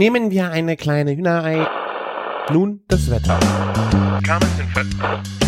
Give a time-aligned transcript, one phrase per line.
[0.00, 1.68] Nehmen wir eine kleine Hühnerei.
[2.50, 3.38] Nun das Wetter.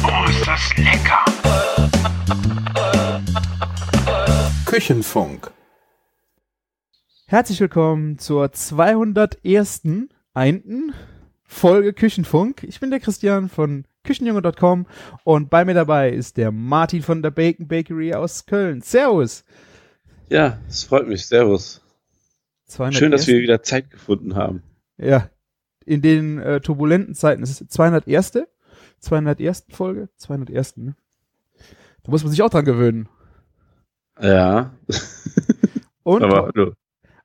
[0.05, 1.25] Oh, ist das lecker!
[4.67, 5.50] Küchenfunk.
[7.25, 9.84] Herzlich willkommen zur 201.
[10.34, 10.93] Einten
[11.45, 12.62] Folge Küchenfunk.
[12.64, 14.84] Ich bin der Christian von Küchenjunge.com
[15.25, 18.82] und bei mir dabei ist der Martin von der Bacon Bakery aus Köln.
[18.82, 19.46] Servus.
[20.29, 21.25] Ja, es freut mich.
[21.25, 21.81] Servus.
[22.73, 22.98] 201.
[22.98, 24.62] Schön, dass wir wieder Zeit gefunden haben.
[24.98, 25.30] Ja,
[25.84, 27.42] in den äh, turbulenten Zeiten.
[27.42, 28.45] Es ist 201.
[29.01, 29.66] 201.
[29.70, 30.09] Folge?
[30.16, 30.77] 201.
[30.79, 30.96] Ne?
[32.02, 33.09] Da muss man sich auch dran gewöhnen.
[34.20, 34.74] Ja.
[36.02, 36.73] Und hallo.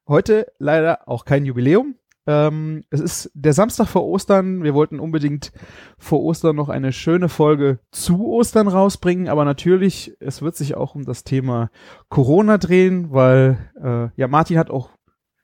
[0.07, 1.95] Heute leider auch kein Jubiläum.
[2.27, 4.63] Ähm, es ist der Samstag vor Ostern.
[4.63, 5.51] Wir wollten unbedingt
[5.97, 10.93] vor Ostern noch eine schöne Folge zu Ostern rausbringen, aber natürlich, es wird sich auch
[10.93, 11.69] um das Thema
[12.09, 14.89] Corona drehen, weil äh, ja Martin hat auch,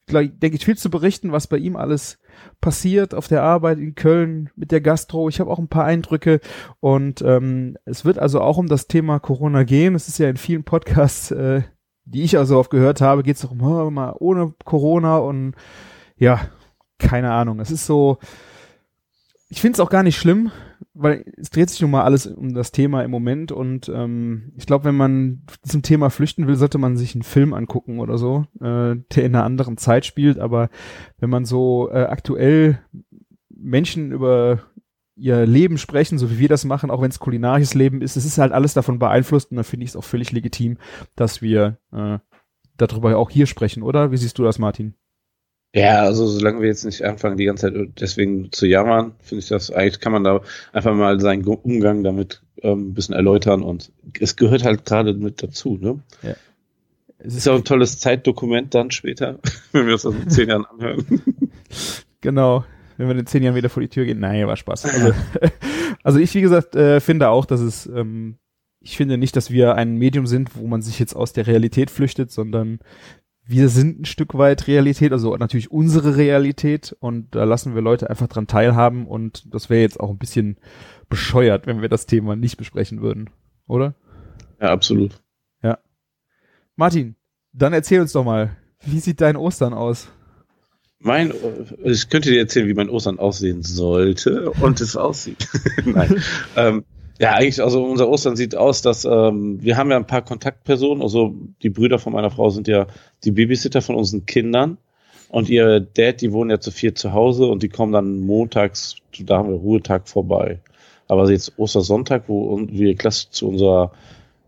[0.07, 2.19] denke ich, viel zu berichten, was bei ihm alles
[2.61, 5.29] passiert auf der Arbeit in Köln mit der Gastro.
[5.29, 6.39] Ich habe auch ein paar Eindrücke
[6.79, 9.95] und ähm, es wird also auch um das Thema Corona gehen.
[9.95, 11.61] Es ist ja in vielen Podcasts äh,
[12.05, 15.55] die ich also oft gehört habe, geht es darum, oh, mal ohne Corona und
[16.17, 16.41] ja,
[16.99, 17.59] keine Ahnung.
[17.59, 18.17] Es ist so,
[19.49, 20.51] ich finde es auch gar nicht schlimm,
[20.93, 24.65] weil es dreht sich nun mal alles um das Thema im Moment und ähm, ich
[24.65, 28.45] glaube, wenn man diesem Thema flüchten will, sollte man sich einen Film angucken oder so,
[28.59, 30.69] äh, der in einer anderen Zeit spielt, aber
[31.19, 32.79] wenn man so äh, aktuell
[33.49, 34.59] Menschen über
[35.15, 38.15] ihr Leben sprechen, so wie wir das machen, auch wenn es kulinarisches Leben ist.
[38.15, 40.77] Es ist halt alles davon beeinflusst und da finde ich es auch völlig legitim,
[41.15, 42.19] dass wir äh,
[42.77, 44.11] darüber auch hier sprechen, oder?
[44.11, 44.95] Wie siehst du das, Martin?
[45.75, 49.49] Ja, also solange wir jetzt nicht anfangen, die ganze Zeit deswegen zu jammern, finde ich
[49.49, 53.91] das, eigentlich kann man da einfach mal seinen Umgang damit ähm, ein bisschen erläutern und
[54.19, 55.99] es gehört halt gerade mit dazu, ne?
[56.21, 56.35] Ja.
[57.17, 59.39] Es ist ja auch ein tolles Zeitdokument dann später,
[59.71, 61.21] wenn wir uns das in zehn Jahren anhören.
[62.21, 62.65] Genau.
[62.97, 64.19] Wenn wir in zehn Jahren wieder vor die Tür gehen.
[64.19, 64.85] Nein, war Spaß.
[64.85, 65.13] Also,
[66.03, 68.37] also ich, wie gesagt, äh, finde auch, dass es, ähm,
[68.79, 71.89] ich finde nicht, dass wir ein Medium sind, wo man sich jetzt aus der Realität
[71.89, 72.79] flüchtet, sondern
[73.45, 78.09] wir sind ein Stück weit Realität, also natürlich unsere Realität und da lassen wir Leute
[78.09, 80.57] einfach dran teilhaben und das wäre jetzt auch ein bisschen
[81.09, 83.29] bescheuert, wenn wir das Thema nicht besprechen würden,
[83.67, 83.95] oder?
[84.61, 85.23] Ja, absolut.
[86.75, 87.15] Martin,
[87.51, 90.07] dann erzähl uns doch mal, wie sieht dein Ostern aus?
[90.99, 91.33] Mein,
[91.83, 95.49] ich könnte dir erzählen, wie mein Ostern aussehen sollte und es aussieht.
[95.85, 96.23] Nein.
[96.55, 96.85] ähm,
[97.19, 101.03] ja, eigentlich, also unser Ostern sieht aus, dass ähm, wir haben ja ein paar Kontaktpersonen,
[101.03, 102.87] also die Brüder von meiner Frau sind ja
[103.23, 104.77] die Babysitter von unseren Kindern
[105.29, 108.95] und ihr Dad, die wohnen ja zu vier zu Hause und die kommen dann montags,
[109.19, 110.59] da haben wir Ruhetag vorbei.
[111.07, 113.91] Aber jetzt Ostersonntag, wo wir klassisch zu unserer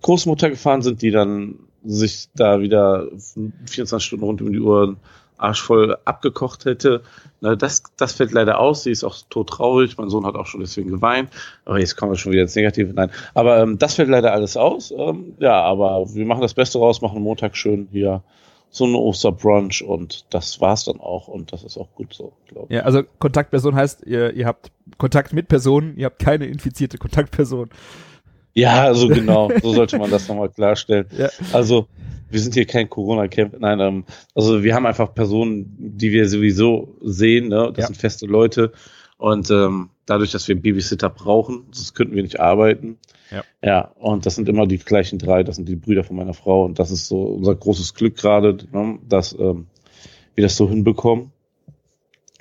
[0.02, 3.08] Großmutter gefahren sind, die dann sich da wieder
[3.66, 4.96] 24 Stunden rund um die Uhr
[5.38, 7.02] arschvoll abgekocht hätte.
[7.42, 8.84] Na, das, das fällt leider aus.
[8.84, 9.98] Sie ist auch todtraurig.
[9.98, 11.30] Mein Sohn hat auch schon deswegen geweint.
[11.66, 12.94] Aber jetzt kommen wir schon wieder ins Negative.
[12.94, 13.12] Nein.
[13.34, 14.92] Aber ähm, das fällt leider alles aus.
[14.92, 18.24] Ähm, ja, aber wir machen das Beste raus, machen Montag schön hier
[18.76, 22.68] so eine Osterbrunch und das war's dann auch und das ist auch gut so, glaube
[22.70, 22.76] ich.
[22.76, 27.70] Ja, also Kontaktperson heißt, ihr, ihr habt Kontakt mit Personen, ihr habt keine infizierte Kontaktperson.
[28.54, 31.08] Ja, also genau, so sollte man das nochmal klarstellen.
[31.18, 31.30] Ja.
[31.54, 31.88] Also,
[32.36, 34.04] wir sind hier kein Corona-Camp, nein, ähm,
[34.36, 37.72] also wir haben einfach Personen, die wir sowieso sehen, ne?
[37.74, 37.88] das Ja.
[37.88, 38.74] sind feste Leute
[39.18, 42.98] und ähm, dadurch, dass wir einen Babysitter brauchen, sonst könnten wir nicht arbeiten.
[43.32, 43.44] Ja.
[43.64, 46.66] ja, und das sind immer die gleichen drei, das sind die Brüder von meiner Frau
[46.66, 49.00] und das ist so unser großes Glück gerade, ne?
[49.08, 49.66] dass ähm,
[50.36, 51.32] wir das so hinbekommen.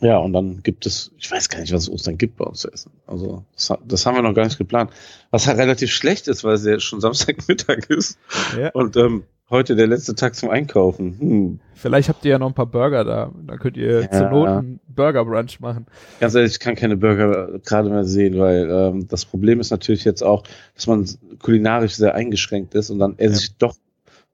[0.01, 2.61] Ja, und dann gibt es, ich weiß gar nicht, was es Ostern gibt bei uns
[2.61, 2.91] zu essen.
[3.07, 4.91] Also, das, das haben wir noch gar nicht geplant.
[5.31, 8.19] Was halt relativ schlecht ist, weil es ja schon Samstagmittag ist
[8.59, 8.71] Ja.
[8.73, 9.23] und ähm,
[9.55, 11.17] heute der letzte Tag zum Einkaufen.
[11.19, 11.61] Hm.
[11.75, 13.33] Vielleicht habt ihr ja noch ein paar Burger da.
[13.47, 14.11] Da könnt ihr Ja.
[14.11, 15.87] zur Not einen Burger-Brunch machen.
[16.21, 20.05] Ganz ehrlich, ich kann keine Burger gerade mehr sehen, weil ähm, das Problem ist natürlich
[20.05, 20.43] jetzt auch,
[20.75, 21.09] dass man
[21.43, 23.41] kulinarisch sehr eingeschränkt ist und dann esse Ja.
[23.41, 23.75] ich doch,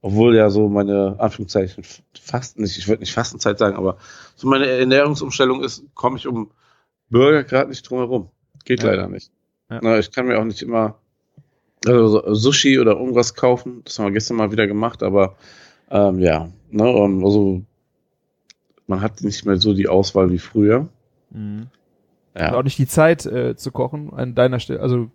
[0.01, 1.85] obwohl ja so meine Anführungszeichen
[2.21, 3.99] Fasten nicht, ich würde nicht Fastenzeit sagen, aber
[4.37, 6.51] so meine Ernährungsumstellung ist, komme ich um
[7.11, 8.31] Burger gerade nicht drum herum.
[8.65, 8.91] Geht Ja.
[8.91, 9.31] leider nicht.
[9.69, 10.97] Na, ich kann mir auch nicht immer
[11.87, 13.83] also so Sushi oder irgendwas kaufen.
[13.85, 15.37] Das haben wir gestern mal wieder gemacht, aber
[15.91, 17.63] ähm, ja, ne, ähm, also
[18.87, 20.89] man hat nicht mehr so die Auswahl wie früher.
[21.33, 21.71] Und
[22.37, 22.55] Ja.
[22.55, 24.81] auch nicht die Zeit äh, zu kochen an deiner Stelle.
[24.81, 25.11] Also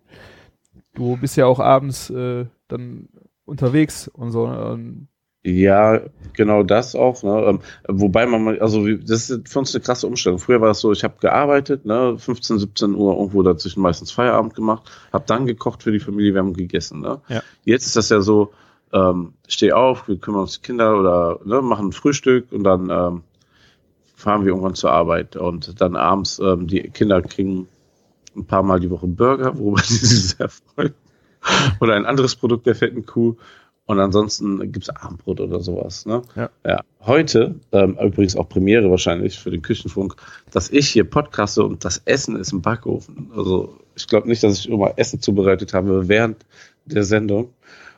[0.94, 3.10] du bist ja auch abends äh, dann
[3.46, 4.48] unterwegs und so.
[4.48, 4.66] ne?
[4.72, 5.08] Und
[5.48, 6.02] Ja,
[6.34, 7.22] genau das auch.
[7.22, 7.40] Ne?
[7.48, 10.40] Ähm, wobei man, mal- also wie- das ist für uns eine krasse Umstellung.
[10.40, 12.16] Früher war es so, ich habe gearbeitet, ne?
[12.18, 16.40] 15, 17 Uhr irgendwo dazwischen meistens Feierabend gemacht, habe dann gekocht für die Familie, wir
[16.42, 17.00] haben gegessen.
[17.02, 17.22] Ne?
[17.30, 17.44] Ja.
[17.64, 18.54] Jetzt ist das ja so,
[18.92, 22.90] ähm, steh auf, wir kümmern uns die Kinder oder ne, machen ein Frühstück und dann
[22.90, 23.22] ähm,
[24.16, 27.68] fahren wir irgendwann zur Arbeit und dann abends, ähm, die Kinder kriegen
[28.36, 30.94] ein paar Mal die Woche Burger, worüber sie sich sehr freuen.
[31.80, 33.36] Oder ein anderes Produkt der fetten Kuh.
[33.88, 36.06] Und ansonsten gibt's Abendbrot oder sowas.
[36.08, 36.24] Ne?
[36.36, 36.50] Ja.
[36.66, 36.82] ja.
[37.06, 40.16] Heute, ähm, übrigens auch Premiere wahrscheinlich für den Küchenfunk,
[40.52, 43.30] dass ich hier podcaste und das Essen ist im Backofen.
[43.36, 46.46] Also ich glaube nicht, dass ich immer Essen zubereitet habe während
[46.86, 47.50] der Sendung.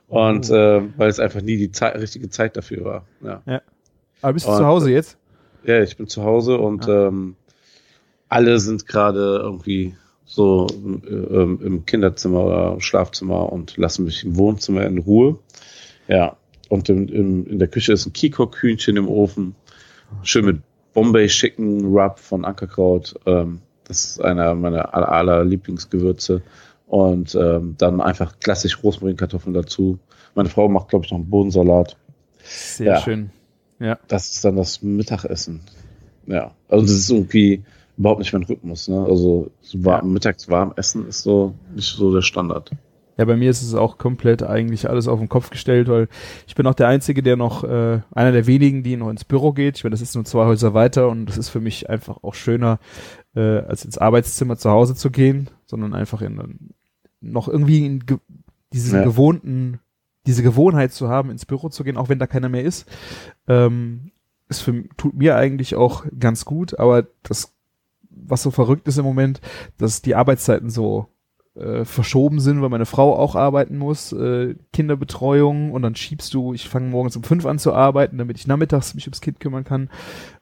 [0.09, 0.55] Und Oh.
[0.55, 3.05] äh, weil es einfach nie die Zeit, richtige Zeit dafür war.
[3.45, 3.61] Ja.
[4.21, 5.17] Aber bist du Und- zu Hause jetzt?
[5.63, 7.35] Ja, ich bin zu Hause und ähm,
[8.29, 9.95] alle sind gerade irgendwie
[10.25, 15.39] so äh, ähm, im Kinderzimmer oder Schlafzimmer und lassen mich im Wohnzimmer in Ruhe.
[16.07, 16.37] Ja,
[16.69, 19.55] und im, im, in der Küche ist ein Kikok-Hühnchen im Ofen.
[20.23, 20.61] Schön mit
[20.93, 23.15] Bombay Chicken Rub von Ankerkraut.
[23.25, 26.41] Ähm, das ist einer meiner aller, aller Lieblingsgewürze.
[26.87, 29.99] Und ähm, dann einfach klassisch Rosmarinkartoffeln dazu.
[30.35, 31.97] Meine Frau macht, glaube ich, noch einen Bodensalat
[32.43, 33.01] Sehr Ja.
[33.01, 33.31] schön.
[33.79, 33.99] Ja.
[34.07, 35.61] das ist dann das Mittagessen.
[36.25, 37.63] Ja, also das ist irgendwie
[37.97, 38.87] überhaupt nicht mein Rhythmus.
[38.87, 39.05] Ne?
[39.07, 42.71] Also so warm, mittags warm essen ist so nicht so der Standard.
[43.17, 46.07] Ja, bei mir ist es auch komplett eigentlich alles auf den Kopf gestellt, weil
[46.47, 49.53] ich bin auch der Einzige, der noch, äh, einer der wenigen, die noch ins Büro
[49.53, 49.77] geht.
[49.77, 52.35] Ich meine, das ist nur zwei Häuser weiter und das ist für mich einfach auch
[52.35, 52.79] schöner,
[53.35, 56.73] äh, als ins Arbeitszimmer zu Hause zu gehen, sondern einfach in,
[57.21, 58.17] noch irgendwie in ge
[58.73, 59.03] diesen Ja.
[59.03, 59.79] gewohnten,
[60.25, 62.85] diese Gewohnheit zu haben, ins Büro zu gehen, auch wenn da keiner mehr ist.
[63.47, 64.11] Ähm,
[64.49, 67.53] ist für, tut mir eigentlich auch ganz gut, aber das,
[68.09, 69.41] was so verrückt ist im Moment,
[69.77, 71.07] dass die Arbeitszeiten so
[71.57, 76.53] äh, verschoben sind, weil meine Frau auch arbeiten muss, äh, Kinderbetreuung und dann schiebst du,
[76.53, 79.63] ich fange morgens um fünf an zu arbeiten, damit ich nachmittags mich ums Kind kümmern
[79.63, 79.89] kann.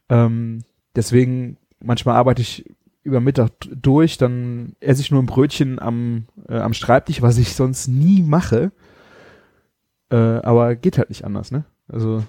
[0.10, 0.64] Ähm,
[0.96, 2.66] deswegen, manchmal arbeite ich
[3.04, 7.54] über Mittag durch, dann esse ich nur ein Brötchen am, äh, am Schreibtisch, was ich
[7.54, 8.72] sonst nie mache.
[10.10, 11.66] Äh, aber geht halt nicht anders, ne?
[11.88, 12.24] Also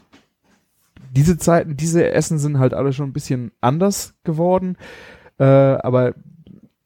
[1.10, 4.76] diese Zeiten, diese Essen sind halt alle schon ein bisschen anders geworden.
[5.38, 6.14] Äh, aber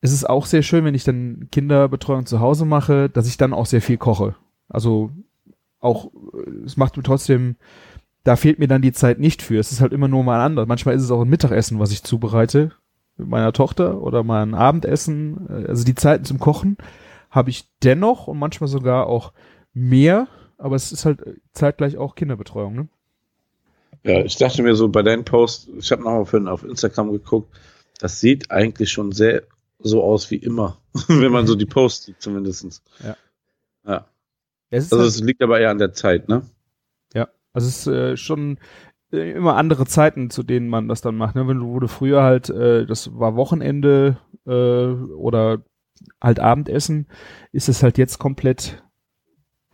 [0.01, 3.53] es ist auch sehr schön, wenn ich dann Kinderbetreuung zu Hause mache, dass ich dann
[3.53, 4.35] auch sehr viel koche.
[4.69, 5.11] Also
[5.79, 6.11] auch,
[6.65, 7.57] es macht mir trotzdem,
[8.25, 9.59] da fehlt mir dann die Zeit nicht für.
[9.59, 10.67] Es ist halt immer nur mal anders.
[10.67, 12.73] Manchmal ist es auch ein Mittagessen, was ich zubereite
[13.17, 15.47] mit meiner Tochter oder mal ein Abendessen.
[15.69, 16.77] Also die Zeiten zum Kochen
[17.31, 19.33] habe ich dennoch und manchmal sogar auch
[19.73, 22.89] mehr, aber es ist halt zeitgleich auch Kinderbetreuung, ne?
[24.03, 27.55] Ja, ich dachte mir so bei deinen Posts, ich habe nochmal vorhin auf Instagram geguckt,
[27.99, 29.43] das sieht eigentlich schon sehr
[29.83, 30.79] so aus wie immer,
[31.09, 32.83] wenn man so die Posts sieht zumindestens.
[33.03, 33.17] Ja.
[33.87, 34.07] Ja.
[34.71, 36.43] Es Also halt- es liegt aber eher an der Zeit, ne?
[37.15, 38.59] Ja, also es ist äh, schon
[39.13, 41.35] äh, immer andere Zeiten, zu denen man das dann macht.
[41.35, 41.49] Ne?
[41.49, 45.63] Wenn du wurde früher halt, äh, das war Wochenende äh, oder
[46.21, 47.09] halt Abendessen,
[47.53, 48.83] ist es halt jetzt komplett,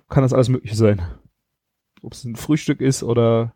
[0.09, 1.03] kann das alles mögliche sein.
[2.03, 3.55] Ob es ein Frühstück ist oder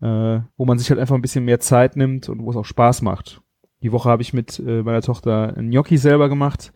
[0.00, 2.64] äh, wo man sich halt einfach ein bisschen mehr Zeit nimmt und wo es auch
[2.64, 3.40] Spaß macht.
[3.82, 6.72] Die Woche habe ich mit äh, meiner Tochter ein Gnocchi selber gemacht.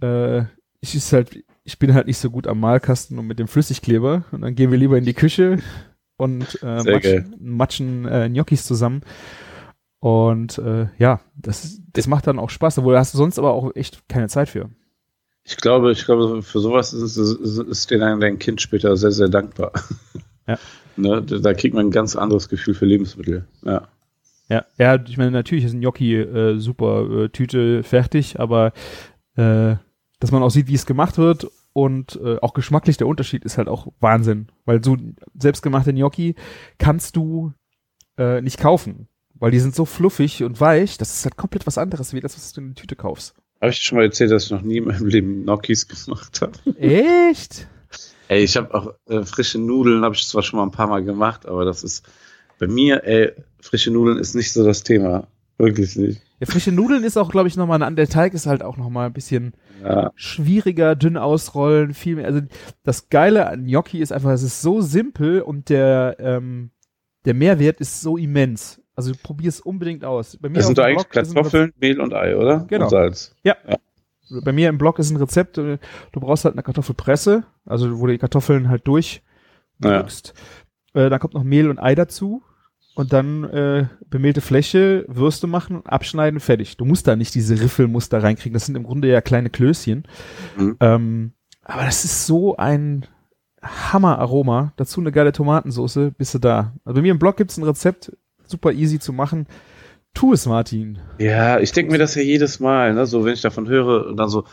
[0.00, 0.42] Äh,
[0.80, 4.24] ich ist halt, ich bin halt nicht so gut am Malkasten und mit dem Flüssigkleber.
[4.32, 5.58] Und dann gehen wir lieber in die Küche
[6.16, 9.02] und äh, matschen, matschen äh, Gnocchis zusammen.
[10.00, 13.52] Und äh, ja, das, das macht dann auch Spaß, obwohl da hast du sonst aber
[13.52, 14.70] auch echt keine Zeit für.
[15.44, 19.28] Ich glaube, ich glaube, für sowas ist, ist, ist dir dein Kind später sehr, sehr
[19.28, 19.72] dankbar.
[20.46, 20.58] Ja.
[20.98, 23.46] Ne, da da kriegt man ein ganz anderes Gefühl für Lebensmittel.
[23.62, 23.86] Ja.
[24.48, 28.72] Ja, ja, ich meine, natürlich ist ein Gnocchi äh, super äh, Tüte fertig, aber
[29.36, 29.76] äh,
[30.20, 33.58] dass man auch sieht, wie es gemacht wird und äh, auch geschmacklich der Unterschied ist
[33.58, 34.96] halt auch Wahnsinn, weil so
[35.38, 36.36] selbstgemachte Gnocchi
[36.78, 37.52] kannst du
[38.16, 41.76] äh, nicht kaufen, weil die sind so fluffig und weich, das ist halt komplett was
[41.76, 43.34] anderes, wie das, was du in der Tüte kaufst.
[43.60, 46.40] Habe ich dir schon mal erzählt, dass ich noch nie in meinem Leben Gnocchis gemacht
[46.40, 46.78] habe?
[46.78, 47.66] Echt?
[48.28, 51.04] Ey, ich habe auch äh, frische Nudeln, habe ich zwar schon mal ein paar Mal
[51.04, 52.06] gemacht, aber das ist
[52.58, 55.26] bei mir, ey, frische Nudeln ist nicht so das Thema.
[55.58, 56.20] Wirklich nicht.
[56.38, 59.06] Ja, frische Nudeln ist auch, glaube ich, nochmal, an der Teig ist halt auch nochmal
[59.06, 62.26] ein bisschen Ja, schwieriger, dünn ausrollen, viel mehr.
[62.26, 62.42] Also
[62.82, 66.70] das Geile an Gnocchi ist einfach, es ist so simpel und der, ähm,
[67.24, 68.82] der Mehrwert ist so immens.
[68.94, 70.36] Also probier es unbedingt aus.
[70.36, 72.66] Bei mir, das sind eigentlich ein Kartoffeln, Mehl und Ei, oder?
[72.68, 72.84] Genau.
[72.84, 73.34] Und Salz.
[73.42, 73.56] Rezept,
[74.42, 75.78] bei mir im Blog ist ein Rezept, äh,
[76.12, 80.34] du brauchst halt eine Kartoffelpresse, also wo du die Kartoffeln halt durchdrückst.
[80.94, 82.42] Äh, dann kommt noch Mehl und Ei dazu.
[82.96, 86.78] Und dann äh, bemehlte Fläche, Würste machen, abschneiden, fertig.
[86.78, 88.54] Du musst da nicht diese Riffelmuster reinkriegen.
[88.54, 90.04] Das sind im Grunde ja kleine Klößchen.
[90.56, 90.76] Mhm.
[90.80, 93.04] Ähm, aber das ist so ein
[93.62, 94.72] Hammeraroma.
[94.76, 96.72] Dazu eine geile Tomatensoße, bist du da.
[96.86, 99.46] Also bei mir im Blog gibt's ein Rezept, super easy zu machen.
[100.14, 100.98] Tu es, Martin.
[101.18, 103.04] Ja, ich denke mir das ja jedes Mal, ne?
[103.04, 104.44] so wenn ich davon höre und dann so,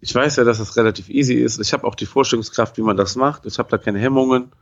[0.00, 1.58] ich weiß ja, dass das relativ easy ist.
[1.58, 3.46] Ich habe auch die Vorstellungskraft, wie man das macht.
[3.46, 4.52] Ich habe da keine Hemmungen.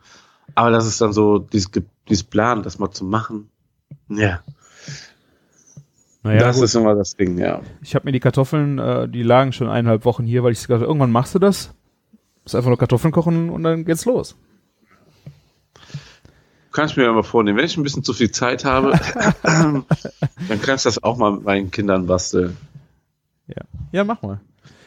[0.55, 1.71] Aber das ist dann so dieses,
[2.09, 3.51] dieses Plan, das mal zu machen.
[4.09, 4.41] Ja.
[6.23, 6.67] Naja, das gut.
[6.67, 7.63] ist immer das Ding, ja.
[7.83, 10.81] Ich habe mir die Kartoffeln, äh, die lagen schon eineinhalb Wochen hier, weil ich gesagt
[10.81, 11.75] habe, irgendwann machst du das.
[12.45, 14.37] Ist einfach nur Kartoffeln kochen und dann geht's los.
[15.75, 18.93] Du kannst mir ja mal vornehmen, wenn ich ein bisschen zu viel Zeit habe,
[19.43, 19.85] dann
[20.63, 22.57] kannst du das auch mal mit meinen Kindern basteln.
[23.47, 24.41] Ja, ja mach mal.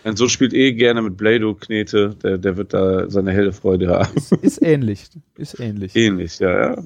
[0.06, 4.16] Denn so spielt eh gerne mit Play-Doh-Knete, der, der wird da seine helle Freude haben.
[4.16, 5.10] Ist, ist ähnlich.
[5.36, 5.96] Ist ähnlich.
[5.96, 6.84] Ähnlich, ja, ja.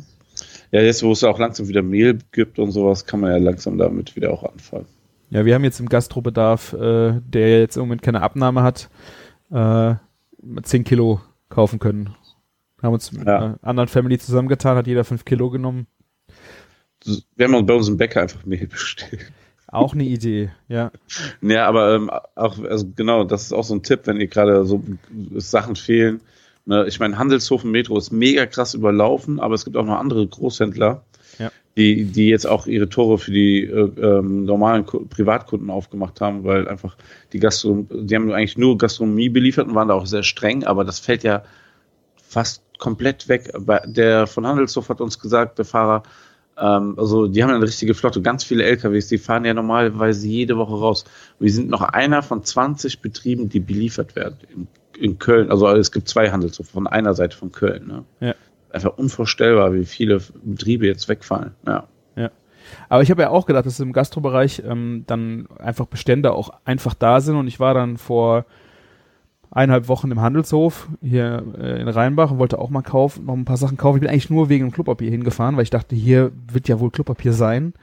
[0.71, 3.77] Ja, jetzt, wo es auch langsam wieder Mehl gibt und sowas, kann man ja langsam
[3.77, 4.85] damit wieder auch anfangen.
[5.31, 8.89] Ja, wir haben jetzt im Gastrobedarf, äh, der jetzt im Moment keine Abnahme hat,
[9.51, 9.95] äh,
[10.63, 12.15] 10 Kilo kaufen können.
[12.81, 13.37] Haben uns mit Ja.
[13.37, 15.87] einer anderen Family zusammengetan, hat jeder 5 Kilo genommen.
[17.35, 19.31] Wir haben bei uns im Bäcker einfach Mehl bestellt.
[19.71, 20.91] Auch eine Idee, ja.
[21.41, 24.65] Ja, aber ähm, auch, also genau, das ist auch so ein Tipp, wenn ihr gerade
[24.65, 24.83] so
[25.35, 26.21] Sachen fehlen.
[26.65, 26.85] Ne?
[26.87, 31.03] Ich meine, Handelshofen Metro ist mega krass überlaufen, aber es gibt auch noch andere Großhändler,
[31.37, 31.51] Ja.
[31.77, 36.43] die, die jetzt auch ihre Tore für die äh, ähm, normalen Ku- Privatkunden aufgemacht haben,
[36.43, 36.97] weil einfach
[37.33, 40.83] die Gastronomie, die haben eigentlich nur Gastronomie beliefert und waren da auch sehr streng, aber
[40.83, 41.43] das fällt ja
[42.27, 43.51] fast komplett weg.
[43.85, 46.03] Der von Handelshof hat uns gesagt, der Fahrer,
[46.59, 50.57] ähm, also die haben eine richtige Flotte, ganz viele LKWs, die fahren ja normalerweise jede
[50.57, 51.05] Woche raus.
[51.39, 55.51] Wir sind noch einer von 20 Betrieben, die beliefert werden in, in Köln.
[55.51, 57.87] Also es gibt zwei Handelshofe von einer Seite von Köln.
[57.87, 58.03] Ne?
[58.19, 58.35] Ja.
[58.71, 61.51] Einfach unvorstellbar, wie viele Betriebe jetzt wegfallen.
[61.65, 61.87] Ja.
[62.15, 62.29] Ja.
[62.89, 66.93] Aber ich habe ja auch gedacht, dass im Gastrobereich ähm, dann einfach Bestände auch einfach
[66.93, 68.45] da sind und ich war dann vor
[69.51, 73.45] eineinhalb Wochen im Handelshof hier äh, in Rheinbach und wollte auch mal kaufen, noch ein
[73.45, 73.97] paar Sachen kaufen.
[73.97, 76.91] Ich bin eigentlich nur wegen dem Klopapier hingefahren, weil ich dachte, hier wird ja wohl
[76.91, 77.73] Klopapier sein.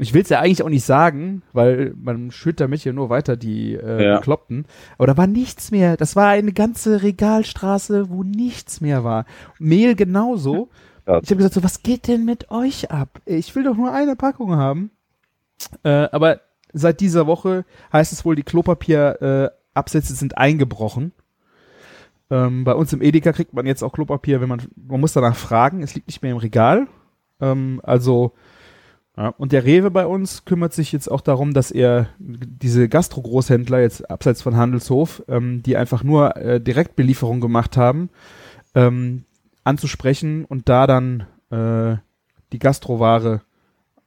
[0.00, 3.36] Ich will es ja eigentlich auch nicht sagen, weil man schürt damit ja nur weiter
[3.36, 4.16] die äh, Ja.
[4.18, 4.64] Bekloppten.
[4.96, 5.96] Aber da war nichts mehr.
[5.96, 9.24] Das war eine ganze Regalstraße, wo nichts mehr war.
[9.58, 10.68] Mehl genauso.
[11.06, 11.18] Ja.
[11.20, 13.20] Ich habe gesagt, so, was geht denn mit euch ab?
[13.24, 14.92] Ich will doch nur eine Packung haben.
[15.82, 16.40] Äh, aber
[16.72, 21.12] seit dieser Woche heißt es wohl, die Klopapierabsätze äh, Absätze sind eingebrochen.
[22.30, 25.36] Ähm, bei uns im Edeka kriegt man jetzt auch Klopapier, wenn man, man muss danach
[25.36, 26.86] fragen, es liegt nicht mehr im Regal.
[27.40, 28.32] Ähm, also,
[29.16, 33.80] ja, und der Rewe bei uns kümmert sich jetzt auch darum, dass er diese Gastro-Großhändler
[33.80, 38.10] jetzt abseits von Handelshof, ähm, die einfach nur äh, Direktbelieferung gemacht haben,
[38.74, 39.24] ähm,
[39.64, 41.96] anzusprechen und da dann äh,
[42.52, 43.42] die Gastroware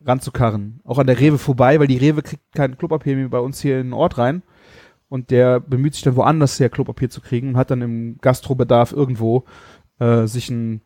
[0.06, 0.80] ranzukarren.
[0.84, 3.80] Auch an der Rewe vorbei, weil die Rewe kriegt kein Klopapier mehr bei uns hier
[3.80, 4.44] in den Ort rein.
[5.12, 8.94] Und der bemüht sich dann woanders her Klopapier zu kriegen und hat dann im Gastrobedarf
[8.94, 9.44] irgendwo
[10.00, 10.80] äh, sich ein,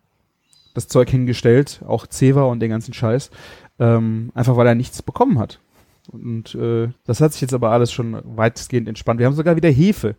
[0.73, 3.29] das Zeug hingestellt, auch Zewa und den ganzen Scheiß,
[3.77, 5.59] ähm, einfach weil er nichts bekommen hat.
[6.07, 9.19] Und äh, das hat sich jetzt aber alles schon weitestgehend entspannt.
[9.19, 10.15] Wir haben sogar wieder Hefe.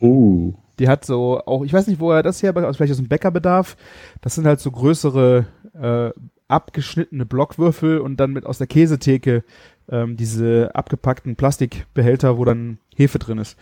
[0.00, 0.54] Uh.
[0.78, 3.76] Die hat so auch, ich weiß nicht, wo er das her, vielleicht aus dem Bäckerbedarf.
[4.22, 6.10] Das sind halt so größere äh,
[6.48, 9.44] abgeschnittene Blockwürfel und dann mit aus der Käsetheke
[9.90, 13.58] ähm, diese abgepackten Plastikbehälter, wo dann Hefe drin ist.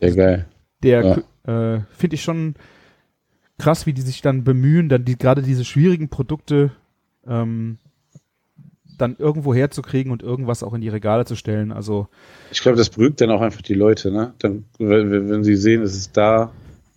[0.00, 0.46] Ja, geil.
[0.82, 2.54] Der äh, finde ich schon
[3.58, 6.70] krass, wie die sich dann bemühen, dann die gerade diese schwierigen Produkte
[7.26, 7.78] ähm,
[8.96, 11.72] dann irgendwo herzukriegen und irgendwas auch in die Regale zu stellen.
[11.72, 12.08] Also
[12.50, 14.34] Ich glaube, das beruhigt dann auch einfach die Leute, ne?
[14.38, 16.52] Dann, wenn, wenn sie sehen, es ist da,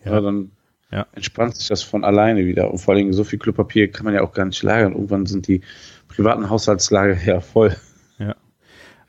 [0.06, 0.14] Ja.
[0.14, 0.22] ja.
[0.22, 0.52] dann
[0.92, 1.06] Ja.
[1.14, 2.72] entspannt sich das von alleine wieder.
[2.72, 4.94] Und vor allen Dingen so viel Klopapier kann man ja auch gar nicht lagern.
[4.94, 5.62] Irgendwann sind die
[6.08, 7.76] privaten Haushaltslager ja voll.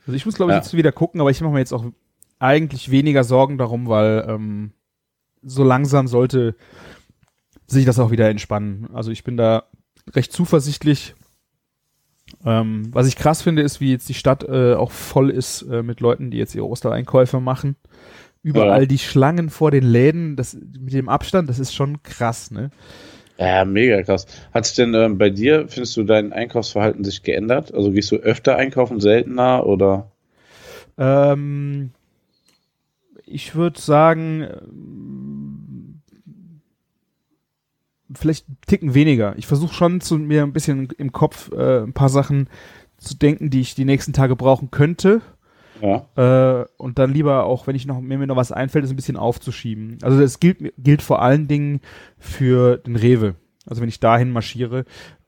[0.07, 0.61] Also ich muss, glaube ich, Ja.
[0.61, 1.83] jetzt wieder gucken, aber ich mache mir jetzt auch
[2.45, 4.73] eigentlich weniger Sorgen darum, weil ähm,
[5.43, 6.55] so langsam sollte
[7.67, 8.89] sich das auch wieder entspannen.
[8.93, 9.65] Also ich bin da
[10.15, 11.15] recht zuversichtlich.
[12.45, 15.83] Ähm, was ich krass finde, ist, wie jetzt die Stadt äh, auch voll ist äh,
[15.83, 17.77] mit Leuten, die jetzt ihre Ostereinkäufe machen.
[18.43, 18.87] Überall Ja.
[18.87, 22.71] die Schlangen vor den Läden, das mit dem Abstand, das ist schon krass, ne?
[23.39, 24.27] Ja, mega krass.
[24.53, 27.73] Hat sich denn ähm, bei dir, findest du dein Einkaufsverhalten sich geändert?
[27.75, 30.13] Also gehst du öfter einkaufen, seltener oder?
[30.99, 31.91] Ähm,
[33.27, 36.03] ich würde sagen, ähm,
[38.15, 39.35] vielleicht einen Ticken weniger.
[39.37, 42.49] Ich versuche schon zu mir ein bisschen im Kopf äh, ein paar Sachen
[42.99, 45.21] zu denken, die ich die nächsten Tage brauchen könnte.
[45.81, 46.07] Ja.
[46.17, 48.97] Äh, und dann lieber auch, wenn ich noch, wenn mir noch was einfällt, es ein
[48.97, 49.99] bisschen aufzuschieben.
[50.03, 51.81] Also das gilt, gilt vor allen Dingen
[52.19, 53.35] für den Rewe.
[53.67, 54.85] Also wenn ich dahin marschiere,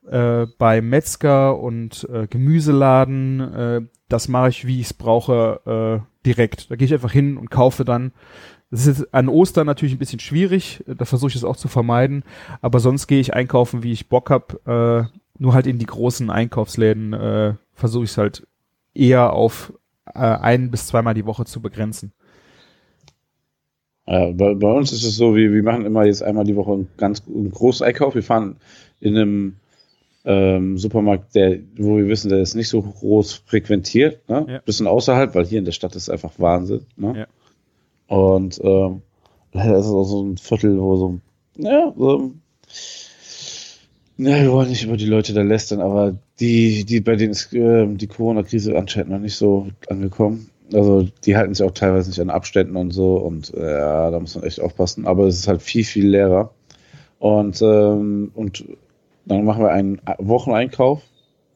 [0.06, 6.26] äh, bei Metzger und äh, Gemüseladen, äh, das mache ich, wie ich es brauche, äh,
[6.26, 6.70] direkt.
[6.70, 8.12] Da gehe ich einfach hin und kaufe dann.
[8.70, 11.68] Das ist jetzt an Ostern natürlich ein bisschen schwierig, da versuche ich es auch zu
[11.68, 12.24] vermeiden,
[12.60, 14.66] aber sonst gehe ich einkaufen, wie ich Bock hab.
[14.66, 15.04] Äh,
[15.38, 18.46] nur halt in die großen Einkaufsläden äh, versuche ich es halt
[18.94, 19.72] eher auf
[20.06, 22.12] äh, ein bis zweimal die Woche zu begrenzen.
[24.06, 26.72] Ja, bei, bei uns ist es so, wir, wir machen immer jetzt einmal die Woche
[26.72, 28.14] einen ganz einen großen Einkauf.
[28.14, 28.56] Wir fahren
[29.00, 29.56] in einem
[30.26, 34.44] ähm, Supermarkt, der, wo wir wissen, der ist nicht so groß frequentiert, ne?
[34.48, 34.58] Ja.
[34.58, 37.26] Bisschen außerhalb, weil hier in der Stadt ist einfach Wahnsinn, ne?
[38.08, 38.16] Ja.
[38.16, 39.02] Und ähm,
[39.52, 41.20] leider ist es auch so ein Viertel, wo so,
[41.56, 42.32] ja, so,
[44.18, 47.52] ja, wir wollen nicht über die Leute da lästern, aber die, die bei denen ist
[47.52, 50.50] äh, die Corona-Krise anscheinend noch nicht so angekommen.
[50.72, 54.18] Also die halten sich auch teilweise nicht an Abständen und so und äh, ja, da
[54.18, 55.06] muss man echt aufpassen.
[55.06, 56.50] Aber es ist halt viel, viel leerer.
[57.18, 58.64] Und, ähm, und
[59.26, 61.02] dann machen wir einen Wocheneinkauf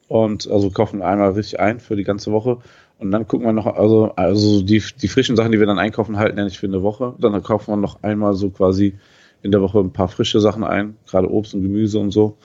[0.08, 2.58] und also kaufen einmal richtig ein für die ganze Woche.
[2.98, 6.18] Und dann gucken wir noch, also, also die, die frischen Sachen, die wir dann einkaufen,
[6.18, 7.14] halten ja nicht für eine Woche.
[7.18, 8.98] Dann kaufen wir noch einmal so quasi
[9.42, 12.36] in der Woche ein paar frische Sachen ein, gerade Obst und Gemüse und so.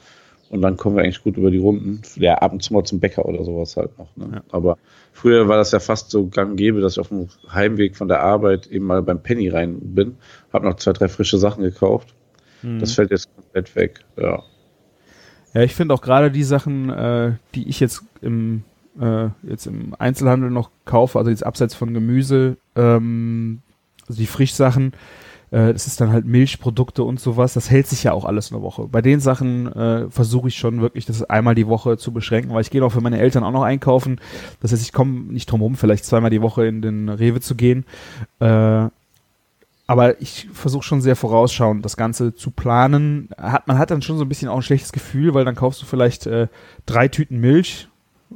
[0.49, 2.01] Und dann kommen wir eigentlich gut über die Runden.
[2.15, 4.15] Ja, ab und zu mal zum Bäcker oder sowas halt noch.
[4.15, 4.29] Ne?
[4.35, 4.43] Ja.
[4.51, 4.77] Aber
[5.11, 8.21] früher war das ja fast so gang gäbe, dass ich auf dem Heimweg von der
[8.21, 10.17] Arbeit eben mal beim Penny rein bin,
[10.53, 12.13] habe noch zwei, drei frische Sachen gekauft.
[12.61, 12.79] Mhm.
[12.79, 14.01] Das fällt jetzt komplett weg.
[14.17, 14.43] Ja.
[15.55, 18.63] Ja, ich finde auch gerade die Sachen, äh, die ich jetzt im
[18.99, 23.61] äh, jetzt im Einzelhandel noch kaufe, also jetzt abseits von Gemüse, ähm,
[24.07, 24.93] also die Frischsachen,
[25.51, 28.61] äh, das ist dann halt Milchprodukte und sowas, das hält sich ja auch alles eine
[28.61, 28.87] Woche.
[28.87, 32.61] Bei den Sachen äh, versuche ich schon wirklich, das einmal die Woche zu beschränken, weil
[32.61, 34.19] ich gehe auch für meine Eltern auch noch einkaufen.
[34.61, 37.55] Das heißt, ich komme nicht drum rum, vielleicht zweimal die Woche in den Rewe zu
[37.55, 37.85] gehen.
[38.39, 38.87] Äh,
[39.87, 43.29] aber ich versuche schon sehr vorausschauend, das Ganze zu planen.
[43.37, 45.81] Hat, man hat dann schon so ein bisschen auch ein schlechtes Gefühl, weil dann kaufst
[45.81, 46.47] du vielleicht äh,
[46.85, 47.87] drei Tüten Milch.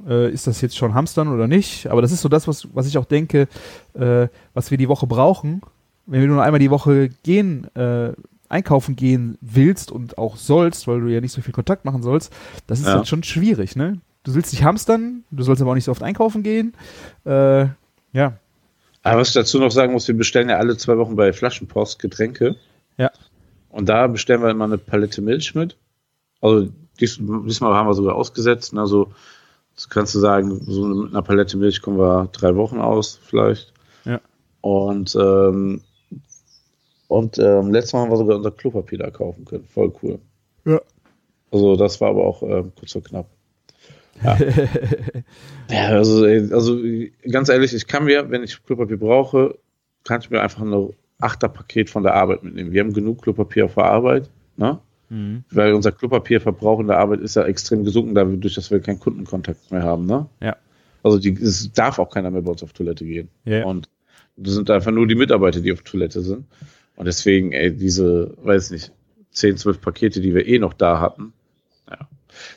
[0.07, 1.87] Äh, ist das jetzt schon Hamstern oder nicht?
[1.87, 3.47] Aber das ist so das, was, was ich auch denke,
[3.95, 5.61] äh, was wir die Woche brauchen.
[6.05, 8.13] Wenn du nur einmal die Woche gehen, äh,
[8.47, 12.31] einkaufen gehen willst und auch sollst, weil du ja nicht so viel Kontakt machen sollst,
[12.67, 12.95] das ist Ja.
[12.95, 13.99] dann schon schwierig, ne?
[14.23, 16.73] Du willst nicht hamstern, du sollst aber auch nicht so oft einkaufen gehen.
[17.25, 17.67] Äh,
[18.11, 18.33] ja,
[19.03, 21.99] Aber was ich dazu noch sagen muss, wir bestellen ja alle zwei Wochen bei Flaschenpost
[21.99, 22.55] Getränke.
[22.97, 23.11] Ja.
[23.69, 25.77] Und da bestellen wir immer eine Palette Milch mit.
[26.41, 28.75] Also dies, diesmal haben wir sogar ausgesetzt.
[28.75, 29.13] Also
[29.89, 33.73] kannst du sagen, so mit einer Palette Milch kommen wir drei Wochen aus, vielleicht.
[34.05, 34.19] Ja.
[34.61, 35.81] Und ähm,
[37.07, 39.65] und ähm, letztes Mal haben wir sogar unser Klopapier da kaufen können.
[39.65, 40.19] Voll cool.
[40.65, 40.79] Ja.
[41.51, 43.25] Also das war aber auch ähm, kurz vor knapp.
[44.23, 44.37] Ja.
[45.71, 46.81] ja, also, also
[47.29, 49.57] ganz ehrlich, ich kann mir, wenn ich Klopapier brauche,
[50.03, 52.71] kann ich mir einfach ein Achterpaket von der Arbeit mitnehmen.
[52.71, 54.79] Wir haben genug Klopapier auf der Arbeit, ne?
[55.09, 55.43] Mhm.
[55.51, 59.71] Weil unser Klopapierverbrauch in der Arbeit ist ja extrem gesunken, dadurch, dass wir keinen Kundenkontakt
[59.71, 60.27] mehr haben, ne?
[60.41, 60.55] Ja.
[61.03, 63.29] Also die, es darf auch keiner mehr bei uns auf Toilette gehen.
[63.45, 63.65] Ja.
[63.65, 63.89] Und
[64.35, 66.45] das sind einfach nur die Mitarbeiter, die auf Toilette sind.
[66.95, 68.91] Und deswegen, ey, diese, weiß nicht,
[69.31, 71.33] 10, 12 Pakete, die wir eh noch da hatten,
[71.89, 72.07] ja,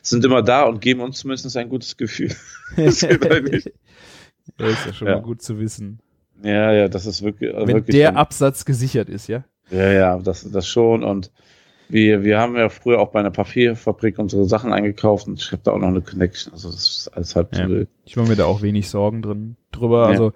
[0.03, 2.33] sind immer da und geben uns zumindest ein gutes Gefühl.
[2.77, 5.15] Das ist ja schon Ja.
[5.17, 6.01] mal gut zu wissen.
[6.43, 9.45] ja, ja, das ist wirklich, Wenn wirklich der schon- Absatz gesichert ist, ja?
[9.71, 11.05] Ja, ja, das, das schon.
[11.05, 11.31] Und
[11.89, 15.63] wir, wir haben ja früher auch bei einer Papierfabrik unsere Sachen eingekauft und ich habe
[15.65, 16.53] da auch noch eine Connection.
[16.53, 17.65] Also das ist alles halb Ja.
[17.67, 17.89] so wild.
[18.05, 20.03] Ich mache mir da auch wenig Sorgen drin drüber.
[20.05, 20.09] Ja.
[20.09, 20.33] Also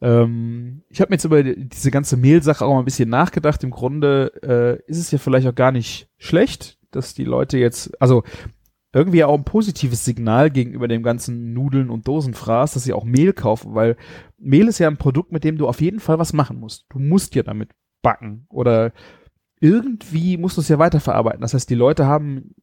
[0.00, 3.62] ähm, ich habe mir jetzt über die- diese ganze Mehlsache auch mal ein bisschen nachgedacht.
[3.62, 4.32] Im Grunde
[4.86, 8.22] äh, ist es ja vielleicht auch gar nicht schlecht, dass die Leute jetzt, also
[8.92, 13.32] irgendwie auch ein positives Signal gegenüber dem ganzen Nudeln und Dosenfraß, dass sie auch Mehl
[13.32, 13.96] kaufen, weil
[14.36, 16.86] Mehl ist ja ein Produkt, mit dem du auf jeden Fall was machen musst.
[16.90, 17.70] Du musst ja damit
[18.02, 18.92] backen oder
[19.60, 21.40] irgendwie musst du es ja weiterverarbeiten.
[21.40, 22.54] Das heißt, die Leute haben,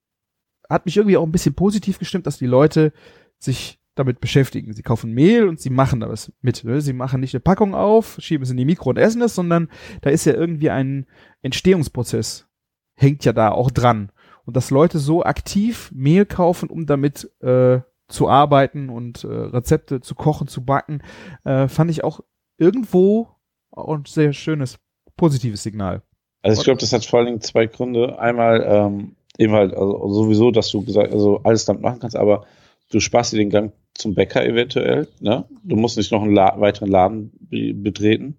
[0.69, 2.91] hat mich irgendwie auch ein bisschen positiv gestimmt, dass die Leute
[3.37, 4.73] sich damit beschäftigen.
[4.73, 6.63] Sie kaufen Mehl und sie machen da was mit.
[6.63, 6.81] Ne?
[6.81, 9.69] Sie machen nicht eine Packung auf, schieben es in die Mikro und essen es, sondern
[10.01, 11.05] da ist ja irgendwie ein
[11.41, 12.47] Entstehungsprozess,
[12.95, 14.11] hängt ja da auch dran.
[14.47, 19.99] Und dass Leute so aktiv Mehl kaufen, um damit äh, zu arbeiten und äh, Rezepte
[19.99, 21.01] zu kochen, zu backen,
[21.43, 22.21] äh, fand ich auch
[22.57, 23.27] irgendwo
[23.75, 24.79] ein sehr schönes,
[25.17, 26.01] positives Signal.
[26.43, 28.19] Also ich glaube, das hat vor allen Dingen zwei Gründe.
[28.19, 32.45] Einmal ähm, eben halt also sowieso, dass du gesagt, also alles damit machen kannst, aber
[32.89, 35.09] du sparst dir den Gang zum Bäcker eventuell.
[35.19, 35.43] Ne?
[35.63, 38.37] Du musst nicht noch einen La weiteren Laden be betreten.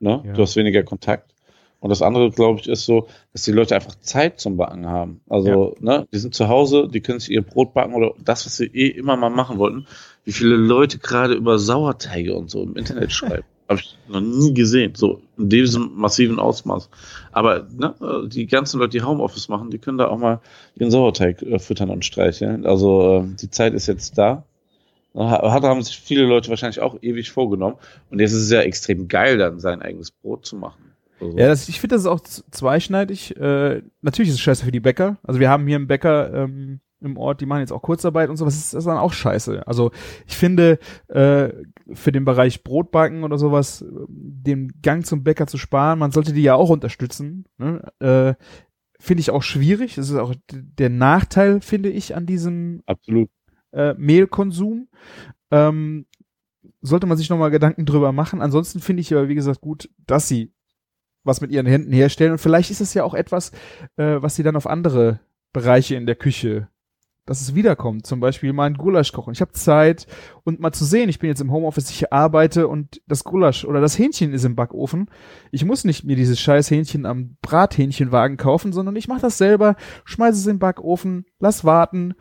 [0.00, 0.20] Ne?
[0.26, 0.32] Ja.
[0.32, 1.32] Du hast weniger Kontakt.
[1.80, 5.20] Und das andere, glaube ich, ist so, dass die Leute einfach Zeit zum Backen haben.
[5.28, 8.56] Also, ne, die sind zu Hause, die können sich ihr Brot backen oder das, was
[8.56, 9.86] sie eh immer mal machen wollten.
[10.24, 13.44] Wie viele Leute gerade über Sauerteige und so im Internet schreiben.
[13.68, 16.88] Habe ich noch nie gesehen, so in diesem massiven Ausmaß.
[17.32, 17.94] Aber ne,
[18.26, 20.40] die ganzen Leute, die Homeoffice machen, die können da auch mal
[20.74, 22.66] ihren Sauerteig äh, füttern und streicheln.
[22.66, 24.44] Also äh, die Zeit ist jetzt da.
[25.14, 27.76] Hat haben sich viele Leute wahrscheinlich auch ewig vorgenommen.
[28.10, 30.87] Und jetzt ist es ja extrem geil, dann sein eigenes Brot zu machen.
[31.20, 33.36] Also, Ja, das, ich finde, das ist auch zweischneidig.
[33.36, 35.18] Äh, natürlich ist es scheiße für die Bäcker.
[35.22, 38.36] Also wir haben hier einen Bäcker ähm, im Ort, die machen jetzt auch Kurzarbeit und
[38.36, 38.54] sowas.
[38.54, 39.66] Das ist, das dann auch scheiße.
[39.66, 39.92] Also
[40.26, 40.78] ich finde,
[41.08, 41.50] äh,
[41.92, 46.32] für den Bereich Brotbacken oder sowas, äh, den Gang zum Bäcker zu sparen, man sollte
[46.32, 47.44] die ja auch unterstützen.
[47.58, 47.82] Ne?
[48.00, 48.34] Äh,
[49.00, 49.94] finde ich auch schwierig.
[49.94, 53.30] Das ist auch der Nachteil, finde ich, an diesem Absolut.
[53.72, 54.88] äh, Mehlkonsum.
[55.50, 56.06] Ähm,
[56.80, 58.42] sollte man sich nochmal Gedanken drüber machen.
[58.42, 60.52] Ansonsten finde ich aber, wie gesagt, gut, dass sie
[61.24, 62.32] was mit ihren Händen herstellen.
[62.32, 63.50] Und vielleicht ist es ja auch etwas,
[63.96, 65.20] äh, was sie dann auf andere
[65.52, 66.68] Bereiche in der Küche,
[67.26, 68.06] dass es wiederkommt.
[68.06, 69.32] Zum Beispiel mal ein Gulasch kochen.
[69.32, 70.06] Ich habe Zeit
[70.44, 73.80] und mal zu sehen, ich bin jetzt im Homeoffice, ich arbeite und das Gulasch oder
[73.80, 75.10] das Hähnchen ist im Backofen.
[75.50, 79.76] Ich muss nicht mir dieses scheiß Hähnchen am Brathähnchenwagen kaufen, sondern ich mache das selber,
[80.04, 82.14] schmeiße es in den Backofen, lass warten,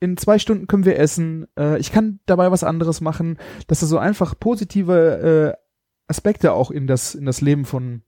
[0.00, 1.46] in zwei Stunden können wir essen.
[1.58, 5.64] Äh, ich kann dabei was anderes machen, dass da so einfach positive äh,
[6.06, 8.02] Aspekte auch in das in das Leben von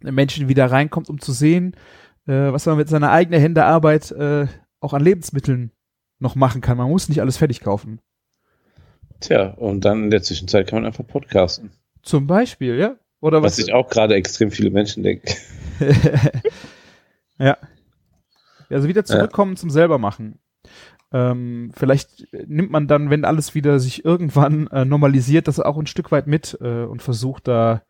[0.00, 1.74] Menschen wieder reinkommt, um zu sehen,
[2.26, 4.46] äh, was man mit seiner eigenen Hände Arbeit äh,
[4.80, 5.72] auch an Lebensmitteln
[6.18, 6.78] noch machen kann.
[6.78, 8.00] Man muss nicht alles fertig kaufen.
[9.20, 11.70] Tja, und dann in der Zwischenzeit kann man einfach podcasten.
[12.02, 12.96] Zum Beispiel, ja.
[13.20, 13.56] Oder Was was?
[13.56, 15.28] sich auch gerade extrem viele Menschen denken.
[17.38, 17.56] ja.
[18.70, 20.38] Also wieder zurückkommen zum selber machen.
[21.10, 25.86] Ähm, vielleicht nimmt man dann, wenn alles wieder sich irgendwann äh, normalisiert, das auch ein
[25.86, 27.82] Stück weit mit äh, und versucht da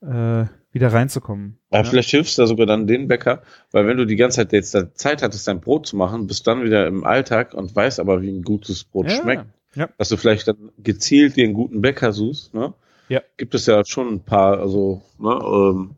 [0.00, 1.58] äh, wieder reinzukommen.
[1.70, 1.90] Aber Ja.
[1.90, 4.76] vielleicht hilfst du da sogar dann den Bäcker, weil wenn du die ganze Zeit jetzt
[4.98, 8.30] Zeit hattest, dein Brot zu machen, bist dann wieder im Alltag und weißt aber, wie
[8.30, 9.88] ein gutes Brot Ja, schmeckt, ja.
[9.98, 12.74] dass du vielleicht dann gezielt dir einen guten Bäcker suchst, ne?
[13.08, 13.22] Ja.
[13.38, 15.90] Gibt es ja schon ein paar, also, ne, ähm,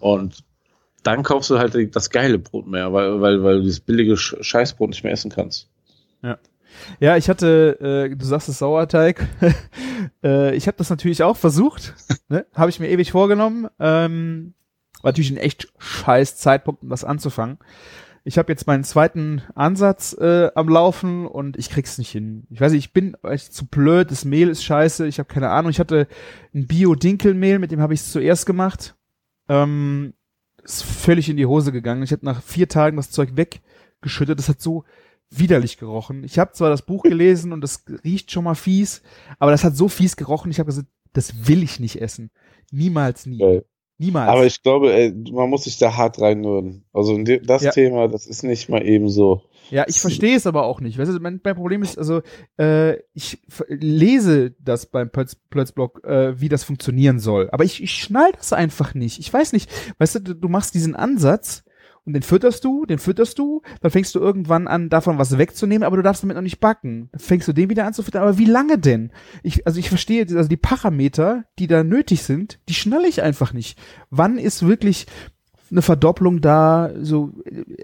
[0.00, 0.42] und
[1.02, 4.42] dann kaufst du halt das geile Brot mehr, weil, weil, weil du dieses billige Sch-
[4.42, 5.68] Scheißbrot nicht mehr essen kannst.
[6.22, 6.38] Ja,
[7.00, 9.26] ich hatte, äh, du sagst es Sauerteig.
[10.22, 11.94] äh, ich habe das natürlich auch versucht.
[12.28, 12.46] ne?
[12.54, 13.68] Habe ich mir ewig vorgenommen.
[13.78, 14.54] Ähm,
[15.02, 17.58] war natürlich ein echt scheiß Zeitpunkt, um das anzufangen.
[18.24, 22.46] Ich habe jetzt meinen zweiten Ansatz äh, am Laufen und ich krieg's nicht hin.
[22.50, 25.50] Ich weiß nicht, ich bin echt zu blöd, das Mehl ist scheiße, ich habe keine
[25.50, 25.70] Ahnung.
[25.70, 26.08] Ich hatte
[26.54, 28.96] ein Bio-Dinkelmehl, mit dem habe ich es zuerst gemacht.
[29.48, 30.12] Ähm,
[30.62, 32.02] ist völlig in die Hose gegangen.
[32.02, 34.38] Ich habe nach vier Tagen das Zeug weggeschüttet.
[34.38, 34.84] Das hat so
[35.30, 36.24] widerlich gerochen.
[36.24, 39.02] Ich habe zwar das Buch gelesen und das riecht schon mal fies,
[39.38, 40.50] aber das hat so fies gerochen.
[40.50, 42.30] Ich habe gesagt, das will ich nicht essen.
[42.70, 43.38] Niemals, nie.
[43.38, 43.64] Geil.
[44.00, 44.30] Niemals.
[44.30, 46.84] Aber ich glaube, ey, man muss sich da hart reinrühren.
[46.92, 47.72] Also das Ja.
[47.72, 49.42] Thema, das ist nicht mal eben so.
[49.70, 50.98] Ja, ich verstehe es aber auch nicht.
[50.98, 52.22] Weißt du, mein, mein Problem ist, also
[52.58, 57.50] äh, ich lese das beim Plötz, Plötzblock, äh, wie das funktionieren soll.
[57.50, 59.18] Aber ich, ich schnall das einfach nicht.
[59.18, 59.68] Ich weiß nicht.
[59.98, 61.64] Weißt du, du machst diesen Ansatz
[62.08, 65.82] und den fütterst du, den fütterst du, dann fängst du irgendwann an, davon was wegzunehmen,
[65.82, 67.10] aber du darfst damit noch nicht backen.
[67.12, 68.22] Dann fängst du den wieder an zu füttern.
[68.22, 69.12] Aber wie lange denn?
[69.42, 73.52] Ich, also ich verstehe, also die Parameter, die da nötig sind, die schnalle ich einfach
[73.52, 73.78] nicht.
[74.08, 75.06] Wann ist wirklich
[75.70, 76.92] eine Verdopplung da?
[76.98, 77.34] So,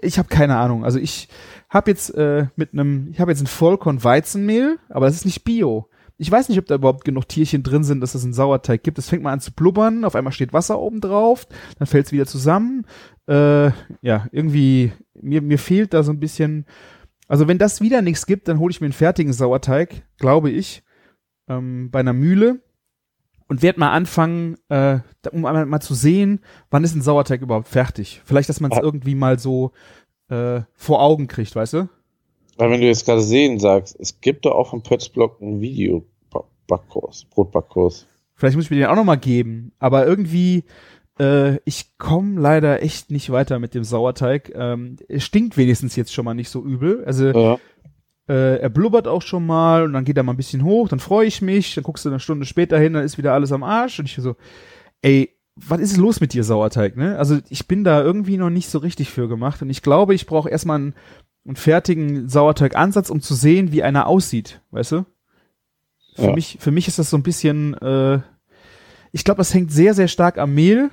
[0.01, 0.83] ich habe keine Ahnung.
[0.83, 1.29] Also ich
[1.69, 5.43] habe jetzt äh, mit einem, ich habe jetzt ein Vollkorn Weizenmehl, aber das ist nicht
[5.43, 5.87] Bio.
[6.17, 8.97] Ich weiß nicht, ob da überhaupt genug Tierchen drin sind, dass es einen Sauerteig gibt.
[8.97, 11.45] Es fängt mal an zu blubbern, auf einmal steht Wasser oben drauf,
[11.77, 12.85] dann fällt es wieder zusammen.
[13.27, 16.65] Äh, ja, irgendwie, mir, mir fehlt da so ein bisschen.
[17.27, 20.83] Also wenn das wieder nichts gibt, dann hole ich mir einen fertigen Sauerteig, glaube ich,
[21.49, 22.59] ähm, bei einer Mühle
[23.47, 24.99] und werde mal anfangen, äh,
[25.31, 28.21] um einmal mal zu sehen, wann ist ein Sauerteig überhaupt fertig.
[28.25, 28.81] Vielleicht, dass man es Ah.
[28.83, 29.71] irgendwie mal so
[30.29, 31.89] äh, vor Augen kriegt, weißt du?
[32.57, 37.25] Weil wenn du jetzt gerade sehen sagst, es gibt da auch vom Pötzblock einen Video-Backkurs,
[37.25, 38.07] Brotbackkurs.
[38.35, 39.71] Vielleicht muss ich mir den auch noch mal geben.
[39.79, 40.63] Aber irgendwie,
[41.19, 44.51] äh, ich komme leider echt nicht weiter mit dem Sauerteig.
[44.55, 47.03] Ähm, es stinkt wenigstens jetzt schon mal nicht so übel.
[47.05, 47.57] Also Ja.
[48.27, 50.99] äh, er blubbert auch schon mal und dann geht er mal ein bisschen hoch, dann
[50.99, 53.63] freue ich mich, dann guckst du eine Stunde später hin, dann ist wieder alles am
[53.63, 54.35] Arsch und ich so,
[55.01, 57.17] ey, was ist los mit dir, Sauerteig, ne?
[57.17, 60.25] Also ich bin da irgendwie noch nicht so richtig für gemacht und ich glaube, ich
[60.25, 60.95] brauche erstmal einen,
[61.45, 65.05] einen fertigen Sauerteigansatz, um zu sehen, wie einer aussieht, weißt du?
[66.15, 66.33] Für Ja.
[66.33, 68.19] mich, für mich ist das so ein bisschen, äh,
[69.11, 70.89] ich glaube, das hängt sehr, sehr stark am Mehl.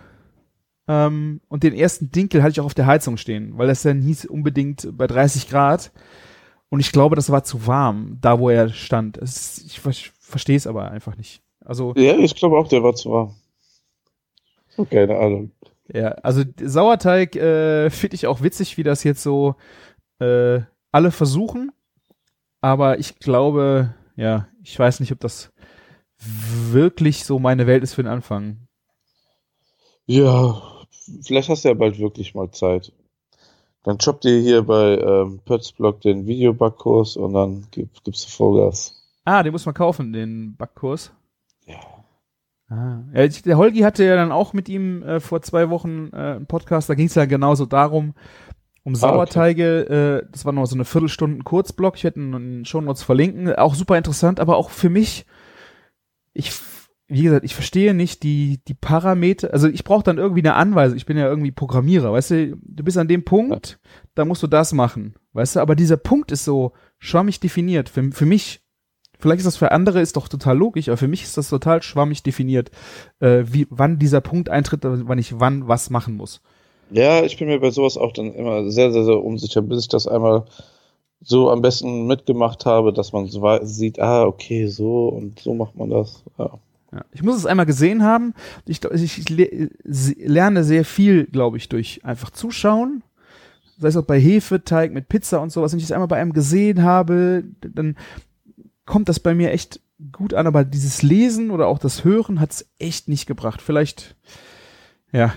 [0.88, 4.00] Ähm, und den ersten Dinkel hatte ich auch auf der Heizung stehen, weil das dann
[4.00, 5.92] hieß unbedingt bei 30 Grad.
[6.68, 9.18] Und ich glaube, das war zu warm, da wo er stand.
[9.18, 11.42] Es ich ver verstehe es aber einfach nicht.
[11.64, 13.34] Also, ja, ich glaube auch, der war zu warm.
[14.90, 15.50] Keine Ahnung.
[15.92, 19.54] ja, also Sauerteig äh, finde ich auch witzig, wie das jetzt so
[20.18, 21.72] äh, alle versuchen.
[22.62, 25.52] Aber ich glaube, ja, ich weiß nicht, ob das
[26.18, 28.68] wirklich so meine Welt ist für den Anfang.
[30.06, 30.62] Ja,
[31.22, 32.92] vielleicht hast du ja bald wirklich mal Zeit.
[33.82, 39.02] Dann shoppt ihr hier bei ähm, Pötzblock den Videobackkurs und dann gib, gibst du Vollgas.
[39.24, 41.12] Ah, den muss man kaufen, den Backkurs.
[41.66, 41.80] Ja.
[42.68, 43.02] Ah.
[43.12, 46.46] Ja, der Holgi hatte ja dann auch mit ihm äh, vor zwei Wochen äh, einen
[46.46, 48.14] Podcast, da ging es ja genauso darum,
[48.84, 52.64] um Sauerteige, äh, das war noch so eine Viertelstunden Kurzblock, ich werde ihn in den
[52.64, 55.26] Shownotes verlinken, auch super interessant, aber auch für mich,
[56.32, 56.50] ich,
[57.12, 60.96] wie gesagt, ich verstehe nicht die, die Parameter, also ich brauche dann irgendwie eine Anweisung,
[60.96, 63.78] ich bin ja irgendwie Programmierer, weißt du, du bist an dem Punkt,
[64.14, 68.10] da musst du das machen, weißt du, aber dieser Punkt ist so schwammig definiert, für,
[68.12, 68.62] für mich,
[69.18, 71.82] vielleicht ist das für andere ist doch total logisch, aber für mich ist das total
[71.82, 72.70] schwammig definiert,
[73.20, 76.40] äh, wie, wann dieser Punkt eintritt, wann ich wann was machen muss.
[76.90, 79.88] Ja, ich bin mir bei sowas auch dann immer sehr, sehr, sehr unsicher, bis ich
[79.88, 80.44] das einmal
[81.20, 85.76] so am besten mitgemacht habe, dass man so sieht, ah, okay, so und so macht
[85.76, 86.22] man das.
[86.38, 86.58] Ja.
[87.12, 88.34] Ich muss es einmal gesehen haben.
[88.66, 89.70] Ich, ich, ich
[90.18, 93.02] lerne sehr viel, glaube ich, durch einfach Zuschauen.
[93.78, 95.72] Sei es auch bei Hefeteig mit Pizza und sowas.
[95.72, 97.96] Wenn ich es einmal bei einem gesehen habe, dann
[98.84, 99.80] kommt das bei mir echt
[100.12, 100.46] gut an.
[100.46, 103.62] Aber dieses Lesen oder auch das Hören hat es echt nicht gebracht.
[103.62, 104.14] Vielleicht,
[105.12, 105.32] ja.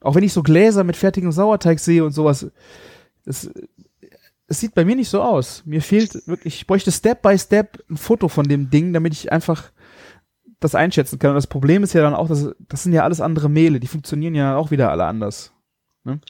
[0.00, 2.50] Auch wenn ich so Gläser mit fertigem Sauerteig sehe und sowas,
[3.24, 3.50] das,
[4.48, 5.62] es sieht bei mir nicht so aus.
[5.66, 9.32] Mir fehlt wirklich, ich bräuchte Step by Step ein Foto von dem Ding, damit ich
[9.32, 9.72] einfach
[10.66, 11.30] das einschätzen kann.
[11.30, 13.86] Und das Problem ist ja dann auch, dass das sind ja alles andere Mehle, die
[13.86, 15.52] funktionieren ja auch wieder alle anders.
[16.04, 16.20] Ne?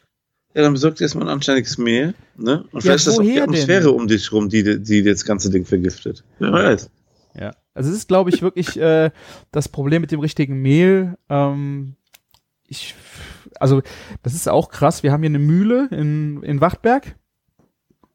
[0.54, 2.64] Ja, dann besorgt erstmal ein anständiges Mehl, ne?
[2.72, 3.94] Und ja, vielleicht ist das auch die Atmosphäre denn?
[3.94, 6.24] um dich rum, die, die das ganze Ding vergiftet.
[6.38, 6.90] Wer weiß.
[7.38, 7.52] Ja.
[7.74, 9.10] Also es ist, glaube ich, wirklich äh,
[9.52, 11.18] das Problem mit dem richtigen Mehl.
[11.28, 11.96] Ähm,
[12.66, 12.94] ich,
[13.60, 13.82] also
[14.22, 15.02] das ist auch krass.
[15.02, 17.16] Wir haben hier eine Mühle in, in Wachtberg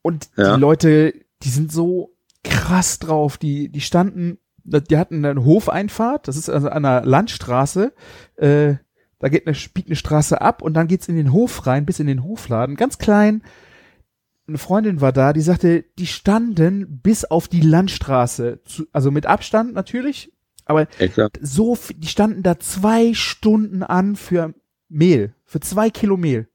[0.01, 0.55] und ja.
[0.55, 3.37] die Leute, die sind so krass drauf.
[3.37, 7.93] Die, die standen die hatten eine Hofeinfahrt, das ist also an einer Landstraße,
[8.35, 8.75] äh,
[9.19, 11.99] da geht eine, biegt eine Straße ab und dann geht's in den Hof rein, bis
[11.99, 13.43] in den Hofladen, ganz klein.
[14.47, 19.25] Eine Freundin war da, die sagte, die standen bis auf die Landstraße, zu, also mit
[19.25, 20.31] Abstand natürlich,
[20.65, 24.53] aber ja, so, die standen da zwei Stunden an für
[24.89, 26.47] Mehl, für zwei Kilo Mehl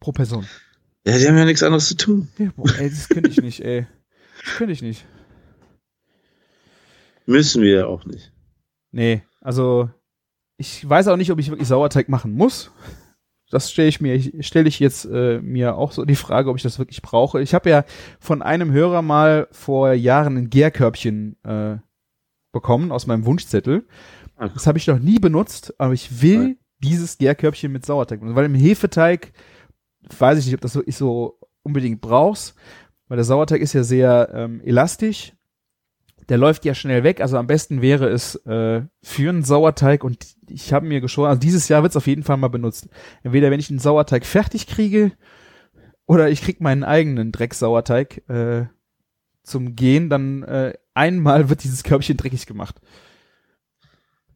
[0.00, 0.46] pro Person.
[1.04, 2.28] Ja, die haben ja nichts anderes zu tun.
[2.38, 3.86] Ja, boah, ey, das könnte ich nicht, ey.
[4.44, 5.06] Das könnte ich nicht.
[7.28, 8.32] Müssen wir ja auch nicht.
[8.90, 9.90] Nee, also
[10.56, 12.72] ich weiß auch nicht, ob ich wirklich Sauerteig machen muss.
[13.50, 16.62] Das stelle ich mir, stelle ich jetzt äh, mir auch so die Frage, ob ich
[16.62, 17.42] das wirklich brauche.
[17.42, 17.84] Ich habe ja
[18.18, 21.76] von einem Hörer mal vor Jahren ein Gärkörbchen äh,
[22.50, 23.86] bekommen aus meinem Wunschzettel.
[24.36, 24.50] Ach.
[24.54, 26.58] Das habe ich noch nie benutzt, aber ich will Nein.
[26.78, 29.32] dieses Gärkörbchen mit Sauerteig benutzen, weil im Hefeteig
[30.18, 32.54] weiß ich nicht, ob das wirklich so unbedingt brauchst,
[33.06, 35.34] weil der Sauerteig ist ja sehr ähm, elastisch
[36.28, 37.20] der läuft ja schnell weg.
[37.20, 41.40] Also am besten wäre es äh, für einen Sauerteig und ich habe mir geschworen, also
[41.40, 42.88] dieses Jahr wird es auf jeden Fall mal benutzt.
[43.22, 45.12] Entweder wenn ich einen Sauerteig fertig kriege
[46.06, 48.66] oder ich krieg meinen eigenen Drecksauerteig äh,
[49.42, 52.80] zum Gehen, dann äh, einmal wird dieses Körbchen dreckig gemacht.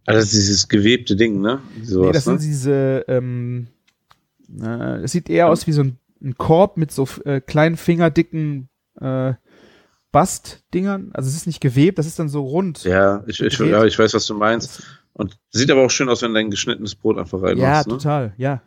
[0.07, 1.61] Also dieses gewebte Ding, ne?
[1.83, 2.39] Sowas, nee, das ne?
[2.39, 3.69] sind diese, ähm,
[4.61, 8.69] äh, es sieht eher aus wie so ein, ein Korb mit so äh, kleinen fingerdicken
[9.01, 9.35] äh,
[10.13, 11.11] Bastdingern.
[11.15, 12.85] Also es ist nicht gewebt, das ist dann so rund.
[12.85, 14.83] Ja, ich, ich, ja, ich weiß, was du meinst.
[15.15, 17.63] Und sieht aber auch schön aus, wenn dein geschnittenes Brot einfach reinmachst.
[17.63, 17.85] Ja, ne?
[17.99, 18.63] total, ja.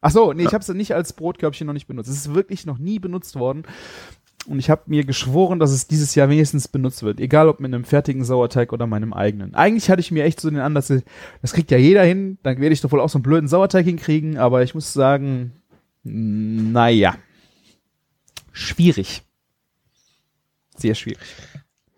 [0.00, 0.48] Ach so, nee, ja.
[0.48, 2.08] ich habe es nicht als Brotkörbchen noch nicht benutzt.
[2.08, 3.64] Es ist wirklich noch nie benutzt worden.
[4.46, 7.20] Und ich habe mir geschworen, dass es dieses Jahr wenigstens benutzt wird.
[7.20, 9.54] Egal ob mit einem fertigen Sauerteig oder meinem eigenen.
[9.54, 10.92] Eigentlich hatte ich mir echt so den Anlass,
[11.42, 13.84] das kriegt ja jeder hin, dann werde ich doch wohl auch so einen blöden Sauerteig
[13.84, 15.52] hinkriegen, aber ich muss sagen,
[16.04, 17.16] naja.
[18.52, 19.25] Schwierig.
[20.76, 21.18] Sehr schwierig.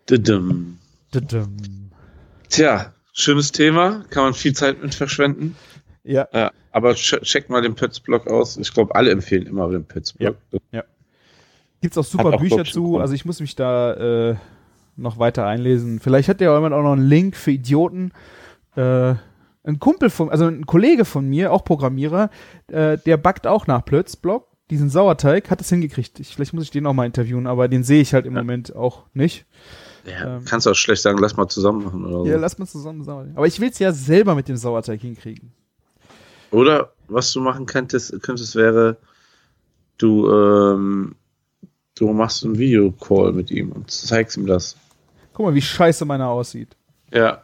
[0.05, 0.77] Dudum.
[1.11, 1.57] Dudum.
[2.49, 5.55] Tja, schönes Thema, kann man viel Zeit mit verschwenden.
[6.03, 6.27] Ja.
[6.33, 8.57] ja aber check mal den Pötz-Blog aus.
[8.57, 10.37] Ich glaube, alle empfehlen immer den Pötz-Blog.
[10.51, 10.59] Ja.
[10.71, 10.83] ja.
[11.81, 14.35] Gibt's auch super auch Bücher zu, also ich muss mich da äh,
[14.97, 15.99] noch weiter einlesen.
[15.99, 18.11] Vielleicht hat der jemand auch noch einen Link für Idioten.
[18.75, 19.15] Äh,
[19.63, 22.29] ein Kumpel von, also ein Kollege von mir, auch Programmierer,
[22.67, 26.19] äh, der backt auch nach Plötz-Blog diesen Sauerteig, hat es hingekriegt.
[26.19, 28.41] Ich, vielleicht muss ich den auch mal interviewen, aber den sehe ich halt im ja.
[28.41, 29.45] Moment auch nicht.
[30.05, 32.25] Ja, ähm, kannst du auch schlecht sagen, lass mal zusammen machen oder so.
[32.25, 33.35] Ja, lass mal zusammen Sauerteig.
[33.35, 35.51] Aber ich will es ja selber mit dem Sauerteig hinkriegen.
[36.51, 38.97] Oder was du machen könntest, könntest wäre,
[39.97, 41.15] du, ähm,
[41.95, 44.75] du machst einen Videocall mit ihm und zeigst ihm das.
[45.33, 46.75] Guck mal, wie scheiße meiner aussieht.
[47.13, 47.41] Ja.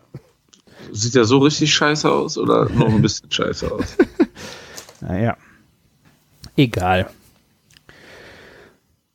[0.91, 3.97] Sieht er so richtig scheiße aus oder noch ein bisschen scheiße aus?
[5.01, 5.38] Naja.
[6.57, 7.09] Egal.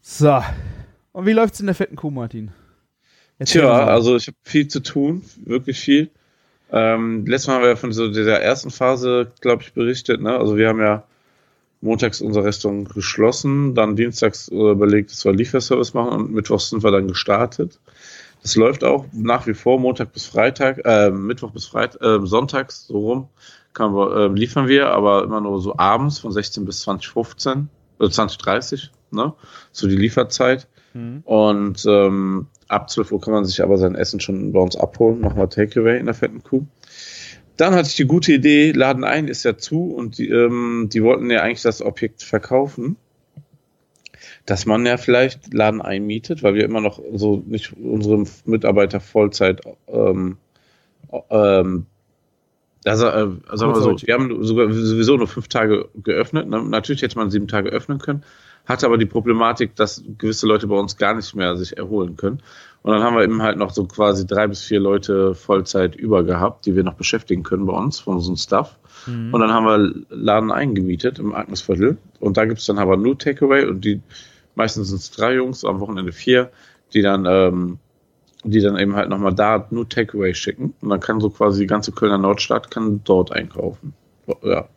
[0.00, 0.42] So.
[1.12, 2.50] Und wie läuft's in der fetten Kuh, Martin?
[3.38, 6.10] Erzähl Tja, also ich habe viel zu tun, wirklich viel.
[6.70, 10.20] Ähm, letztes Mal haben wir ja von so dieser ersten Phase, glaube ich, berichtet.
[10.20, 10.36] Ne?
[10.36, 11.04] Also wir haben ja
[11.80, 16.84] montags unser Restaurant geschlossen, dann dienstags äh, überlegt, dass wir Lieferservice machen und mittwochs sind
[16.84, 17.78] wir dann gestartet.
[18.42, 22.86] Das läuft auch nach wie vor Montag bis Freitag, äh, Mittwoch bis Freitag, äh, Sonntags
[22.86, 23.28] so rum
[23.72, 27.68] kann äh, liefern wir, aber immer nur so abends von 16 bis 2015,
[28.00, 29.32] äh, 2030, ne?
[29.72, 30.68] So die Lieferzeit.
[30.92, 31.22] Mhm.
[31.24, 35.20] Und ähm, ab 12 Uhr kann man sich aber sein Essen schon bei uns abholen.
[35.20, 36.66] Machen wir Takeaway in der fetten Kuh.
[37.56, 41.02] Dann hatte ich die gute Idee, Laden ein ist ja zu und die, ähm, die
[41.02, 42.96] wollten ja eigentlich das Objekt verkaufen.
[44.46, 49.60] Dass man ja vielleicht Laden einmietet, weil wir immer noch so nicht unsere Mitarbeiter Vollzeit
[49.88, 50.38] ähm,
[51.28, 51.86] ähm,
[52.84, 56.48] also, äh, sagen wir so, wir haben sogar sowieso nur fünf Tage geöffnet.
[56.48, 56.62] Ne?
[56.62, 58.22] Natürlich hätte man sieben Tage öffnen können,
[58.66, 62.40] hatte aber die Problematik, dass gewisse Leute bei uns gar nicht mehr sich erholen können.
[62.82, 66.24] Und dann haben wir eben halt noch so quasi drei bis vier Leute Vollzeit über
[66.24, 68.78] gehabt, die wir noch beschäftigen können bei uns, von unserem Staff.
[69.06, 69.34] Mhm.
[69.34, 71.98] Und dann haben wir Laden eingemietet im Agnesviertel.
[72.18, 74.00] Und da gibt es dann aber nur Takeaway und die
[74.54, 76.50] meistens sind es drei Jungs, am Wochenende vier,
[76.92, 77.78] die dann ähm,
[78.44, 80.74] die dann eben halt nochmal da nur Takeaway schicken.
[80.80, 83.94] Und dann kann so quasi die ganze Kölner Nordstadt kann dort einkaufen.
[84.42, 84.68] Ja.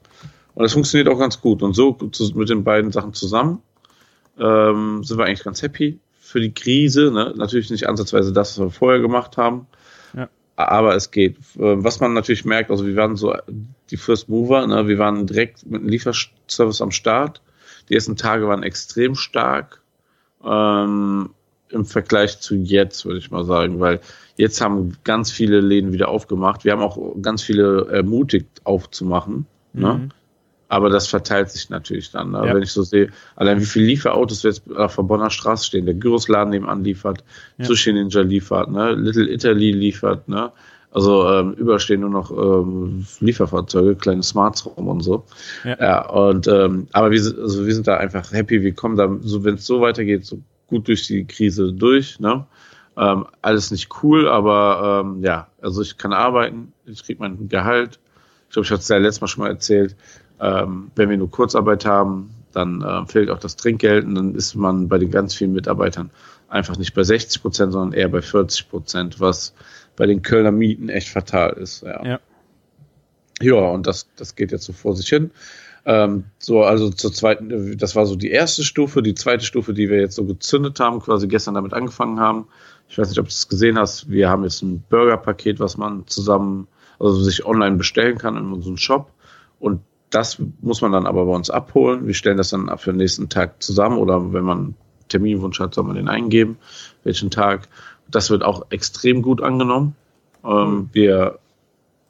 [0.56, 1.64] Und das funktioniert auch ganz gut.
[1.64, 1.98] Und so
[2.36, 3.62] mit den beiden Sachen zusammen
[4.38, 7.12] ähm, sind wir eigentlich ganz happy für die Krise.
[7.12, 7.34] Ne?
[7.36, 9.68] Natürlich nicht ansatzweise das, was wir vorher gemacht haben.
[10.16, 10.30] Ja.
[10.56, 11.38] Aber es geht.
[11.58, 13.34] Ähm, was man natürlich merkt, also wir waren so
[13.92, 14.88] die First Mover, ne?
[14.88, 17.42] wir waren direkt mit einem Lieferservice am Start.
[17.90, 19.82] Die ersten Tage waren extrem stark.
[20.44, 21.32] Ähm,
[21.74, 24.00] im Vergleich zu jetzt, würde ich mal sagen, weil
[24.38, 26.66] jetzt haben ganz viele Läden wieder aufgemacht.
[26.66, 29.46] Wir haben auch ganz viele ermutigt aufzumachen.
[29.74, 29.94] Ne?
[29.94, 30.02] Mhm.
[30.02, 30.10] Ne?
[30.70, 32.32] Aber das verteilt sich natürlich dann.
[32.32, 32.48] Ne?
[32.48, 32.56] Ja.
[32.56, 35.86] Wenn ich so sehe, allein wie viele Lieferautos jetzt auf der Bonner Straße stehen.
[35.86, 37.24] Der Gyrosladen nebenan liefert,
[37.60, 37.66] ja.
[37.66, 38.94] Sushi Ninja liefert, ne?
[38.94, 40.52] Little Italy liefert, ne?
[40.90, 45.26] Also ähm, überstehen nur noch ähm, Lieferfahrzeuge, kleine Smarts rum und so.
[45.64, 48.62] Ja, ja und ähm, aber wir, also wir sind da einfach happy.
[48.64, 50.40] Wir kommen da, so wenn es so weitergeht, so
[50.74, 52.20] gut durch die Krise durch.
[52.20, 52.46] Ne?
[52.98, 58.00] Ähm, alles nicht cool, aber ähm, ja, also ich kann arbeiten, ich kriege mein Gehalt.
[58.48, 59.96] Ich glaube, ich hatte es ja letztes Mal schon mal erzählt.
[60.40, 64.56] Ähm, wenn wir nur Kurzarbeit haben, dann äh, fehlt auch das Trinkgeld und dann ist
[64.56, 66.12] man bei den ganz vielen Mitarbeitern
[66.50, 69.54] einfach nicht bei 60 Prozent, sondern eher bei 40 Prozent, was
[69.96, 71.82] bei den Kölner Mieten echt fatal ist.
[71.84, 72.20] Ja, ja.
[73.42, 75.32] ja und das, das geht jetzt so vor sich hin.
[75.86, 79.02] Ähm, so, also zur zweiten, das war so die erste Stufe.
[79.02, 82.48] Die zweite Stufe, die wir jetzt so gezündet haben, quasi gestern damit angefangen haben.
[82.88, 84.10] Ich weiß nicht, ob du es gesehen hast.
[84.10, 86.68] Wir haben jetzt ein Burger-Paket, was man zusammen,
[87.00, 89.12] also sich online bestellen kann in unserem Shop.
[89.60, 92.08] Und das muss man dann aber bei uns abholen.
[92.08, 94.76] Wir stellen das dann für den nächsten Tag zusammen oder wenn man einen
[95.10, 96.58] Terminwunsch hat, soll man den eingeben,
[97.04, 97.68] welchen Tag.
[98.10, 99.96] Das wird auch extrem gut angenommen.
[100.46, 101.40] Ähm, wir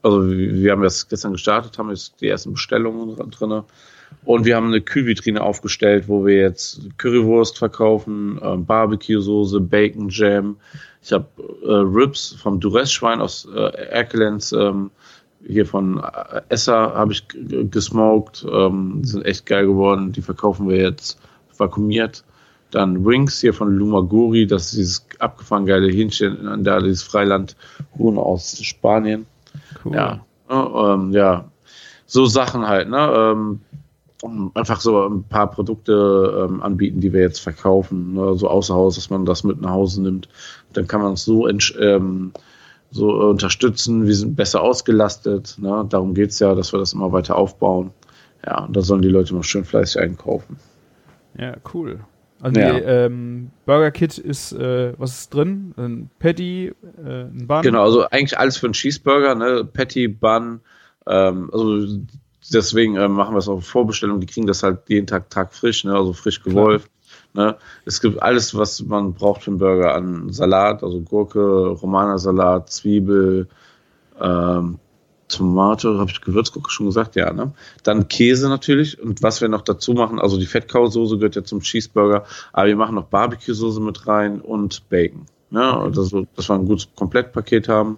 [0.03, 3.63] also wir haben das gestern gestartet, haben jetzt die ersten Bestellungen drin.
[4.25, 10.57] Und wir haben eine Kühlvitrine aufgestellt, wo wir jetzt Currywurst verkaufen, äh, Barbecue-Soße, Bacon Jam.
[11.01, 11.25] Ich habe
[11.63, 14.91] äh, Ribs vom Duress-Schwein aus äh, Erkelenz, ähm,
[15.45, 17.25] hier von äh, Esser habe ich
[17.71, 18.45] gesmoked.
[18.49, 20.11] Ähm, die sind echt geil geworden.
[20.11, 21.19] Die verkaufen wir jetzt
[21.57, 22.23] vakuumiert.
[22.71, 27.55] Dann Wings hier von Lumaguri, das ist dieses abgefahren geile Hähnchen, da dieses Freiland
[27.97, 29.27] Huhn aus Spanien.
[29.83, 29.95] Cool.
[29.95, 31.45] Ja, ähm, ja,
[32.05, 33.13] so Sachen halt, ne?
[33.15, 33.61] Ähm,
[34.53, 38.35] einfach so ein paar Produkte ähm, anbieten, die wir jetzt verkaufen, ne?
[38.35, 40.29] so außer Haus, dass man das mit nach Hause nimmt.
[40.71, 42.31] Dann kann man es so, ähm,
[42.89, 44.07] so unterstützen.
[44.07, 45.57] Wir sind besser ausgelastet.
[45.59, 45.85] Ne?
[45.89, 47.91] Darum geht's ja, dass wir das immer weiter aufbauen.
[48.45, 50.57] Ja, und da sollen die Leute mal schön fleißig einkaufen.
[51.37, 51.99] Ja, cool.
[52.43, 52.73] Also ja.
[52.73, 55.73] die ähm, Burger Kit ist, äh, was ist drin?
[55.77, 57.62] Ein Patty, äh, ein Bun?
[57.62, 59.63] Genau, also eigentlich alles für einen Cheeseburger, ne?
[59.63, 60.60] Patty, Bun,
[61.08, 61.99] ähm, also
[62.51, 65.86] deswegen äh, machen wir es auf Vorbestellung, die kriegen das halt jeden Tag Tag frisch,
[65.86, 65.95] ne?
[65.95, 66.91] Also frisch gewolft.
[67.34, 67.56] Ne?
[67.86, 73.47] Es gibt alles, was man braucht für einen Burger an Salat, also Gurke, Romanersalat, Zwiebel,
[74.21, 74.79] ähm,
[75.27, 77.53] Tomate, habe ich Gewürzgurke schon gesagt, ja, ne?
[77.83, 81.62] Dann Käse natürlich und was wir noch dazu machen, also die Fettkausoße gehört ja zum
[81.62, 85.25] Cheeseburger, aber wir machen noch Barbecue-Soße mit rein und Bacon.
[85.49, 85.77] Ne?
[85.79, 87.97] Und das, dass wir ein gutes Komplettpaket haben.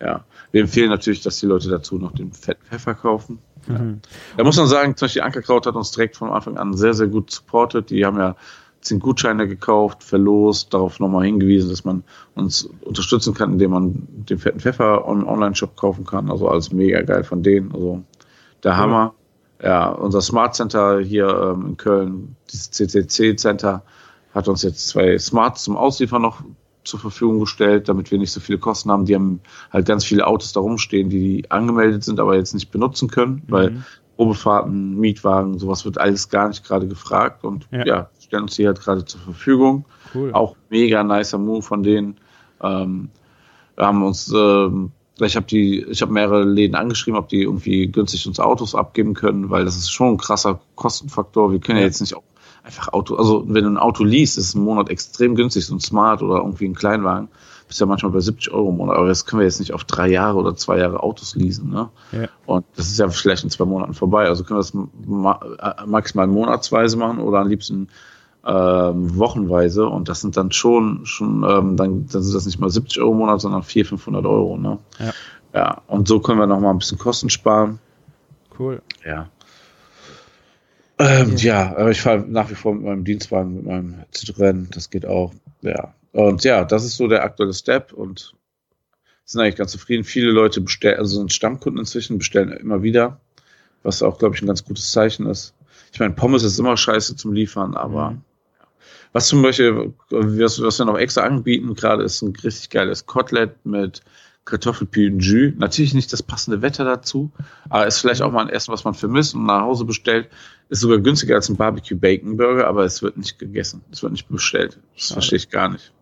[0.00, 0.24] Ja.
[0.52, 3.38] Wir empfehlen natürlich, dass die Leute dazu noch den Fettpfeffer kaufen.
[3.68, 3.78] Ja.
[3.78, 4.00] Mhm.
[4.36, 7.08] Da muss man sagen, zum Beispiel Ankerkraut hat uns direkt von Anfang an sehr, sehr
[7.08, 7.90] gut supportet.
[7.90, 8.36] Die haben ja
[8.82, 14.38] zehn Gutscheine gekauft, verlost, darauf nochmal hingewiesen, dass man uns unterstützen kann, indem man den
[14.38, 16.30] fetten Pfeffer im Online-Shop kaufen kann.
[16.30, 17.72] Also alles mega geil von denen.
[17.72, 18.02] Also
[18.62, 19.14] der Hammer.
[19.62, 23.84] Ja, unser Smart Center hier ähm, in Köln, dieses CCC Center,
[24.34, 26.42] hat uns jetzt zwei Smarts zum Ausliefern noch
[26.82, 29.04] zur Verfügung gestellt, damit wir nicht so viele Kosten haben.
[29.04, 29.38] Die haben
[29.70, 33.52] halt ganz viele Autos da rumstehen, die angemeldet sind, aber jetzt nicht benutzen können, mhm.
[33.52, 33.84] weil
[34.16, 38.66] Probefahrten, Mietwagen, sowas wird alles gar nicht gerade gefragt und ja, ja stellen uns die
[38.66, 39.84] halt gerade zur Verfügung.
[40.14, 40.32] Cool.
[40.32, 42.16] Auch mega nicer Move von denen.
[42.62, 43.10] Ähm,
[43.76, 47.88] wir haben uns, ähm, ich habe die, ich habe mehrere Läden angeschrieben, ob die irgendwie
[47.88, 51.52] günstig uns Autos abgeben können, weil das ist schon ein krasser Kostenfaktor.
[51.52, 52.22] Wir können ja, ja jetzt nicht auch
[52.64, 55.80] einfach Auto, also wenn du ein Auto liest, ist ein Monat extrem günstig, so ein
[55.80, 57.28] Smart oder irgendwie ein Kleinwagen,
[57.66, 59.84] bist ja manchmal bei 70 Euro im Monat, aber das können wir jetzt nicht auf
[59.84, 61.88] drei Jahre oder zwei Jahre Autos leasen, ne?
[62.12, 62.28] Ja.
[62.46, 65.86] Und das ist ja vielleicht in zwei Monaten vorbei, also können wir das ma äh,
[65.86, 67.88] maximal monatsweise machen oder am liebsten
[68.44, 72.70] ähm, wochenweise und das sind dann schon, schon ähm, dann, dann sind das nicht mal
[72.70, 74.78] 70 Euro im Monat, sondern 400, 500 Euro, ne?
[74.98, 75.12] Ja.
[75.54, 77.78] Ja, und so können wir noch mal ein bisschen Kosten sparen.
[78.58, 78.80] Cool.
[79.04, 79.28] Ja.
[80.98, 81.76] Ähm, ja.
[81.76, 85.32] aber ich fahre nach wie vor mit meinem Dienstwagen, mit meinem Citroën, das geht auch.
[85.60, 85.94] Ja.
[86.12, 88.34] Und ja, das ist so der aktuelle Step und
[89.24, 90.04] sind eigentlich ganz zufrieden.
[90.04, 93.20] Viele Leute bestellen, also sind Stammkunden inzwischen, bestellen immer wieder,
[93.82, 95.54] was auch, glaube ich, ein ganz gutes Zeichen ist.
[95.92, 98.22] Ich meine, Pommes ist immer scheiße zum Liefern, aber Mhm.
[99.12, 103.64] Was zum Beispiel, was, was wir noch extra anbieten, gerade ist ein richtig geiles Kotelett
[103.64, 104.00] mit
[104.44, 105.52] Kartoffelpü und Jus.
[105.56, 107.30] Natürlich nicht das passende Wetter dazu,
[107.68, 110.28] aber ist vielleicht auch mal ein Essen, was man vermisst und nach Hause bestellt.
[110.68, 113.82] Ist sogar günstiger als ein Barbecue Bacon Burger, aber es wird nicht gegessen.
[113.92, 114.78] Es wird nicht bestellt.
[114.94, 115.12] Das Schade.
[115.14, 115.92] verstehe ich gar nicht.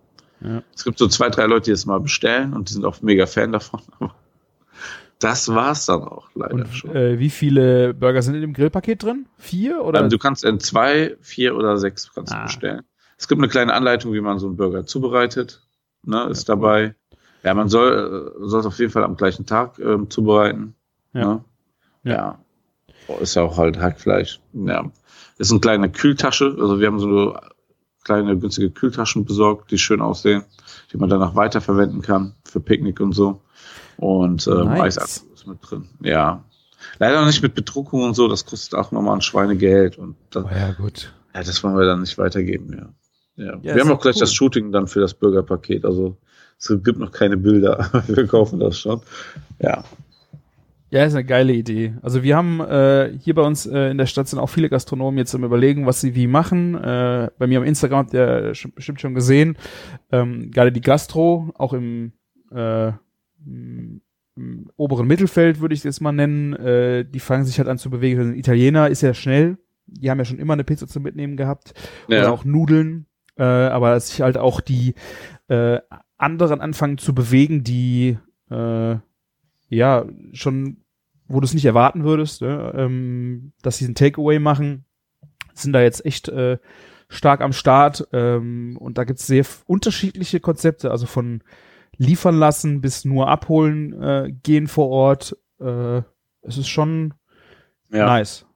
[0.41, 0.63] Ja.
[0.75, 3.27] Es gibt so zwei, drei Leute, die es mal bestellen und die sind auch mega
[3.27, 3.81] Fan davon.
[3.99, 4.15] Aber
[5.19, 6.97] das war's dann auch leider Und schon.
[6.97, 9.27] äh, wie viele Burger sind in dem Grillpaket drin?
[9.37, 10.01] Vier oder?
[10.01, 12.45] Ähm, du kannst in zwei, vier oder sechs kannst Ah.
[12.45, 12.83] bestellen.
[13.21, 15.61] Es gibt eine kleine Anleitung, wie man so einen Burger zubereitet.
[16.05, 16.61] Ne, ist Ja, cool.
[16.63, 16.95] dabei.
[17.43, 20.75] Ja, man soll äh, soll es auf jeden Fall am gleichen Tag ähm, zubereiten.
[21.13, 21.35] Ja.
[21.35, 21.45] Ne?
[22.03, 22.13] Ja.
[22.15, 22.39] Ja.
[23.09, 24.41] Oh, ist ja auch halt Hackfleisch.
[24.55, 24.91] Ja.
[25.37, 26.57] Ist eine kleine Kühltasche.
[26.59, 27.37] Also wir haben so
[28.05, 30.45] kleine günstige Kühltaschen besorgt, die schön aussehen,
[30.93, 33.43] die man danach weiterverwenden kann für Picknick und so.
[33.99, 34.99] Und ähm, Nice.
[34.99, 35.89] Eisapfel ist mit drin.
[36.03, 36.43] Ja.
[36.99, 40.49] Leider nicht mit Bedruckung und so, das kostet auch nochmal ein Schweinegeld und das, oh,
[40.51, 41.13] ja, gut.
[41.35, 42.89] ja, das wollen wir dann nicht weitergeben, ja.
[43.41, 43.59] Ja.
[43.63, 44.21] Ja, wir haben auch gleich cool.
[44.21, 46.17] das Shooting dann für das Bürgerpaket, also
[46.59, 49.01] es gibt noch keine Bilder, aber wir kaufen das schon.
[49.59, 49.85] Ja.
[50.93, 51.95] Ja, ist eine geile Idee.
[52.03, 55.19] Also wir haben äh, hier bei uns äh, in der Stadt sind auch viele Gastronomen
[55.19, 56.75] jetzt am überlegen, was sie wie machen.
[56.75, 59.57] Äh, bei mir am Instagram habt ihr bestimmt schon gesehen.
[60.11, 62.13] Ähm, gerade die Gastro, auch im,
[62.51, 62.89] äh,
[63.47, 64.01] im
[64.41, 67.79] im oberen Mittelfeld würde ich es jetzt mal nennen, äh, die fangen sich halt an
[67.79, 68.21] zu bewegen.
[68.21, 69.59] Ein Italiener ist ja schnell.
[69.87, 71.75] Die haben ja schon immer eine Pizza zum Mitnehmen gehabt.
[72.09, 72.21] Ja.
[72.21, 73.07] Oder auch Nudeln.
[73.41, 74.95] Äh, aber dass sich halt auch die
[75.49, 75.81] äh,
[76.19, 78.19] anderen anfangen zu bewegen, die
[78.51, 78.97] äh,
[79.71, 80.85] ja schon,
[81.27, 82.71] wo du es nicht erwarten würdest, ne?
[82.77, 84.85] ähm, dass sie ein Takeaway machen,
[85.55, 86.59] sind da jetzt echt äh,
[87.09, 88.07] stark am Start.
[88.13, 91.43] Ähm, und da gibt's sehr unterschiedliche Konzepte, also von
[91.97, 95.35] liefern lassen bis nur abholen äh, gehen vor Ort.
[95.61, 96.03] Äh,
[96.43, 97.15] es ist schon
[97.91, 98.05] ja.
[98.05, 98.47] nice.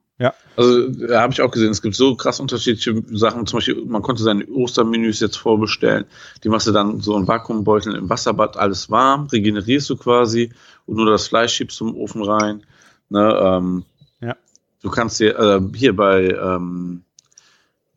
[0.55, 3.45] Also da habe ich auch gesehen, es gibt so krass unterschiedliche Sachen.
[3.47, 6.05] Zum Beispiel, man konnte seine Ostermenüs jetzt vorbestellen.
[6.43, 10.53] Die machst du dann so in Vakuumbeuteln im Wasserbad, alles warm, regenerierst du quasi
[10.85, 12.63] und nur das Fleisch schiebst du im Ofen rein.
[13.09, 13.83] Ne, ähm,
[14.21, 14.35] Ja.
[14.81, 17.03] Du kannst dir äh, hier bei, ähm,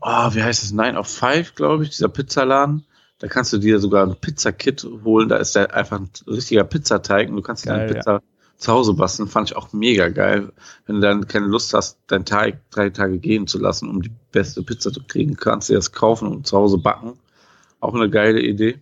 [0.01, 2.85] oh, wie heißt es, Nine of Five, glaube ich, dieser Pizzaladen.
[3.21, 5.29] Da kannst du dir sogar ein Pizzakit holen.
[5.29, 8.23] Da ist der einfach ein richtiger Pizzateig und du kannst dir Geil, eine Pizza
[8.59, 9.29] zu Hause basteln.
[9.29, 10.53] Fand ich auch mega geil.
[10.87, 14.13] Wenn du dann keine Lust hast, deinen Teig drei Tage gehen zu lassen, um die
[14.33, 17.15] beste Pizza zu kriegen, kannst du das kaufen und zu Hause backen.
[17.81, 18.81] Auch eine geile Idee.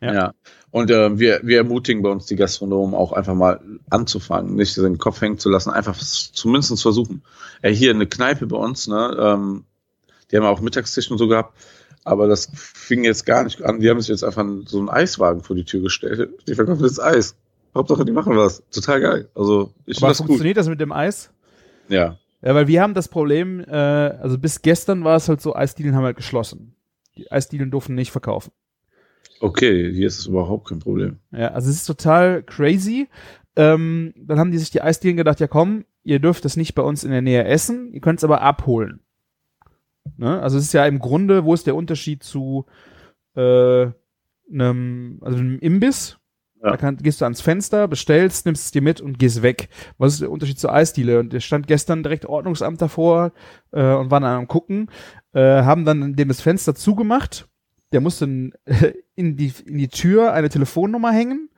[0.00, 0.14] Ja.
[0.14, 0.34] Ja.
[0.70, 4.98] Und äh, wir, wir ermutigen bei uns die Gastronomen auch einfach mal anzufangen, nicht den
[4.98, 7.22] Kopf hängen zu lassen, einfach zumindest versuchen.
[7.62, 9.64] Äh, hier eine Kneipe bei uns, ne, ähm,
[10.30, 11.56] die haben auch Mittagstisch und so gehabt,
[12.04, 13.80] aber das fing jetzt gar nicht an.
[13.80, 16.30] Die haben sich jetzt einfach so einen Eiswagen vor die Tür gestellt.
[16.46, 17.34] Die verkaufen das Eis.
[17.74, 18.62] Hauptsache, die machen was.
[18.70, 19.28] Total geil.
[19.34, 20.28] Also ich Aber das gut.
[20.28, 21.32] funktioniert das mit dem Eis?
[21.88, 22.18] Ja.
[22.40, 25.94] Ja, weil wir haben das Problem, äh, also bis gestern war es halt so, Eisdielen
[25.94, 26.74] haben halt geschlossen.
[27.16, 28.52] Die Eisdielen durften nicht verkaufen.
[29.40, 31.18] Okay, hier ist es überhaupt kein Problem.
[31.32, 33.08] Ja, also es ist total crazy.
[33.56, 36.82] Ähm, dann haben die sich die Eisdielen gedacht, ja komm, ihr dürft es nicht bei
[36.82, 39.00] uns in der Nähe essen, ihr könnt es aber abholen.
[40.16, 40.40] Ne?
[40.40, 42.66] Also es ist ja im Grunde, wo ist der Unterschied zu
[43.34, 43.88] äh,
[44.52, 46.17] einem, also einem Imbiss?
[46.62, 46.70] Ja.
[46.70, 49.68] Da kann, gehst du ans Fenster, bestellst, nimmst es dir mit und gehst weg.
[49.96, 51.20] Was ist der Unterschied zur Eisdiele?
[51.20, 53.32] Und der stand gestern direkt Ordnungsamt davor
[53.70, 54.90] äh, und waren am gucken,
[55.34, 57.48] äh, haben dann dem das Fenster zugemacht.
[57.92, 58.24] Der musste
[58.64, 61.48] äh, in die, in die Tür eine Telefonnummer hängen.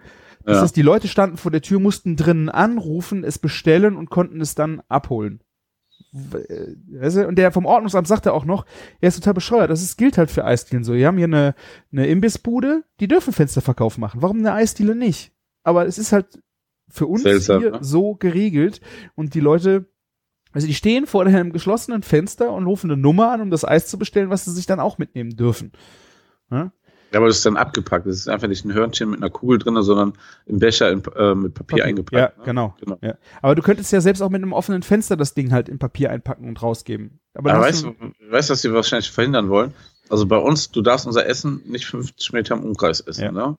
[0.44, 0.62] Das Ja.
[0.62, 4.54] heißt, die Leute standen vor der Tür, mussten drinnen anrufen, es bestellen und konnten es
[4.54, 5.40] dann abholen.
[6.12, 8.66] Äh, weißt du, Und der vom Ordnungsamt sagte auch noch,
[9.00, 10.94] er ist total bescheuert, das ist, gilt halt für Eisdielen so.
[10.94, 11.54] Wir haben hier eine,
[11.92, 14.22] eine Imbissbude, die dürfen Fensterverkauf machen.
[14.22, 15.32] Warum eine Eisdiele nicht?
[15.62, 16.42] Aber es ist halt
[16.88, 17.78] für uns Seltsam, hier ne?
[17.82, 18.80] so geregelt
[19.14, 19.86] und die Leute,
[20.52, 23.86] also die stehen vor einem geschlossenen Fenster und rufen eine Nummer an, um das Eis
[23.86, 25.72] zu bestellen, was sie sich dann auch mitnehmen dürfen.
[26.50, 26.72] Ja?
[27.12, 28.06] Ja, aber das ist dann abgepackt.
[28.06, 30.12] Das ist einfach nicht ein Hörnchen mit einer Kugel drin, sondern
[30.46, 31.84] im Becher in, äh, mit Papier, Papier.
[31.84, 32.12] eingepackt.
[32.12, 32.44] Ja, ne?
[32.44, 32.76] genau.
[32.80, 32.98] genau.
[33.02, 33.14] Ja.
[33.42, 36.10] Aber du könntest ja selbst auch mit einem offenen Fenster das Ding halt in Papier
[36.10, 37.18] einpacken und rausgeben.
[37.34, 37.94] Aber, Aber weißt du,
[38.30, 39.74] weißt, was sie wahrscheinlich verhindern wollen?
[40.08, 43.32] Also bei uns, du darfst unser Essen nicht 50 Meter im Umkreis essen, Ja.
[43.32, 43.56] ne?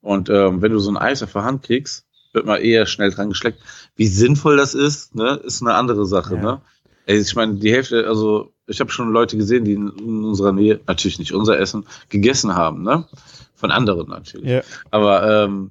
[0.00, 3.10] Und ähm, wenn du so ein Eis auf der Hand kriegst, wird man eher schnell
[3.10, 3.60] dran geschleckt.
[3.96, 6.40] Wie sinnvoll das ist, ne, ist eine andere Sache, Ja.
[6.40, 6.60] ne?
[7.08, 10.78] Ey, ich meine, die Hälfte, also ich habe schon Leute gesehen, die in, unserer Nähe,
[10.86, 13.06] natürlich nicht unser Essen, gegessen haben, ne?
[13.54, 14.46] Von anderen natürlich.
[14.46, 14.60] Ja.
[14.90, 15.70] Aber ähm,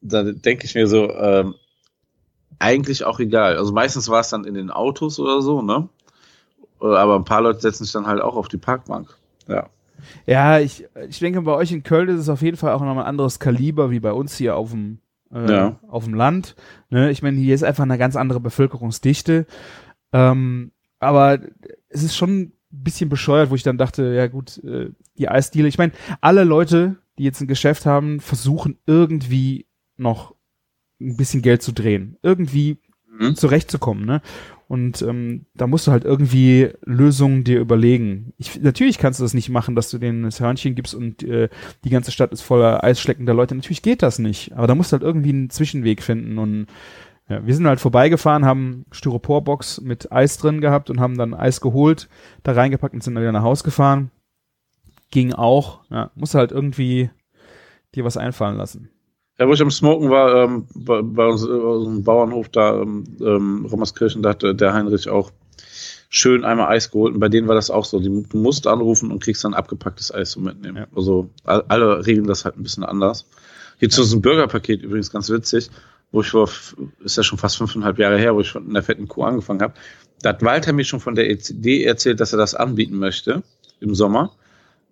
[0.00, 1.54] da denke ich mir so, ähm,
[2.58, 3.56] eigentlich auch egal.
[3.56, 5.88] Also meistens war es dann in den Autos oder so, ne?
[6.80, 9.16] Aber ein paar Leute setzen sich dann halt auch auf die Parkbank.
[9.46, 9.68] Ja.
[10.26, 13.04] Ja, ich, ich denke, bei euch in Köln ist es auf jeden Fall auch nochmal
[13.04, 14.98] ein anderes Kaliber wie bei uns hier auf dem,
[15.32, 15.78] äh, Ja.
[15.88, 16.56] auf dem Land.
[16.90, 17.12] Ne?
[17.12, 19.46] Ich meine, hier ist einfach eine ganz andere Bevölkerungsdichte.
[20.12, 21.40] Ähm, aber
[21.88, 25.68] es ist schon ein bisschen bescheuert, wo ich dann dachte, ja gut, äh, die Eisdiele.
[25.68, 30.34] Ich meine, alle Leute, die jetzt ein Geschäft haben, versuchen irgendwie noch
[31.00, 32.16] ein bisschen Geld zu drehen.
[32.22, 32.78] Irgendwie
[33.18, 33.34] Mhm.
[33.36, 34.22] zurechtzukommen, ne?
[34.68, 38.32] Und ähm, da musst du halt irgendwie Lösungen dir überlegen.
[38.38, 41.50] Ich, natürlich kannst du das nicht machen, dass du denen das Hörnchen gibst und äh,
[41.84, 43.54] die ganze Stadt ist voller eisschleckender Leute.
[43.54, 44.54] Natürlich geht das nicht.
[44.54, 46.38] Aber da musst du halt irgendwie einen Zwischenweg finden.
[46.38, 46.68] Und
[47.28, 51.60] ja, wir sind halt vorbeigefahren, haben Styroporbox mit Eis drin gehabt und haben dann Eis
[51.60, 52.08] geholt,
[52.42, 54.10] da reingepackt und sind dann wieder nach Haus gefahren.
[55.10, 55.80] Ging auch.
[55.90, 57.10] Ja, musst du halt irgendwie
[57.94, 58.90] dir was einfallen lassen.
[59.38, 62.80] Ja, wo ich am Smoken war, ähm, bei, bei uns äh, aus dem Bauernhof da,
[62.80, 65.30] ähm, ähm, Rommerskirchen, da hat der Heinrich auch
[66.10, 67.98] schön einmal Eis geholt und bei denen war das auch so.
[67.98, 70.76] Die, du musst anrufen und kriegst dann abgepacktes Eis zum Mitnehmen.
[70.76, 70.86] Ja.
[70.94, 73.26] Also all- alle regeln das halt ein bisschen anders.
[73.78, 75.70] Hier zu diesem Burgerpaket übrigens ganz witzig,
[76.12, 76.48] wo ich vor,
[77.02, 79.74] ist ja schon fast fünfeinhalb Jahre her, wo ich in der fetten Kuh angefangen habe.
[80.20, 83.42] Da hat Walter mir schon von der ECD erzählt, dass er das anbieten möchte
[83.80, 84.32] im Sommer.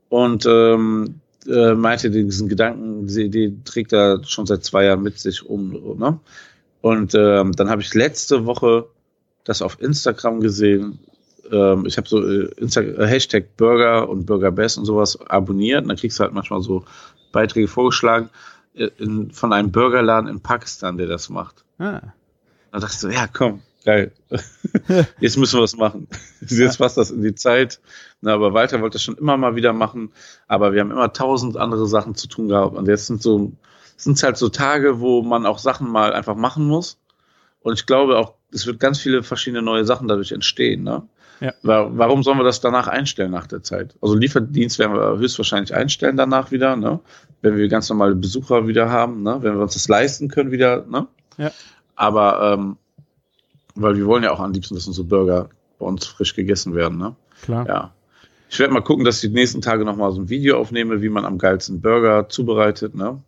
[0.08, 5.18] Und ähm, äh, meinte, diesen Gedanken, diese Idee trägt er schon seit zwei Jahren mit
[5.18, 5.98] sich um.
[5.98, 6.18] Ne?
[6.80, 8.86] Und ähm, dann habe ich letzte Woche
[9.44, 10.98] das auf Instagram gesehen.
[11.52, 15.82] Ähm, ich habe so äh, Insta äh, Hashtag Burger und Burger Best und sowas abonniert.
[15.82, 16.84] Und dann kriegst du halt manchmal so
[17.30, 18.30] Beiträge vorgeschlagen
[18.74, 21.64] in, von einem Burgerladen in Pakistan, der das macht.
[21.78, 22.00] Ah.
[22.72, 24.12] Da dachte ich so, ja, komm, geil.
[25.20, 26.06] Jetzt müssen wir was machen.
[26.40, 27.80] Jetzt passt das in die Zeit.
[28.20, 30.12] Na, aber Walter wollte das schon immer mal wieder machen.
[30.46, 32.76] Aber wir haben immer tausend andere Sachen zu tun gehabt.
[32.76, 33.52] Und jetzt sind so,
[33.96, 36.98] sind halt so Tage, wo man auch Sachen mal einfach machen muss.
[37.60, 40.82] Und ich glaube auch, es wird ganz viele verschiedene neue Sachen dadurch entstehen.
[40.82, 41.02] Ne?
[41.40, 41.52] Ja.
[41.62, 43.94] Wa- Warum sollen wir das danach einstellen nach der Zeit?
[44.00, 47.00] Also Lieferdienst werden wir höchstwahrscheinlich einstellen danach wieder, ne?
[47.42, 49.38] wenn wir ganz normale Besucher wieder haben, ne?
[49.40, 50.84] wenn wir uns das leisten können wieder.
[50.86, 51.06] Ne?
[51.38, 51.50] Ja.
[51.96, 52.76] Aber ähm,
[53.74, 56.98] weil wir wollen ja auch am liebsten, dass unsere Burger bei uns frisch gegessen werden.
[56.98, 57.14] Ne?
[57.42, 57.66] Klar.
[57.66, 57.92] Ja.
[58.50, 61.08] Ich werde mal gucken, dass ich die nächsten Tage nochmal so ein Video aufnehme, wie
[61.08, 62.94] man am geilsten Burger zubereitet.
[62.94, 63.22] Ne?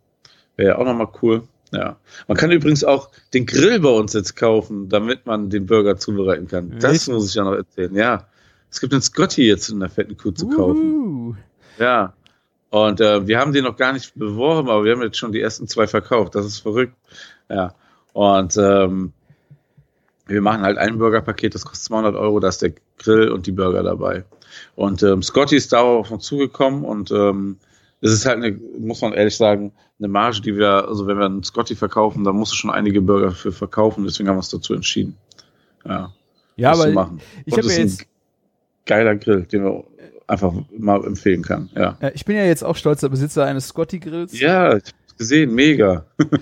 [0.57, 1.43] Wäre ja auch nochmal cool.
[1.73, 1.97] Ja.
[2.27, 6.47] Man kann übrigens auch den Grill bei uns jetzt kaufen, damit man den Burger zubereiten
[6.47, 6.77] kann.
[6.79, 7.07] Das Echt?
[7.09, 7.95] muss ich ja noch erzählen.
[7.95, 8.27] Ja.
[8.69, 10.81] Es gibt einen Scotty jetzt in der fetten Kuh zu kaufen.
[10.81, 11.35] Uhu.
[11.79, 12.13] Ja.
[12.69, 15.41] Und äh, wir haben den noch gar nicht beworben, aber wir haben jetzt schon die
[15.41, 16.35] ersten zwei verkauft.
[16.35, 16.95] Das ist verrückt.
[17.49, 17.75] Ja.
[18.13, 19.13] Und ähm,
[20.27, 23.51] wir machen halt ein Burgerpaket, das kostet 200 Euro, da ist der Grill und die
[23.51, 24.23] Burger dabei.
[24.75, 27.57] Und ähm, Scotty ist darauf auf uns zugekommen und ähm,
[28.03, 31.25] es ist halt eine, muss man ehrlich sagen, eine Marge, die wir, also wenn wir
[31.25, 34.49] einen Scotty verkaufen, dann musst du schon einige Burger für verkaufen, deswegen haben wir uns
[34.49, 35.15] dazu entschieden.
[35.85, 36.13] Ja,
[36.55, 37.21] Ja, aber machen.
[37.45, 38.05] ich habe ja jetzt,
[38.85, 39.83] geiler Grill, den wir
[40.27, 41.69] einfach mal empfehlen kann.
[41.75, 41.97] Ja.
[42.13, 44.37] ich bin ja jetzt auch stolzer Besitzer eines Scotty Grills.
[44.39, 46.05] Ja, ich hab's gesehen, mega.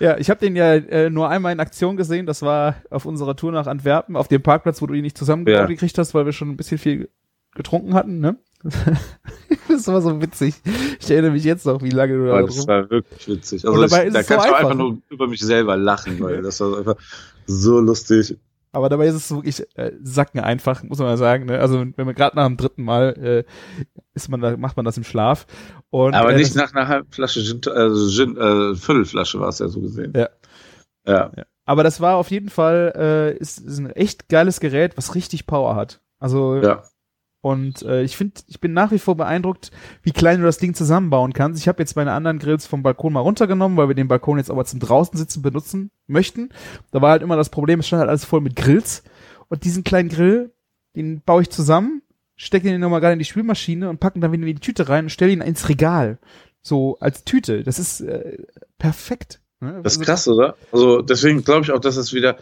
[0.00, 2.24] Ja, ich habe den ja äh, nur einmal in Aktion gesehen.
[2.24, 5.68] Das war auf unserer Tour nach Antwerpen, auf dem Parkplatz, wo du ihn nicht zusammengebaut
[5.68, 5.88] Ja.
[5.98, 7.10] hast, weil wir schon ein bisschen viel
[7.54, 8.36] getrunken hatten, ne?
[9.68, 10.54] das war so witzig.
[11.00, 12.68] Ich erinnere mich jetzt noch, wie lange du da Weil das drum.
[12.68, 13.66] war wirklich witzig.
[13.66, 15.76] Also dabei ich, ist da es so kannst du einfach, einfach nur über mich selber
[15.76, 16.96] lachen, weil das war einfach
[17.46, 18.36] so lustig.
[18.72, 21.46] Aber dabei ist es wirklich äh, sacken einfach, muss man mal sagen.
[21.46, 21.58] Ne?
[21.58, 23.44] Also wenn man gerade nach dem dritten Mal äh,
[24.14, 25.46] ist man da, macht man das im Schlaf.
[25.88, 29.48] Und, Aber äh, nicht das, nach einer halben Flasche Gin, also Gin, äh, Viertelflasche war
[29.48, 30.12] es ja so gesehen.
[30.14, 30.28] Ja.
[31.06, 31.32] Ja.
[31.64, 35.46] Aber das war auf jeden Fall äh, ist, ist ein echt geiles Gerät, was richtig
[35.46, 36.00] Power hat.
[36.20, 36.84] Also Ja.
[37.42, 39.70] Und äh, ich finde, ich bin nach wie vor beeindruckt,
[40.02, 41.60] wie klein du das Ding zusammenbauen kannst.
[41.60, 44.50] Ich habe jetzt meine anderen Grills vom Balkon mal runtergenommen, weil wir den Balkon jetzt
[44.50, 46.50] aber zum draußen sitzen benutzen möchten.
[46.90, 49.02] Da war halt immer das Problem, es stand halt alles voll mit Grills.
[49.48, 50.52] Und diesen kleinen Grill,
[50.94, 52.02] den baue ich zusammen,
[52.36, 55.06] stecke den nochmal gerade in die Spülmaschine und packen dann wieder in die Tüte rein
[55.06, 56.18] und stelle ihn ins Regal.
[56.62, 57.62] So als Tüte.
[57.64, 58.36] Das ist äh,
[58.78, 59.40] perfekt.
[59.60, 59.80] Ne?
[59.82, 60.56] Das ist Also- krass, oder?
[60.72, 62.36] Also deswegen glaube ich auch, dass es wieder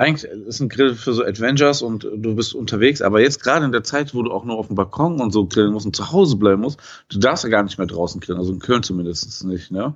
[0.00, 3.72] eigentlich ist ein Grill für so Adventures und du bist unterwegs, aber jetzt gerade in
[3.72, 6.10] der Zeit, wo du auch nur auf dem Balkon und so grillen musst und zu
[6.10, 6.80] Hause bleiben musst,
[7.10, 9.94] du darfst ja gar nicht mehr draußen grillen, also in Köln zumindest nicht, ne?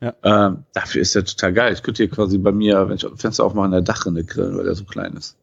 [0.00, 0.14] Ja.
[0.22, 1.72] Ähm, dafür ist der total geil.
[1.72, 4.64] Ich könnte hier quasi bei mir, wenn ich Fenster aufmache, in der Dachrinne grillen, weil
[4.64, 5.34] der so klein ist.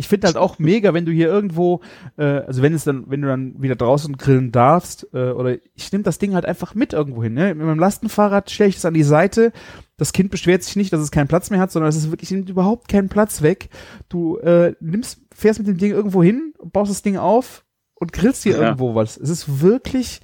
[0.00, 1.82] Ich finde halt auch mega, wenn du hier irgendwo,
[2.16, 5.92] äh, also wenn es dann, wenn du dann wieder draußen grillen darfst, äh, oder ich
[5.92, 7.34] nehme das Ding halt einfach mit irgendwo hin.
[7.34, 7.54] Ne?
[7.54, 9.52] Mit meinem Lastenfahrrad stelle ich es an die Seite.
[9.98, 12.30] Das Kind beschwert sich nicht, dass es keinen Platz mehr hat, sondern es ist wirklich
[12.30, 13.68] nimmt überhaupt keinen Platz weg.
[14.08, 18.42] Du äh, nimmst, fährst mit dem Ding irgendwo hin, baust das Ding auf und grillst
[18.44, 18.62] hier Ja.
[18.62, 19.18] irgendwo was.
[19.18, 20.22] Es ist wirklich,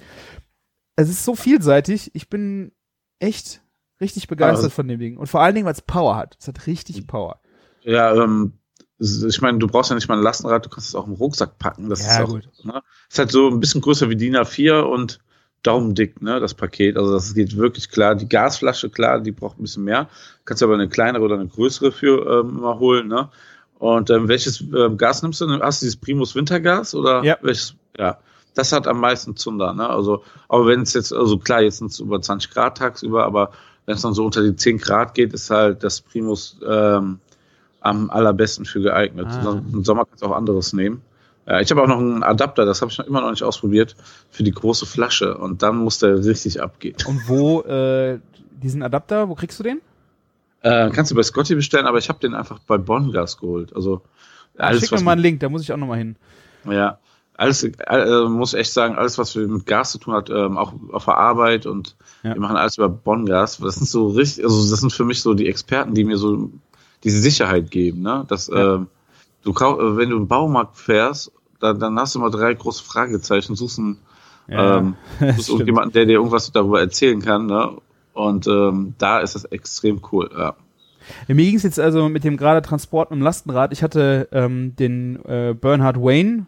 [0.95, 2.09] es ist so vielseitig.
[2.15, 2.71] Ich bin
[3.19, 3.61] echt
[4.01, 5.17] richtig begeistert Also- von dem Ding.
[5.17, 6.35] Und vor allen Dingen, weil es Power hat.
[6.39, 7.39] Es hat richtig Power.
[7.83, 8.53] Ja, ähm,
[8.99, 11.59] ich meine, du brauchst ja nicht mal ein Lastenrad, du kannst es auch im Rucksack
[11.59, 11.89] packen.
[11.89, 12.47] Das Ja, ist auch, gut.
[12.63, 12.81] Ne?
[13.09, 15.19] Ist halt so ein bisschen größer wie DIN A4 und
[15.63, 16.97] daumendick, ne, das Paket.
[16.97, 18.15] Also das geht wirklich klar.
[18.15, 20.07] Die Gasflasche, klar, die braucht ein bisschen mehr.
[20.45, 23.29] Kannst aber eine kleinere oder eine größere für ähm, immer holen, ne?
[23.79, 25.47] Und ähm, welches ähm, Gas nimmst du?
[25.61, 27.37] Hast du dieses Primus Wintergas oder Ja.
[27.41, 27.75] welches?
[27.97, 28.17] Ja.
[28.55, 29.87] Das hat am meisten Zunder, ne?
[29.87, 33.51] Also, aber wenn es jetzt, also klar, jetzt sind es über 20 Grad tagsüber, aber
[33.85, 37.19] wenn es dann so unter die 10 Grad geht, ist halt das Primus ähm,
[37.87, 39.27] am allerbesten für geeignet.
[39.29, 39.61] Ah.
[39.71, 41.01] Im Sommer kannst du auch anderes nehmen.
[41.47, 43.95] Ja, ich habe auch noch einen Adapter, das habe ich noch immer noch nicht ausprobiert,
[44.29, 45.37] für die große Flasche.
[45.37, 46.97] Und dann muss der richtig abgehen.
[47.07, 48.19] Und wo, äh,
[48.61, 49.81] diesen Adapter, wo kriegst du den?
[50.61, 53.73] Äh, kannst du bei Scotty bestellen, aber ich habe den einfach bei Bongas geholt.
[53.75, 54.01] Also
[54.57, 56.15] alles, Schick mir mal einen Link, da muss ich auch nochmal hin.
[56.69, 56.97] Ja,
[57.37, 61.05] alles, äh, muss echt sagen, alles, was mit Gas zu tun hat, ähm, auch auf
[61.05, 62.33] der Arbeit und Ja.
[62.33, 63.57] wir machen alles über Bongas.
[63.59, 66.49] Das sind so richtig, also das sind für mich so die Experten, die mir so
[67.03, 68.25] diese Sicherheit geben, ne?
[68.27, 68.75] Dass Ja.
[68.75, 68.87] ähm,
[69.43, 73.55] du äh, wenn du im Baumarkt fährst, dann, dann hast du mal drei große Fragezeichen,
[73.55, 73.97] suchst einen,
[74.49, 74.95] ähm,
[75.35, 77.71] suchst irgendjemanden, der dir irgendwas darüber erzählen kann, ne?
[78.13, 80.55] Und ähm, da ist das extrem cool, ja.
[81.27, 83.71] Ja, mir ging es jetzt also mit dem gerade Transport mit dem Lastenrad.
[83.71, 86.47] Ich hatte ähm, den äh, Bernhard Wayne,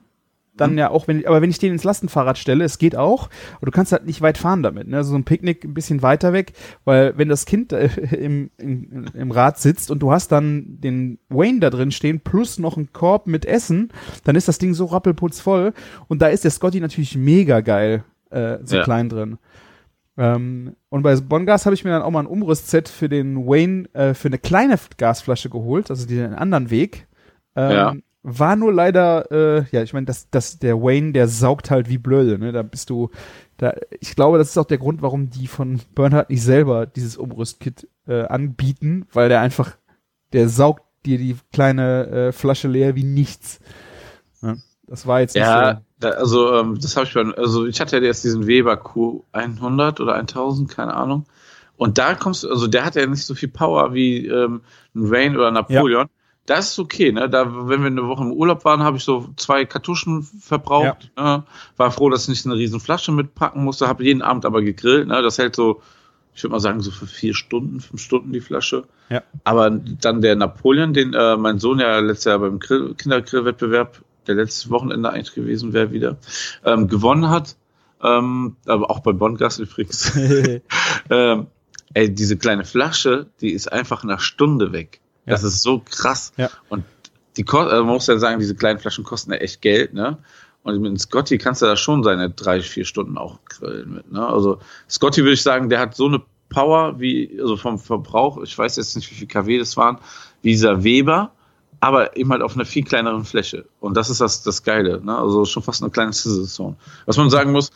[0.59, 0.77] dann Mhm.
[0.77, 3.71] ja auch, wenn aber wenn ich den ins Lastenfahrrad stelle, es geht auch, aber du
[3.71, 4.87] kannst halt nicht weit fahren damit.
[4.87, 4.97] Ne?
[4.97, 6.53] Also so ein Picknick ein bisschen weiter weg,
[6.85, 7.85] weil wenn das Kind äh,
[8.15, 12.59] im, im, im Rad sitzt und du hast dann den Wayne da drin stehen plus
[12.59, 13.89] noch einen Korb mit Essen,
[14.23, 15.73] dann ist das Ding so rappelputzvoll
[16.07, 18.83] und da ist der Scotty natürlich mega geil äh, so Ja.
[18.83, 19.37] klein drin.
[20.17, 23.85] Ähm, und bei Bongas habe ich mir dann auch mal ein Umrüstset für den Wayne
[23.93, 27.07] äh, für eine kleine Gasflasche geholt, also den anderen Weg.
[27.55, 27.95] Ähm, Ja.
[28.21, 31.97] War nur leider, äh, ja, ich meine, das, das, der Wayne, der saugt halt wie
[31.97, 32.51] blöde, ne?
[32.51, 33.09] Da bist du,
[33.57, 37.15] da, ich glaube, das ist auch der Grund, warum die von Bernhard nicht selber dieses
[37.17, 39.77] Umrüstkit äh, anbieten, weil der einfach,
[40.33, 43.61] der saugt dir die kleine äh, Flasche leer wie nichts.
[44.41, 44.57] Ja,
[44.87, 45.81] das war jetzt nicht Ja, so.
[45.99, 50.01] da, also ähm, das habe ich bei, also ich hatte ja jetzt diesen Weber Q100
[50.01, 51.25] oder 1000, keine Ahnung.
[51.77, 54.61] Und da kommst du, also der hat ja nicht so viel Power wie ähm,
[54.95, 56.07] ein Rain oder Napoleon.
[56.49, 57.29] Das ist okay, ne?
[57.29, 61.11] Da, wenn wir eine Woche im Urlaub waren, habe ich so zwei Kartuschen verbraucht.
[61.15, 61.43] Ne?
[61.77, 63.87] War froh, dass ich nicht eine riesen Flasche mitpacken musste.
[63.87, 65.07] Habe jeden Abend aber gegrillt.
[65.07, 65.21] Ne?
[65.21, 65.83] Das hält so,
[66.33, 68.85] ich würde mal sagen, so für vier Stunden, fünf Stunden die Flasche.
[69.09, 69.21] Ja.
[69.43, 74.33] Aber dann der Napoleon, den äh, mein Sohn ja letztes Jahr beim Grill, Kindergrillwettbewerb, der
[74.33, 76.17] letztes Wochenende eigentlich gewesen wäre wieder,
[76.65, 77.57] ähm, gewonnen hat.
[78.01, 80.17] Ähm, aber auch bei Bongas übrigens.
[81.11, 81.45] ähm,
[81.93, 84.99] ey, diese kleine Flasche, die ist einfach nach Stunde weg.
[85.29, 85.35] Ja.
[85.35, 86.33] Das ist so krass.
[86.37, 86.49] Ja.
[86.69, 86.83] Und
[87.37, 90.17] die äh, man muss ja sagen, diese kleinen Flaschen kosten ja echt Geld, ne?
[90.63, 94.11] Und mit einem Scotty kannst du da schon seine drei, vier Stunden auch grillen mit,
[94.11, 94.25] ne?
[94.25, 94.59] Also
[94.89, 98.75] Scotty würde ich sagen, der hat so eine Power wie, also vom Verbrauch, ich weiß
[98.75, 99.99] jetzt nicht, wie viel kW das waren,
[100.41, 101.31] wie dieser Weber,
[101.79, 103.65] aber eben halt auf einer viel kleineren Fläche.
[103.79, 105.17] Und das ist das, das Geile, ne?
[105.17, 106.75] Also schon fast eine kleine Zone.
[107.05, 107.71] Was man sagen muss,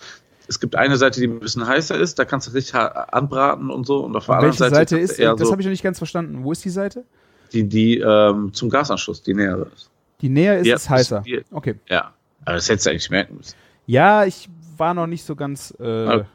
[0.48, 3.86] es gibt eine Seite, die ein bisschen heißer ist, da kannst du richtig anbraten und
[3.86, 4.00] so.
[4.00, 5.84] Und auf der anderen Welche Seite, Seite kannst ist, das so habe ich noch nicht
[5.84, 6.44] ganz verstanden.
[6.44, 7.06] Wo ist die Seite?
[7.54, 9.90] Die, die ähm, zum Gasanschluss, die nähere ist.
[10.22, 11.22] Die näher ist, Ja, ist heißer.
[11.22, 11.76] die- Okay.
[11.90, 12.14] Ja.
[12.46, 13.56] Aber das hättest du eigentlich merken müssen.
[13.86, 15.74] Ja, ich war noch nicht so ganz.
[15.80, 16.26] Äh, Okay.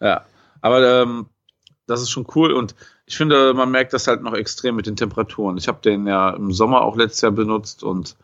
[0.00, 0.24] Ja.
[0.62, 1.26] Aber ähm,
[1.86, 2.74] das ist schon cool und
[3.06, 5.56] ich finde, man merkt das halt noch extrem mit den Temperaturen.
[5.58, 8.16] Ich habe den ja im Sommer auch letztes Jahr benutzt und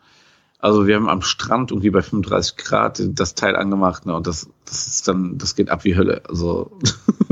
[0.59, 4.49] also wir haben am Strand irgendwie bei 35 Grad das Teil angemacht ne, und das,
[4.65, 6.21] das ist dann, das geht ab wie Hölle.
[6.29, 6.71] Also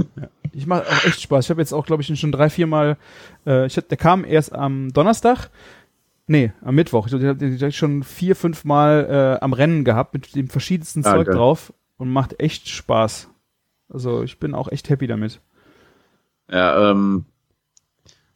[0.56, 1.45] Ich mache auch echt Spaß.
[1.45, 2.97] Ich habe jetzt auch, glaube ich, schon drei, vier Mal.
[3.45, 5.49] Äh, ich hab, der kam erst am Donnerstag.
[6.28, 7.08] Nee, am Mittwoch.
[7.08, 11.12] Ich habe den schon vier, fünf Mal äh, am Rennen gehabt mit dem verschiedensten Ah,
[11.16, 13.30] Zeug drauf und macht echt Spaß.
[13.89, 15.39] Also ich bin auch echt happy damit.
[16.49, 17.26] Ja, ähm,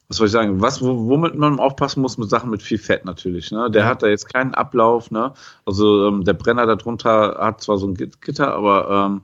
[0.08, 0.60] was soll ich sagen?
[0.60, 3.50] Was, wo- womit man aufpassen muss, mit Sachen mit viel Fett natürlich.
[3.50, 3.70] Ne?
[3.70, 5.10] Der hat da jetzt keinen Ablauf.
[5.10, 5.32] Ne?
[5.64, 9.22] Also ähm, der Brenner darunter hat zwar so ein Git- Gitter, aber ähm,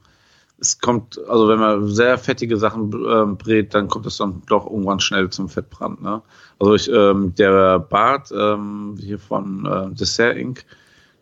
[0.59, 4.67] es kommt, also wenn man sehr fettige Sachen äh, brät, dann kommt es dann doch
[4.67, 6.03] irgendwann schnell zum Fettbrand.
[6.03, 6.23] Ne?
[6.59, 10.65] Also ich, ähm, der Bart ähm, hier von äh, Dessert Inc.,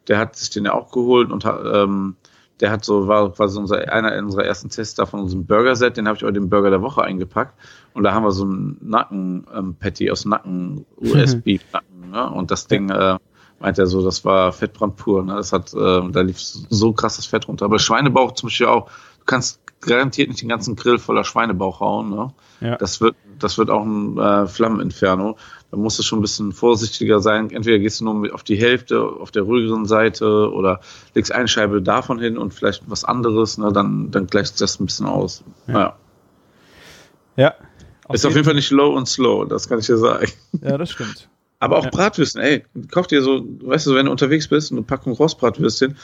[0.06, 2.16] der hat sich den ja auch geholt und hat, ähm,
[2.60, 6.16] der hat so, war quasi unser, einer unserer ersten Tester von unserem Burger-Set, den habe
[6.16, 7.58] ich auch den Burger der Woche eingepackt.
[7.94, 12.10] Und da haben wir so einen Nacken-Patty ähm, aus Nacken, US-Beef-Nacken.
[12.10, 12.30] Ne?
[12.30, 13.18] Und das Ding, äh,
[13.58, 15.24] meint er so, das war Fettbrand pur.
[15.24, 15.34] Ne?
[15.34, 17.64] Das hat, äh, da lief so krasses Fett runter.
[17.64, 18.90] Aber Schweinebauch zum Beispiel auch,
[19.24, 22.10] du kannst garantiert nicht den ganzen Grill voller Schweinebauch hauen.
[22.10, 22.32] Ne?
[22.60, 22.76] Ja.
[22.76, 25.36] Das wird, das wird auch ein äh, Flammeninferno.
[25.70, 27.50] Da musst du schon ein bisschen vorsichtiger sein.
[27.50, 30.80] Entweder gehst du nur auf die Hälfte, auf der ruhigeren Seite oder
[31.14, 33.58] legst eine Scheibe davon hin und vielleicht was anderes.
[33.58, 33.72] Ne?
[33.72, 35.44] Dann, dann gleicht das ein bisschen aus.
[35.66, 35.72] Ja.
[35.72, 35.96] Naja.
[37.36, 37.54] Ja.
[38.06, 40.30] Auf Ist auf jeden Fall nicht low und slow, das kann ich dir sagen.
[40.60, 41.28] Ja, das stimmt.
[41.64, 41.90] Aber auch ja.
[41.90, 45.96] Bratwürsten, ey, kauf dir so, weißt du, wenn du unterwegs bist, eine Packung Rostbratwürstchen,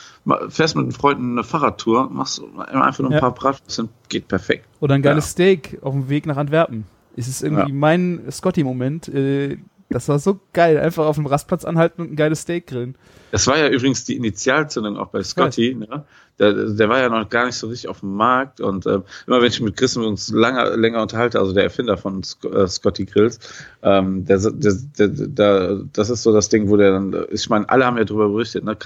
[0.49, 3.21] fährst mit einem Freund eine Fahrradtour, machst einfach nur ein ja.
[3.21, 4.67] paar Bratwürstchen, geht perfekt.
[4.81, 5.31] Oder ein geiles ja.
[5.31, 6.85] Steak auf dem Weg nach Antwerpen.
[7.17, 9.09] Es ist irgendwie mein Scotty-Moment.
[9.09, 9.59] Äh,
[9.91, 12.97] das war so geil, einfach auf dem Rastplatz anhalten und ein geiles Steak grillen.
[13.32, 15.74] Das war ja übrigens die Initialzündung auch bei Scotty.
[15.74, 16.05] Ne?
[16.38, 19.41] Der, der war ja noch gar nicht so richtig auf dem Markt und äh, immer
[19.41, 23.05] wenn ich mit Chris uns lange, länger unterhalte, also der Erfinder von Sc äh, Scotty
[23.05, 23.38] Grills,
[23.82, 27.84] ähm, der, der, der, das ist so das Ding, wo der dann, ich meine, alle
[27.84, 28.76] haben ja darüber berichtet, ne?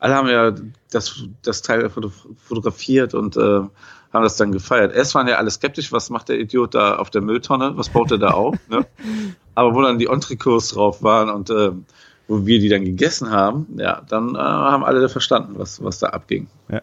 [0.00, 0.54] alle haben ja
[0.90, 4.94] das, das Teil fotografiert und äh, haben das dann gefeiert.
[4.94, 8.10] Erst waren ja alle skeptisch, was macht der Idiot da auf der Mülltonne, was baut
[8.10, 8.86] er da auf, ne?
[9.58, 11.72] aber wo dann die Entrecôtes drauf waren und äh,
[12.28, 16.10] wo wir die dann gegessen haben, ja, dann äh, haben alle verstanden, was, was da
[16.10, 16.46] abging.
[16.68, 16.80] Ja,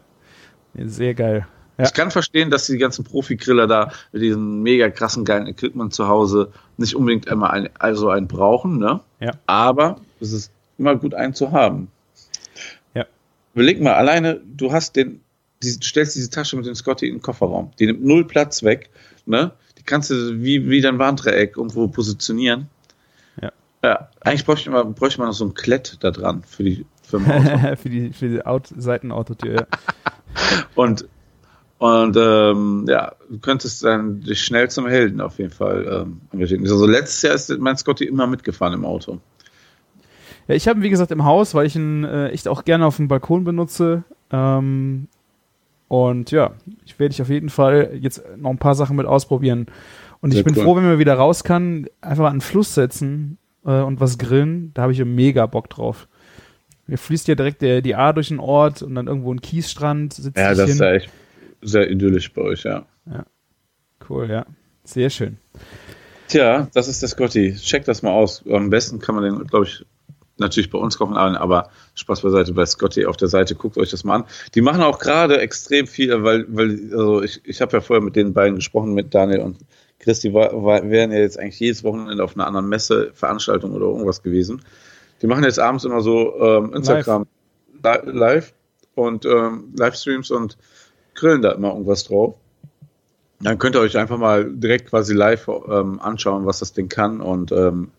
[0.86, 1.48] sehr geil.
[1.78, 1.86] Ja.
[1.86, 6.10] Ich kann verstehen, dass die ganzen Profi-Griller da mit diesem mega krassen, geilen Equipment zu
[6.10, 9.00] Hause nicht unbedingt immer ein, also einen brauchen, ne?
[9.22, 9.32] Ja.
[9.46, 11.88] Aber es ist immer gut, einen zu haben.
[12.94, 13.06] Ja.
[13.54, 15.22] Überleg mal, alleine, du hast den,
[15.64, 17.72] die, stellst diese Tasche mit dem Scotty in den Kofferraum.
[17.80, 18.90] Die nimmt null Platz weg,
[19.26, 19.52] ne?
[19.86, 22.70] Kannst du wie, wie dein Warndreieck irgendwo positionieren.
[23.86, 27.20] Ja, eigentlich bräuchte man, bräuchte man noch so ein Klett da dran für die für,
[27.78, 29.54] für die, für die Out Seitenautotür.
[29.54, 29.68] Ja.
[30.76, 31.08] und
[31.78, 36.64] und ähm, ja, du könntest dann dich schnell zum Helden auf jeden Fall ähm, engagieren.
[36.64, 39.20] Also letztes Jahr ist mein Scotty immer mitgefahren im Auto.
[40.48, 42.88] Ja, ich habe ihn wie gesagt im Haus, weil ich ihn äh, echt auch gerne
[42.88, 44.04] auf dem Balkon benutze.
[44.32, 45.10] Ähm,
[45.88, 46.54] und ja,
[46.86, 49.68] ich werde ich auf jeden Fall jetzt noch ein paar Sachen mit ausprobieren.
[50.22, 50.64] Und Sehr ich bin cool.
[50.64, 54.72] froh, wenn man wieder raus kann, einfach an den Fluss setzen äh, und was grillen,
[54.74, 56.08] da habe ich mega Bock drauf.
[56.88, 60.14] Mir fließt ja direkt der, die A durch den Ort und dann irgendwo ein Kiesstrand.
[60.14, 60.70] Sitzt ja, das hin.
[60.70, 61.10] ist ja echt
[61.62, 62.86] sehr idyllisch bei euch, ja.
[63.08, 63.26] Ja,
[64.10, 64.46] cool, ja.
[64.84, 65.38] Sehr schön.
[66.28, 67.56] Tja, das ist der Scotty.
[67.56, 68.44] Check das mal aus.
[68.48, 69.86] Am besten kann man den, glaube ich,
[70.38, 74.04] natürlich bei uns kochen, aber Spaß beiseite bei Scotty auf der Seite, guckt euch das
[74.04, 74.24] mal an.
[74.54, 78.16] Die machen auch gerade extrem viel, weil, weil, also ich, ich habe ja vorher mit
[78.16, 79.58] den beiden gesprochen, mit Daniel und
[80.00, 83.86] Christi war, war, wären ja jetzt eigentlich jedes Wochenende auf einer anderen Messe, Veranstaltung oder
[83.86, 84.62] irgendwas gewesen.
[85.22, 87.26] Die machen jetzt abends immer so ähm, Instagram
[87.82, 88.54] live, live
[88.96, 90.58] und ähm, Livestreams und
[91.14, 92.36] grillen da immer irgendwas drauf.
[93.40, 97.22] Dann könnt ihr euch einfach mal direkt quasi live ähm, anschauen, was das Ding kann
[97.22, 97.92] und ähm,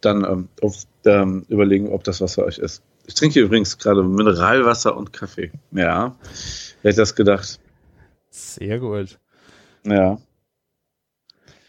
[0.00, 2.82] dann ähm, auf, ähm, überlegen, ob das was für euch ist.
[3.06, 5.50] Ich trinke übrigens gerade Mineralwasser und Kaffee.
[5.72, 6.16] Ja,
[6.82, 7.58] wer hätte das gedacht?
[8.30, 9.18] Sehr gut.
[9.84, 10.18] Ja.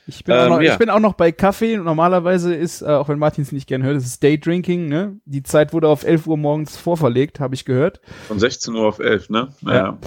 [0.06, 0.74] Ich bin, ähm, auch noch, ja.
[0.74, 1.78] ich bin auch noch bei Kaffee.
[1.78, 4.88] Normalerweise ist, äh, auch wenn Martin es nicht gern hört, ist es Daydrinking.
[4.88, 5.20] Ne?
[5.26, 8.02] Die Zeit wurde auf 11 Uhr morgens vorverlegt, habe ich gehört.
[8.28, 9.50] Von 16 Uhr auf 11, ne?
[9.62, 10.00] Naja.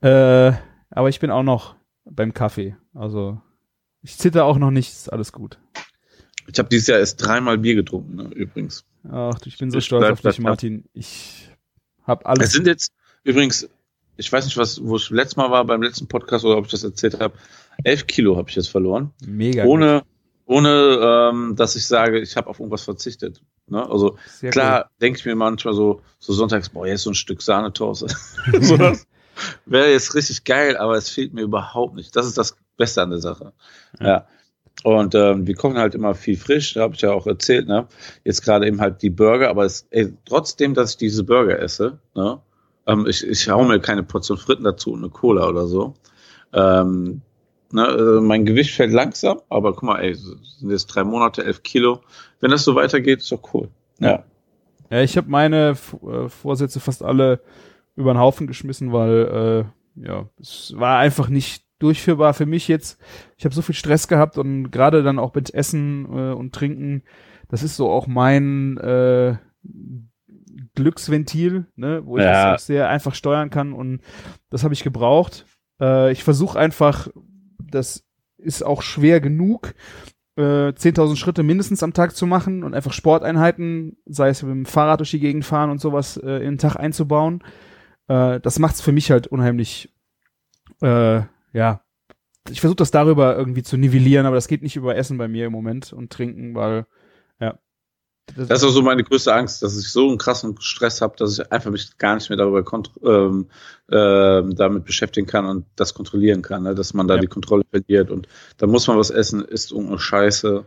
[0.00, 0.48] Ja.
[0.48, 0.52] Äh,
[0.90, 1.74] aber ich bin auch noch
[2.04, 2.76] beim Kaffee.
[2.94, 3.40] Also
[4.00, 5.58] ich zitter auch noch nicht, ist alles gut.
[6.50, 8.84] Ich habe dieses Jahr erst dreimal Bier getrunken, ne, übrigens.
[9.10, 10.84] Ach, ich bin so stolz auf dich, Martin.
[10.94, 11.50] Ich
[12.06, 12.48] habe alles.
[12.48, 12.92] Es sind jetzt
[13.22, 13.68] übrigens,
[14.16, 16.70] ich weiß nicht, was, wo ich letztes Mal war beim letzten Podcast oder ob ich
[16.70, 17.34] das erzählt habe.
[17.84, 19.12] 11 Kilo habe ich jetzt verloren.
[19.24, 19.64] Mega.
[19.64, 20.56] Ohne, gut.
[20.56, 23.42] ohne ähm, dass ich sage, ich habe auf irgendwas verzichtet.
[23.68, 23.88] Ne?
[23.88, 24.90] Also Sehr klar cool.
[25.00, 28.08] denke ich mir manchmal so, so sonntags, boah, jetzt so ein Stück Sahnetoast.
[28.60, 29.06] so das
[29.66, 32.16] wäre jetzt richtig geil, aber es fehlt mir überhaupt nicht.
[32.16, 33.52] Das ist das Beste an der Sache.
[34.00, 34.06] Ja.
[34.06, 34.26] ja.
[34.84, 37.88] Und ähm, wir kochen halt immer viel frisch, da habe ich ja auch erzählt, ne?
[38.24, 41.98] Jetzt gerade eben halt die Burger, aber es, ey, trotzdem, dass ich diese Burger esse,
[42.14, 42.40] ne?
[42.86, 45.94] Ähm, ich, ich hau mir keine Portion Fritten dazu und eine Cola oder so.
[46.52, 47.22] Ähm,
[47.70, 51.62] Ne, äh, mein Gewicht fällt langsam, aber guck mal, ey, sind jetzt drei Monate, elf
[51.62, 52.00] Kilo.
[52.40, 53.68] Wenn das so weitergeht, ist doch cool.
[53.98, 54.24] Ja.
[54.90, 55.76] Ja, ich habe meine
[56.06, 57.40] äh, Vorsätze fast alle
[57.94, 59.66] über den Haufen geschmissen, weil
[59.98, 63.00] äh, ja, es war einfach nicht durchführbar für mich jetzt.
[63.36, 67.02] Ich habe so viel Stress gehabt und gerade dann auch mit Essen äh, und Trinken,
[67.48, 69.36] das ist so auch mein äh,
[70.74, 72.52] Glücksventil, ne, wo ich ja.
[72.52, 74.00] das sehr einfach steuern kann und
[74.50, 75.46] das habe ich gebraucht
[75.80, 77.08] Äh, ich versuche einfach,
[77.58, 78.04] das
[78.36, 79.74] ist auch schwer genug,
[80.36, 84.66] äh, 10.000 Schritte mindestens am Tag zu machen und einfach Sporteinheiten, sei es mit dem
[84.66, 87.42] Fahrrad durch die Gegend fahren und sowas, äh, in den Tag einzubauen.
[88.06, 89.92] Äh, das macht's für mich halt unheimlich,
[90.80, 91.22] äh,
[91.58, 91.80] ja,
[92.48, 95.46] ich versuche das darüber irgendwie zu nivellieren, aber das geht nicht über Essen bei mir
[95.46, 96.86] im Moment und Trinken, weil,
[97.40, 97.58] ja.
[98.36, 101.16] Das, das ist auch so meine größte Angst, dass ich so einen krassen Stress habe,
[101.16, 102.62] dass ich einfach mich gar nicht mehr darüber
[103.02, 103.48] ähm,
[103.88, 106.74] äh, damit beschäftigen kann und das kontrollieren kann, ne?
[106.76, 107.20] dass man da ja.
[107.20, 108.28] die Kontrolle verliert und
[108.58, 110.64] da muss man was essen, ist irgendeine Scheiße.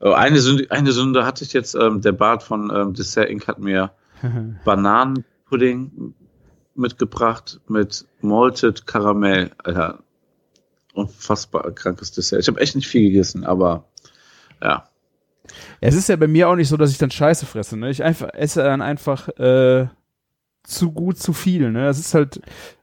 [0.00, 3.46] Äh, eine Sünde, eine Sünde hatte ich jetzt, ähm, der Bart von ähm, Dessert Inc.
[3.46, 3.92] hat mir
[4.64, 6.14] Bananenpudding
[6.74, 9.50] mitgebracht mit Malted Karamell.
[9.62, 9.98] Alter,
[10.96, 12.40] unfassbar krankes Dessert.
[12.40, 13.84] Ich habe echt nicht viel gegessen, aber
[14.62, 14.88] ja.
[15.80, 17.76] Es ist ja bei mir auch nicht so, dass ich dann Scheiße fresse.
[17.76, 17.90] Ne?
[17.90, 19.86] Ich einfach esse dann einfach äh,
[20.64, 21.70] zu gut, zu viel.
[21.70, 21.84] Ne?
[21.84, 22.40] Das ist halt,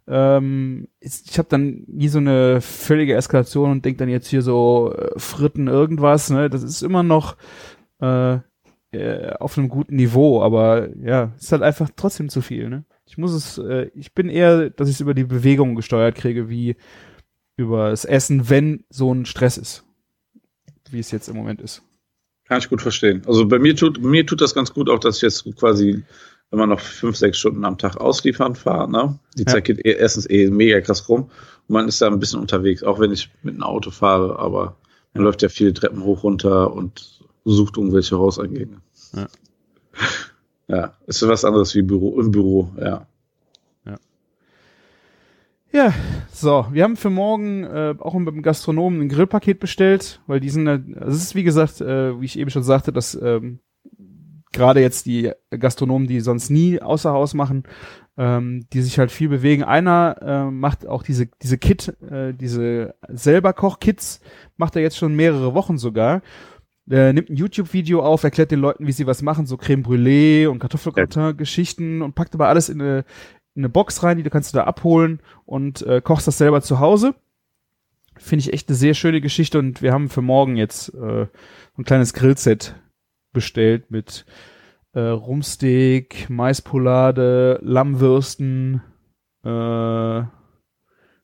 [0.08, 4.94] ähm, ich habe dann nie so eine völlige Eskalation und denk dann jetzt hier so
[4.96, 6.30] äh, Fritten irgendwas.
[6.30, 6.50] Ne?
[6.50, 7.36] Das ist immer noch
[8.02, 8.38] äh,
[8.92, 12.70] äh, auf einem guten Niveau, aber ja, ist halt einfach trotzdem zu viel.
[12.70, 12.86] Ne?
[13.06, 16.48] Ich muss es, äh, ich bin eher, dass ich es über die Bewegung gesteuert kriege,
[16.50, 16.76] wie
[17.56, 19.84] über das Essen, wenn so ein Stress ist,
[20.90, 21.82] wie es jetzt im Moment ist.
[22.46, 23.22] Kann ich gut verstehen.
[23.26, 26.04] Also bei mir tut mir tut das ganz gut, auch dass ich jetzt quasi
[26.52, 28.90] immer noch fünf, sechs Stunden am Tag ausliefern fahre.
[28.90, 29.20] Ne?
[29.38, 29.54] Die ja.
[29.54, 31.24] Zeit geht eh, erstens eh mega krass rum
[31.68, 34.78] und man ist da ein bisschen unterwegs, auch wenn ich mit einem Auto fahre, aber
[35.14, 38.82] man läuft ja viele Treppen hoch runter und sucht irgendwelche Hauseingänge.
[39.16, 39.28] Ja.
[40.68, 43.08] ja, ist was anderes wie Büro im Büro, ja.
[45.76, 45.92] Ja,
[46.32, 50.68] so, wir haben für morgen äh, auch beim Gastronomen ein Grillpaket bestellt, weil die sind,
[50.68, 53.60] also es ist wie gesagt, äh, wie ich eben schon sagte, dass ähm,
[54.52, 57.64] gerade jetzt die Gastronomen, die sonst nie außer Haus machen,
[58.18, 59.64] ähm, die sich halt viel bewegen.
[59.64, 64.22] Einer äh, macht auch diese diese Kit, äh, diese selber Koch-Kits,
[64.58, 66.22] macht er jetzt schon mehrere Wochen sogar.
[66.86, 70.48] Der nimmt ein YouTube-Video auf, erklärt den Leuten, wie sie was machen, so Creme Brûlée
[70.48, 73.06] und Kartoffelgratin-Geschichten und packt aber alles in eine
[73.56, 76.80] eine Box rein, die du kannst du da abholen und äh, kochst das selber zu
[76.80, 77.16] Hause.
[78.16, 81.28] Finde ich echt eine sehr schöne Geschichte und wir haben für morgen jetzt äh,
[81.78, 82.76] ein kleines Grillset
[83.32, 84.26] bestellt mit
[84.94, 88.82] äh, Rumsteak, Maispolade, Lammwürsten,
[89.44, 90.24] äh,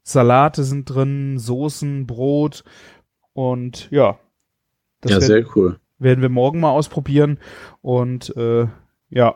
[0.04, 2.64] Salate sind drin, Soßen, Brot
[3.34, 4.20] und ja.
[5.02, 5.80] Das ja, werden, sehr cool.
[6.00, 7.38] Werden wir morgen mal ausprobieren
[7.82, 8.68] und äh,
[9.10, 9.36] ja,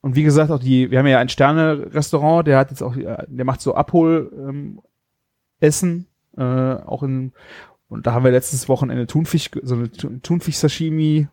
[0.00, 3.44] und wie gesagt, auch die, wir haben ja ein Sterne-Restaurant, der hat jetzt auch, der
[3.44, 7.32] macht so Abhol-Essen, ähm, äh, auch in,
[7.88, 11.28] und da haben wir letztes Wochenende Thunfisch, so eine Thunfisch-Sashimi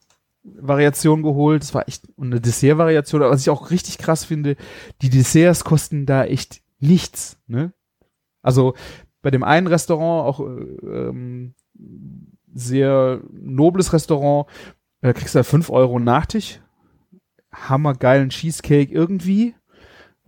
[0.45, 1.63] Variation geholt.
[1.63, 4.55] Das war echt eine Dessert-Variation, aber was ich auch richtig krass finde,
[5.01, 7.73] die Desserts kosten da echt nichts, ne?
[8.41, 8.75] Also
[9.21, 11.55] bei dem einen Restaurant, auch äh, ähm,
[12.53, 14.47] sehr nobles Restaurant,
[15.01, 16.61] da kriegst du da fünf Euro Nachtisch
[17.55, 19.55] hammergeilen Cheesecake irgendwie.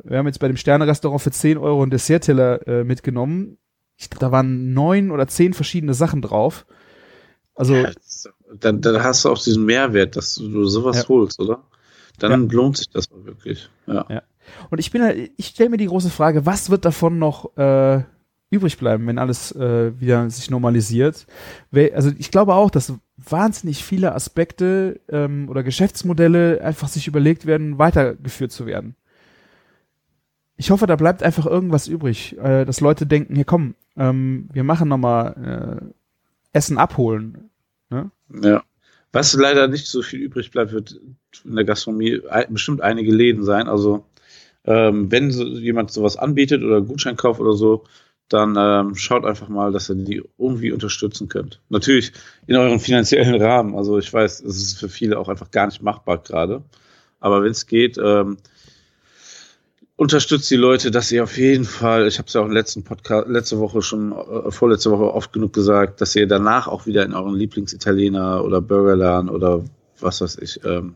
[0.03, 3.57] Wir haben jetzt bei dem Sterne-Restaurant für 10 Euro einen Dessertteller äh, mitgenommen.
[3.97, 6.65] Ich glaube, da waren neun oder zehn verschiedene Sachen drauf.
[7.55, 7.75] Also.
[7.75, 7.91] Ja,
[8.59, 11.07] dann, dann hast du auch diesen Mehrwert, dass du sowas ja.
[11.09, 11.63] holst, oder?
[12.19, 12.53] Dann ja.
[12.53, 13.69] lohnt sich das wirklich.
[13.88, 14.05] Ja.
[14.09, 14.23] ja.
[14.69, 18.03] Und ich bin halt, ich stelle mir die große Frage, was wird davon noch äh,
[18.50, 21.28] übrig bleiben, wenn alles äh, wieder sich normalisiert?
[21.93, 27.78] Also ich glaube auch, dass wahnsinnig viele Aspekte ähm, oder Geschäftsmodelle einfach sich überlegt werden,
[27.78, 28.95] weitergeführt zu werden.
[30.56, 34.64] Ich hoffe, da bleibt einfach irgendwas übrig, äh, dass Leute denken, hier komm, ähm, wir
[34.64, 37.50] machen nochmal äh, Essen abholen.
[37.89, 38.12] Ne?
[38.43, 38.64] Ja.
[39.12, 41.00] Was leider nicht so viel übrig bleibt, wird
[41.43, 43.68] in der Gastronomie bestimmt einige Läden sein.
[43.68, 44.06] Also
[44.66, 47.86] ähm, wenn so jemand sowas anbietet oder Gutscheinkauf oder so,
[48.30, 51.61] dann ähm, schaut einfach mal, dass ihr die irgendwie unterstützen könnt.
[51.69, 52.11] Natürlich
[52.45, 53.75] in eurem finanziellen Rahmen.
[53.75, 56.63] Also ich weiß, es ist für viele auch einfach gar nicht machbar gerade.
[57.19, 58.38] Aber wenn es geht, ähm,
[59.95, 62.84] unterstützt die Leute, dass ihr auf jeden Fall, ich habe es ja auch im letzten
[62.84, 67.03] Podcast, letzte Woche schon, äh, vorletzte Woche oft genug gesagt, dass ihr danach auch wieder
[67.03, 69.63] in euren Lieblingsitaliener oder Burgerladen oder
[69.99, 70.93] was weiß ich, ähm,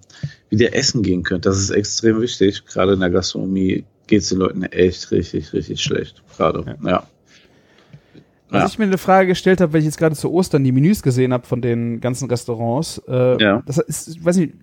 [0.50, 1.46] wieder essen gehen könnt.
[1.46, 2.66] Das ist extrem wichtig.
[2.68, 6.22] Gerade in der Gastronomie geht es den Leuten echt richtig, richtig schlecht.
[6.38, 6.90] Gerade, ja.
[6.90, 7.08] ja.
[8.52, 8.68] Was ja.
[8.68, 11.32] ich mir eine Frage gestellt habe, weil ich jetzt gerade zu Ostern die Menüs gesehen
[11.32, 13.02] habe von den ganzen Restaurants.
[13.08, 13.64] Äh, ja.
[13.66, 14.56] Das ist, ich weiß nicht,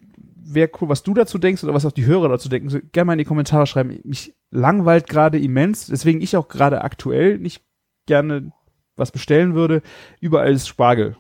[0.45, 2.69] wäre cool, was du dazu denkst oder was auch die Hörer dazu denken.
[2.69, 3.99] So, gerne mal in die Kommentare schreiben.
[4.05, 7.63] Mich langweilt gerade immens, deswegen ich auch gerade aktuell nicht
[8.05, 8.53] gerne
[8.95, 9.81] was bestellen würde.
[10.21, 11.17] Überall ist Spargel.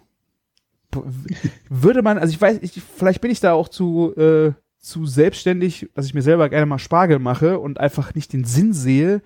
[1.70, 5.88] Würde man, also ich weiß, ich, vielleicht bin ich da auch zu, äh, zu selbstständig,
[5.94, 9.22] dass ich mir selber gerne mal Spargel mache und einfach nicht den Sinn sehe,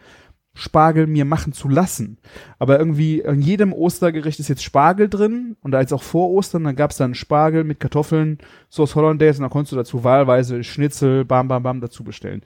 [0.54, 2.18] Spargel mir machen zu lassen.
[2.58, 6.76] Aber irgendwie in jedem Ostergericht ist jetzt Spargel drin und als auch vor Ostern, dann
[6.76, 8.38] gab's dann Spargel mit Kartoffeln,
[8.68, 12.42] Sauce Hollandaise und dann konntest du dazu wahlweise Schnitzel, bam, bam, bam dazu bestellen.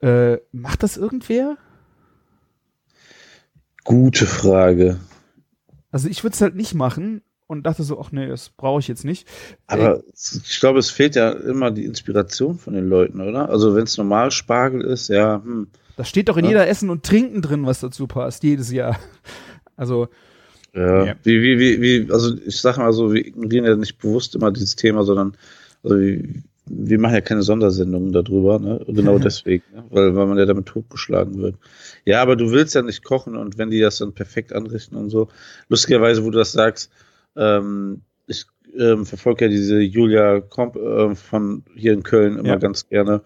[0.00, 1.56] Äh, macht das irgendwer?
[3.84, 4.98] Gute Frage.
[5.92, 8.88] Also ich würde es halt nicht machen und dachte so, ach nee, das brauche ich
[8.88, 9.28] jetzt nicht.
[9.66, 13.48] Aber äh, ich glaube, es fehlt ja immer die Inspiration von den Leuten, oder?
[13.48, 15.68] Also wenn es normal Spargel ist, ja, hm.
[15.96, 16.50] Da steht doch in ja.
[16.50, 18.98] jeder Essen und Trinken drin, was dazu passt, jedes Jahr.
[19.74, 20.08] Also.
[20.74, 21.14] Ja, ja.
[21.24, 24.52] Wie, wie, wie, wie, also ich sag mal so, wir ignorieren ja nicht bewusst immer
[24.52, 25.34] dieses Thema, sondern
[25.82, 25.96] also
[26.66, 28.84] wir machen ja keine Sondersendungen darüber, ne?
[28.86, 29.84] Genau deswegen, ne?
[29.90, 31.56] weil, weil man ja damit totgeschlagen wird.
[32.04, 35.10] Ja, aber du willst ja nicht kochen und wenn die das dann perfekt anrichten und
[35.10, 35.28] so.
[35.68, 36.90] Lustigerweise, wo du das sagst,
[37.36, 38.44] ähm, ich
[38.78, 42.56] ähm, verfolge ja diese Julia Komp äh, von hier in Köln immer ja.
[42.56, 43.22] ganz gerne.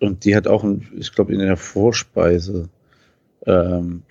[0.00, 2.68] Und die hat auch, ein, ich glaube, in der Vorspeise
[3.46, 4.02] ähm,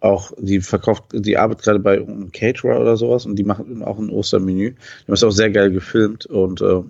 [0.00, 3.98] auch, die verkauft, die arbeitet gerade bei einem Caterer oder sowas und die machen auch
[3.98, 4.70] ein Ostermenü.
[4.72, 6.82] Die haben es auch sehr geil gefilmt und äh,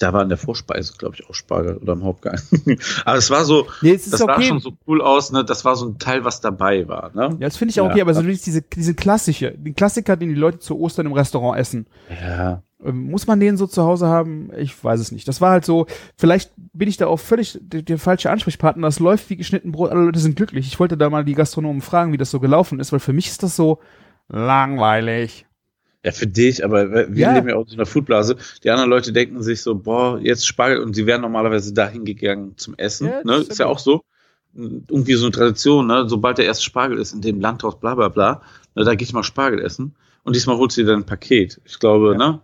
[0.00, 2.40] da war in der Vorspeise, glaube ich, auch Spargel oder im Hauptgang.
[3.04, 4.34] Aber es war so, nee, das okay.
[4.34, 5.44] sah schon so cool aus, ne?
[5.44, 7.36] Das war so ein Teil, was dabei war, ne?
[7.38, 7.92] Ja, das finde ich auch ja.
[7.92, 11.58] okay, aber so diese, diese klassische, die Klassiker, den die Leute zu Ostern im Restaurant
[11.58, 11.86] essen.
[12.08, 12.62] Ja.
[12.84, 14.50] Ähm, muss man den so zu Hause haben?
[14.56, 15.26] Ich weiß es nicht.
[15.26, 18.86] Das war halt so, vielleicht bin ich da auch völlig der, der falsche Ansprechpartner.
[18.86, 20.66] Das läuft wie geschnitten Brot, alle Leute sind glücklich.
[20.66, 23.28] Ich wollte da mal die Gastronomen fragen, wie das so gelaufen ist, weil für mich
[23.28, 23.80] ist das so
[24.28, 25.46] langweilig.
[26.04, 27.32] Ja, für dich, aber wir ja.
[27.32, 28.36] leben ja auch in so einer Foodblase.
[28.62, 32.52] Die anderen Leute denken sich so, boah, jetzt Spargel und sie wären normalerweise dahin gegangen
[32.58, 33.08] zum Essen.
[33.08, 33.36] Ja, ne?
[33.36, 34.02] Ist, ist ja auch so.
[34.54, 36.06] Irgendwie so eine Tradition, ne?
[36.06, 38.42] Sobald der erste Spargel ist in dem Landhaus, bla bla bla,
[38.74, 39.94] ne, da gehe ich mal Spargel essen.
[40.24, 41.60] Und diesmal holst du dir dann ein Paket.
[41.64, 42.18] Ich glaube, ja.
[42.18, 42.40] ne?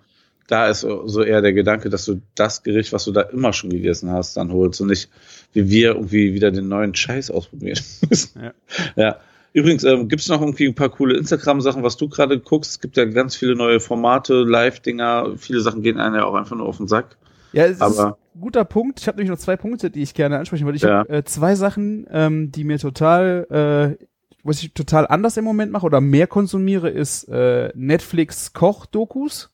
[0.50, 3.70] Da ist so eher der Gedanke, dass du das Gericht, was du da immer schon
[3.70, 5.08] gegessen hast, dann holst und nicht
[5.52, 7.78] wie wir irgendwie wieder den neuen Scheiß ausprobieren
[8.08, 8.42] müssen.
[8.42, 8.52] Ja.
[8.96, 9.16] ja.
[9.52, 12.72] Übrigens, ähm, gibt es noch irgendwie ein paar coole Instagram-Sachen, was du gerade guckst?
[12.72, 15.36] Es gibt ja ganz viele neue Formate, Live-Dinger.
[15.36, 17.16] Viele Sachen gehen einem ja auch einfach nur auf den Sack.
[17.52, 19.00] Ja, es Aber, ist ein guter Punkt.
[19.00, 20.76] Ich habe nämlich noch zwei Punkte, die ich gerne ansprechen wollte.
[20.76, 20.98] Ich ja.
[20.98, 24.04] habe äh, zwei Sachen, ähm, die mir total, äh,
[24.44, 29.50] was ich total anders im Moment mache oder mehr konsumiere, ist äh, Netflix Koch-Dokus.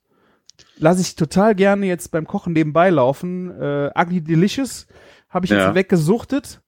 [0.78, 3.50] Lasse ich total gerne jetzt beim Kochen nebenbei laufen.
[3.50, 4.86] Äh, Ugly Delicious
[5.28, 5.66] habe ich ja.
[5.66, 6.60] jetzt weggesuchtet.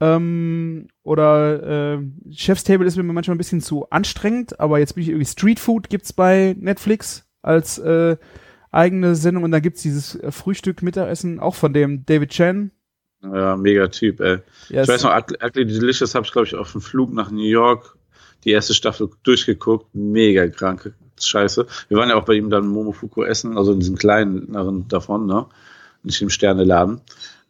[0.00, 1.98] Ähm, oder äh,
[2.32, 5.60] Chef's Table ist mir manchmal ein bisschen zu anstrengend, aber jetzt bin ich irgendwie Street
[5.60, 8.16] Food gibt's bei Netflix als äh,
[8.72, 12.72] eigene Sendung und dann gibt's dieses äh, Frühstück Mittagessen auch von dem David Chen.
[13.22, 14.38] Ja, mega Typ, ey.
[14.70, 17.44] Ja, ich weiß noch, Ugly Delicious habe ich glaube ich auf dem Flug nach New
[17.44, 17.96] York
[18.42, 21.66] die erste Staffel durchgeguckt, mega kranke Scheiße.
[21.88, 25.46] Wir waren ja auch bei ihm dann Momofuku essen, also in diesem kleineren davon, ne?
[26.02, 27.00] Nicht im Sterneladen.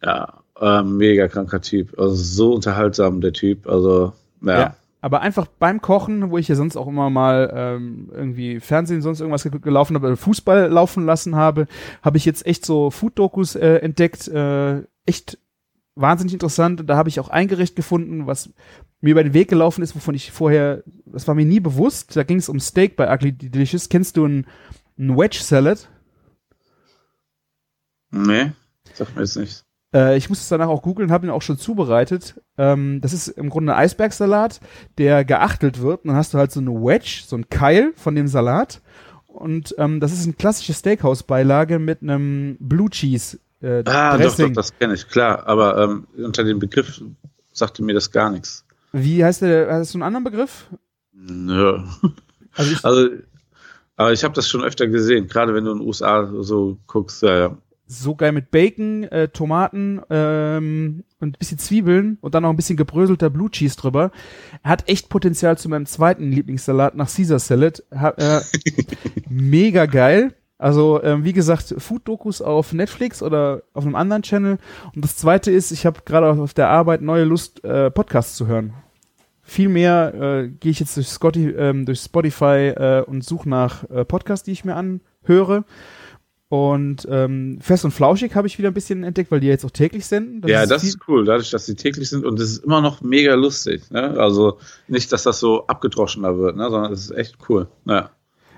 [0.03, 1.97] Ja, äh, mega kranker Typ.
[1.99, 3.67] Also so unterhaltsam, der Typ.
[3.67, 4.59] Also, ja.
[4.59, 4.75] ja.
[5.01, 9.19] Aber einfach beim Kochen, wo ich ja sonst auch immer mal ähm, irgendwie Fernsehen, sonst
[9.19, 11.67] irgendwas gelaufen habe, Fußball laufen lassen habe,
[12.01, 14.29] habe ich jetzt echt so Food-Dokus äh, entdeckt.
[14.29, 15.37] Äh, echt
[15.95, 16.79] wahnsinnig interessant.
[16.79, 18.51] Und da habe ich auch ein Gericht gefunden, was
[19.03, 22.15] mir über den Weg gelaufen ist, wovon ich vorher, das war mir nie bewusst.
[22.15, 23.89] Da ging es um Steak bei Ugly Delicious.
[23.89, 24.47] Kennst du ein,
[24.97, 25.89] ein Wedge Salad?
[28.11, 28.53] Nee,
[28.93, 29.65] sag mir jetzt nicht.
[29.93, 32.41] Äh, ich muss es danach auch googeln, habe ihn auch schon zubereitet.
[32.57, 34.61] Ähm, das ist im Grunde ein Eisbergsalat,
[34.97, 36.05] der geachtelt wird.
[36.05, 38.81] Und dann hast du halt so eine Wedge, so ein Keil von dem Salat.
[39.27, 43.37] Und ähm, das ist eine klassische Steakhouse-Beilage mit einem Blue Cheese.
[43.61, 44.45] Äh, ah, Dressing.
[44.45, 45.45] doch, doch, das kenne ich, klar.
[45.45, 47.01] Aber ähm, unter dem Begriff
[47.51, 48.63] sagte mir das gar nichts.
[48.93, 49.73] Wie heißt der?
[49.73, 50.69] Hast du einen anderen Begriff?
[51.11, 51.79] Nö.
[52.55, 53.09] Also, ich, also
[53.95, 57.23] aber ich habe das schon öfter gesehen, gerade wenn du in den USA so guckst.
[57.23, 62.43] Ja, ja so geil mit Bacon, äh, Tomaten ähm, und ein bisschen Zwiebeln und dann
[62.43, 64.11] noch ein bisschen gebröselter Blue Cheese drüber.
[64.63, 67.83] Er hat echt Potenzial zu meinem zweiten Lieblingssalat nach Caesar Salad.
[67.93, 68.41] Ha, äh,
[69.29, 70.33] mega geil.
[70.57, 74.57] Also ähm, wie gesagt, Food-Dokus auf Netflix oder auf einem anderen Channel.
[74.95, 78.47] Und das zweite ist, ich habe gerade auf der Arbeit neue Lust, äh, Podcasts zu
[78.47, 78.73] hören.
[79.41, 83.83] Viel mehr äh, gehe ich jetzt durch, Scotty, ähm, durch Spotify äh, und suche nach
[83.89, 85.65] äh, Podcasts, die ich mir anhöre.
[86.47, 89.71] Und ähm, Fest und Flauschig habe ich wieder ein bisschen entdeckt, weil die jetzt auch
[89.71, 90.39] täglich senden.
[90.39, 92.79] Das ja, ist das ist cool, dadurch, dass sie täglich sind und es ist immer
[92.79, 93.89] noch mega lustig.
[93.89, 94.17] Ne?
[94.19, 96.69] Also nicht, dass das so abgedroschener wird, ne?
[96.69, 97.67] sondern es ist echt cool.
[97.85, 98.11] Ja,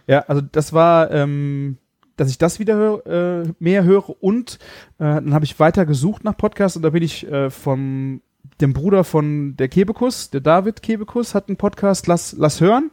[0.08, 1.78] ja also das war, ähm,
[2.18, 3.06] dass ich das wieder hör,
[3.44, 4.60] äh, mehr höre und
[5.00, 8.22] äh, dann habe ich weiter gesucht nach Podcasts und da bin ich äh, vom
[8.62, 12.92] dem Bruder von der Kebekus, der David Kebekus, hat einen Podcast, lass, lass hören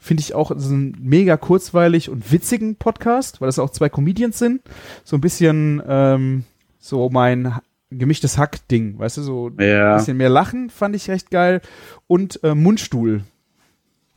[0.00, 4.38] finde ich auch so einen mega kurzweilig und witzigen Podcast, weil das auch zwei Comedians
[4.38, 4.62] sind.
[5.02, 6.44] So ein bisschen ähm,
[6.78, 7.52] so mein
[7.90, 9.92] gemischtes Hack-Ding, weißt du, so Ja.
[9.92, 11.60] ein bisschen mehr Lachen fand ich recht geil.
[12.06, 13.22] Und äh, Mundstuhl.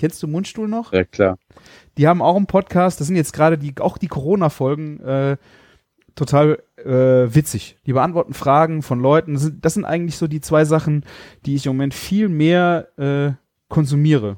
[0.01, 0.91] Kennst du Mundstuhl noch?
[0.93, 1.37] Ja, klar.
[1.99, 5.37] Die haben auch einen Podcast, das sind jetzt gerade die, auch die Corona-Folgen, äh,
[6.15, 6.87] total äh,
[7.35, 7.77] witzig.
[7.85, 9.35] Die beantworten Fragen von Leuten.
[9.35, 11.05] Das sind, das sind eigentlich so die zwei Sachen,
[11.45, 13.33] die ich im Moment viel mehr äh,
[13.71, 14.37] konsumiere.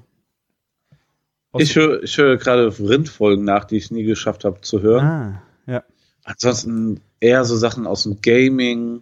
[1.54, 5.06] Aus- Ich höre höre gerade Rindfolgen nach, die ich nie geschafft habe zu hören.
[5.06, 5.84] ah, ja.
[6.26, 9.02] Ansonsten eher so Sachen aus dem Gaming,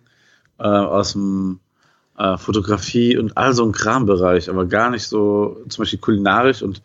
[0.59, 1.59] äh, aus dem
[2.17, 6.81] äh, Fotografie und all so ein Krambereich, aber gar nicht so zum Beispiel kulinarisch und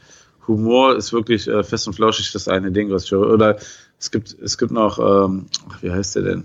[0.49, 3.29] Humor ist wirklich äh, fest und flauschig das eine Ding, was ich höre.
[3.33, 3.57] Oder
[3.99, 6.45] es gibt, es gibt noch, ähm, ach, wie heißt der denn?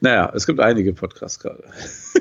[0.00, 1.62] Naja, es gibt einige Podcasts gerade.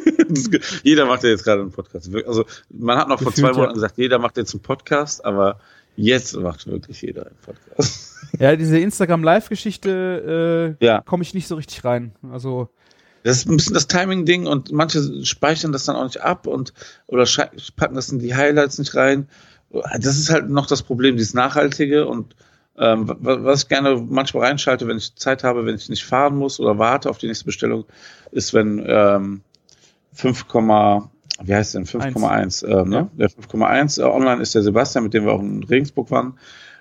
[0.84, 2.14] Jeder macht ja jetzt gerade einen Podcast.
[2.28, 3.74] Also man hat noch vor Gefühlt, zwei Monaten ja.
[3.76, 5.60] gesagt, jeder macht jetzt einen Podcast, aber
[5.96, 8.14] jetzt macht wirklich jeder einen Podcast.
[8.40, 11.02] Ja, diese Instagram-Live-Geschichte äh, Ja.
[11.02, 12.14] komme ich nicht so richtig rein.
[12.32, 12.70] Also,
[13.26, 16.74] Das ist ein bisschen das Timing-Ding und manche speichern das dann auch nicht ab und
[17.08, 17.26] oder
[17.76, 19.28] packen das in die Highlights nicht rein.
[20.00, 22.36] Das ist halt noch das Problem, dieses Nachhaltige und
[22.78, 26.36] ähm, wa- was ich gerne manchmal reinschalte, wenn ich Zeit habe, wenn ich nicht fahren
[26.38, 27.86] muss oder warte auf die nächste Bestellung,
[28.32, 29.42] ist, wenn ähm,
[30.14, 30.46] 5,
[31.44, 33.10] wie heißt denn 5,1, ähm, ne?
[33.18, 36.38] Der 5,1 äh, online ist der Sebastian, mit dem wir auch in Regensburg waren.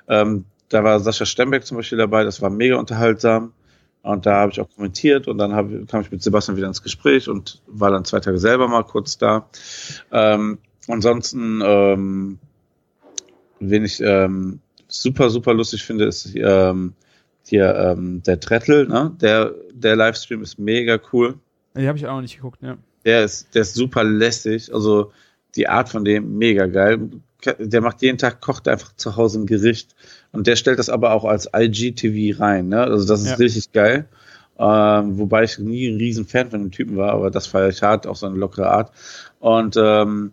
[0.08, 3.52] Ähm, da war Sascha Stembeck zum Beispiel dabei, das war mega unterhaltsam.
[4.04, 6.82] Und da habe ich auch kommentiert und dann hab, kam ich mit Sebastian wieder ins
[6.82, 9.48] Gespräch und war dann zwei Tage selber mal kurz da.
[10.12, 12.38] Ähm, ansonsten, ähm,
[13.60, 16.92] wen ich ähm, super, super lustig finde, ist ähm,
[17.46, 19.16] hier ähm, der Trettel, ne?
[19.22, 21.36] Der, der Livestream ist mega cool.
[21.74, 22.76] die habe ich auch noch nicht geguckt, ja.
[23.06, 24.72] Der ist, der ist super lästig.
[24.72, 25.12] Also
[25.56, 27.08] die Art von dem mega geil.
[27.58, 29.94] Der macht jeden Tag, kocht einfach zu Hause ein Gericht.
[30.32, 32.68] Und der stellt das aber auch als IGTV rein.
[32.68, 32.80] Ne?
[32.80, 33.36] Also das ist Ja.
[33.36, 34.06] richtig geil.
[34.58, 37.82] Ähm, wobei ich nie ein riesen Fan von dem Typen war, aber das feiere ich
[37.82, 38.92] hart, auch so eine lockere Art.
[39.40, 40.30] Und ähm,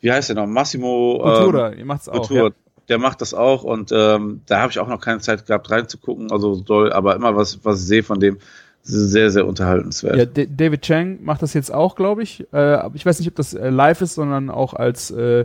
[0.00, 0.46] wie heißt der noch?
[0.46, 2.26] Massimo Kultura, ähm, ihr macht's auch.
[2.26, 2.48] Kultur.
[2.48, 2.54] Ja.
[2.88, 6.32] Der macht das auch und ähm, da habe ich auch noch keine Zeit gehabt reinzugucken.
[6.32, 8.38] Also soll, aber immer was, was ich sehe von dem,
[8.82, 10.16] sehr, sehr unterhaltenswert.
[10.16, 12.44] Ja, D David Chang macht das jetzt auch, glaube ich.
[12.52, 15.44] Äh, ich weiß nicht, ob das äh, live ist, sondern auch als, äh,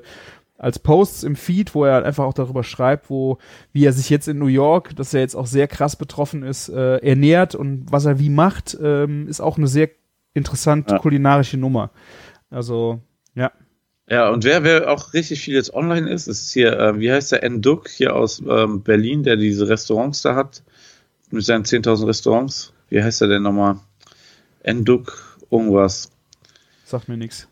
[0.58, 3.38] als Posts im Feed, wo er einfach auch darüber schreibt, wo,
[3.74, 6.70] wie er sich jetzt in New York, dass er jetzt auch sehr krass betroffen ist,
[6.70, 9.90] äh, ernährt und was er wie macht, ähm, ist auch eine sehr
[10.34, 11.00] interessante Ja.
[11.00, 11.92] kulinarische Nummer.
[12.50, 13.02] Also,
[13.36, 13.52] ja.
[14.10, 17.34] Ja, und wer, wer auch richtig viel jetzt online ist, ist hier, äh, wie heißt
[17.34, 20.64] der, Enduk hier aus ähm, Berlin, der diese Restaurants da hat,
[21.30, 22.72] mit seinen 10.000 Restaurants.
[22.90, 23.80] Wie heißt der denn nochmal?
[24.64, 26.10] Enduk irgendwas.
[26.86, 27.48] Sagt mir nichts.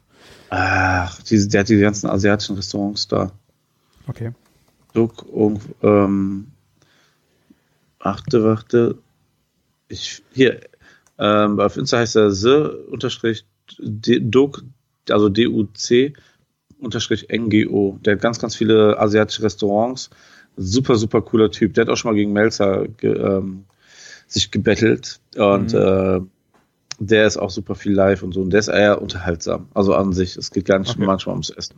[0.50, 3.32] Ach, diese, der hat die ganzen asiatischen Restaurants da.
[4.08, 4.32] Okay.
[4.93, 6.48] Duk, irgend, ähm,
[8.00, 8.98] achte, warte.
[9.88, 10.62] Ich, hier,
[11.18, 13.46] ähm, auf Insta heißt er The, unterstrich,
[13.80, 14.64] D- Duk,
[15.10, 16.14] also D-U-C,
[16.80, 18.00] unterstrich NGO.
[18.04, 20.10] Der hat ganz, ganz viele asiatische Restaurants.
[20.58, 21.74] Super, super cooler Typ.
[21.74, 23.66] Der hat auch schon mal gegen Melzer ge, ähm,
[24.28, 25.20] sich gebettelt.
[25.36, 25.80] Und Mhm.
[25.80, 26.22] äh,
[27.00, 28.41] der ist auch super viel live und so.
[28.41, 29.68] Und der ist eher unterhaltsam.
[29.74, 30.38] Also an sich.
[30.38, 31.06] Es geht gar nicht Okay.
[31.06, 31.76] manchmal ums Essen.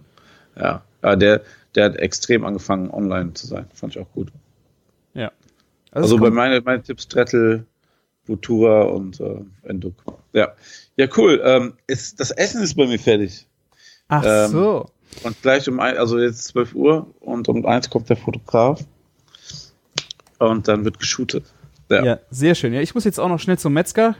[0.59, 0.83] Ja.
[1.03, 1.41] ja der,
[1.75, 3.65] der hat extrem angefangen, online zu sein.
[3.73, 4.31] Fand ich auch gut.
[5.13, 5.31] Ja.
[5.91, 7.65] Also, es bei kommt- meine, meine Tipps Trettel,
[8.25, 9.95] Butura und äh, Enduk.
[10.33, 10.53] Ja.
[10.97, 11.41] Ja, cool.
[11.43, 13.47] Ähm, ist, das Essen ist bei mir fertig.
[14.09, 14.89] Ach ähm, so.
[15.23, 18.81] Und gleich um ein, also jetzt 12 Uhr und um eins kommt der Fotograf.
[20.39, 21.45] Und dann wird geshootet.
[21.89, 22.03] Ja.
[22.03, 22.19] Ja.
[22.29, 22.73] sehr schön.
[22.73, 24.15] Ja, ich muss jetzt auch noch schnell zum Metzger.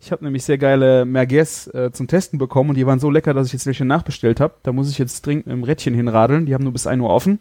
[0.00, 3.34] Ich habe nämlich sehr geile Merguez äh, zum Testen bekommen und die waren so lecker,
[3.34, 4.54] dass ich jetzt welche nachbestellt habe.
[4.62, 6.46] Da muss ich jetzt dringend mit dem Rädchen hinradeln.
[6.46, 7.40] Die haben nur bis 1 Uhr offen.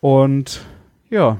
[0.00, 0.60] Und
[1.10, 1.38] ja.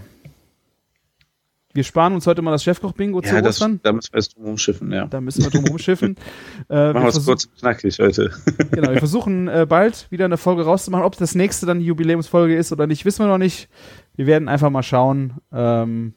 [1.73, 3.81] Wir sparen uns heute mal das Chefkoch-Bingo zu Ja, das, Ostern.
[3.83, 5.07] da müssen wir jetzt drum umschiffen, ja.
[5.09, 6.17] Da müssen wir drum rumschiffen.
[6.71, 8.31] äh, Machen wir, es kurz und knackig heute.
[8.71, 11.05] genau, wir versuchen äh, bald wieder eine Folge rauszumachen.
[11.05, 13.69] Ob das nächste dann die Jubiläumsfolge ist oder nicht, wissen wir noch nicht.
[14.15, 16.15] Wir werden einfach mal schauen, ähm,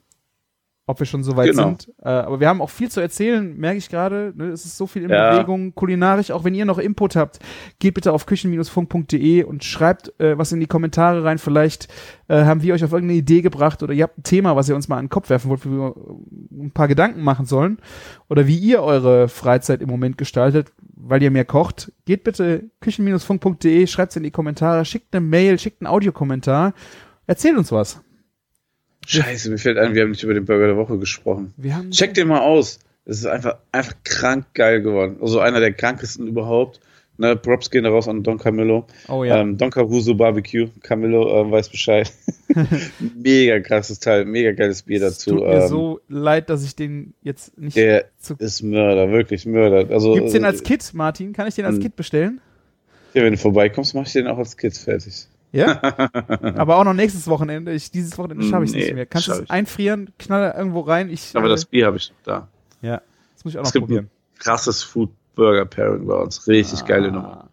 [0.89, 1.65] ob wir schon so weit Genau.
[1.67, 1.93] sind.
[2.01, 4.33] Äh, aber wir haben auch viel zu erzählen, merke ich gerade.
[4.35, 4.45] Ne?
[4.45, 5.33] Es ist so viel in Ja.
[5.33, 6.31] Bewegung, kulinarisch.
[6.31, 7.37] Auch wenn ihr noch Input habt,
[7.77, 11.37] geht bitte auf küchen-funk.de und schreibt äh, was in die Kommentare rein.
[11.37, 11.89] Vielleicht
[12.27, 14.75] äh, haben wir euch auf irgendeine Idee gebracht oder ihr habt ein Thema, was ihr
[14.75, 15.95] uns mal an den Kopf werfen wollt, wo wir
[16.65, 17.77] ein paar Gedanken machen sollen.
[18.27, 21.91] Oder wie ihr eure Freizeit im Moment gestaltet, weil ihr mehr kocht.
[22.05, 26.73] Geht bitte küchen-funk.de, schreibt es in die Kommentare, schickt eine Mail, schickt einen Audiokommentar.
[27.27, 28.01] Erzählt uns was.
[29.09, 31.53] Scheiße, mir fällt ein, wir haben nicht über den Burger der Woche gesprochen.
[31.57, 32.79] Wir haben Check den mal aus.
[33.05, 35.17] Es ist einfach, einfach krank geil geworden.
[35.19, 36.79] Also einer der krankesten überhaupt.
[37.17, 38.85] Ne, Props gehen raus an Don Camillo.
[39.07, 39.41] Oh ja.
[39.41, 40.69] Ähm, Don Caruso Barbecue.
[40.83, 42.13] Camillo ähm, weiß Bescheid.
[43.15, 45.31] mega krasses Teil, mega geiles Bier es dazu.
[45.31, 48.35] tut mir Ähm, so leid, dass ich den jetzt nicht der zu.
[48.37, 49.91] ist Mörder, wirklich Mörder.
[49.91, 51.33] Also, Gibt's den als äh, Kit, Martin?
[51.33, 52.39] Kann ich den als Kit bestellen?
[53.15, 55.27] Ja, wenn du vorbeikommst, mach ich den auch als Kit fertig.
[55.51, 55.81] Ja?
[56.57, 57.73] Aber auch noch nächstes Wochenende.
[57.73, 59.05] Ich, dieses Wochenende schaffe ich es Nee, nicht mehr.
[59.05, 61.09] Kannst du es einfrieren, knall irgendwo rein?
[61.09, 62.47] Ich, Aber äh, das Bier habe ich noch da.
[62.81, 63.01] ja,
[63.35, 64.09] das muss ich auch Es noch probieren.
[64.37, 66.47] krasses Food-Burger-Pairing bei uns.
[66.47, 67.43] Richtig geile Nummer.
[67.43, 67.49] Ah.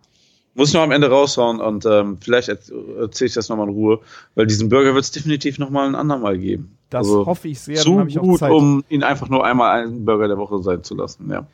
[0.55, 4.01] Muss ich noch am Ende raushauen und ähm, vielleicht erzähle ich das nochmal in Ruhe,
[4.37, 6.79] weil diesen Burger wird es definitiv nochmal ein andermal geben.
[6.89, 8.51] Das Also, hoffe ich sehr, habe ich auch gut, Zeit.
[8.53, 11.29] um ihn einfach nur einmal einen Burger der Woche sein zu lassen.
[11.31, 11.47] Ja.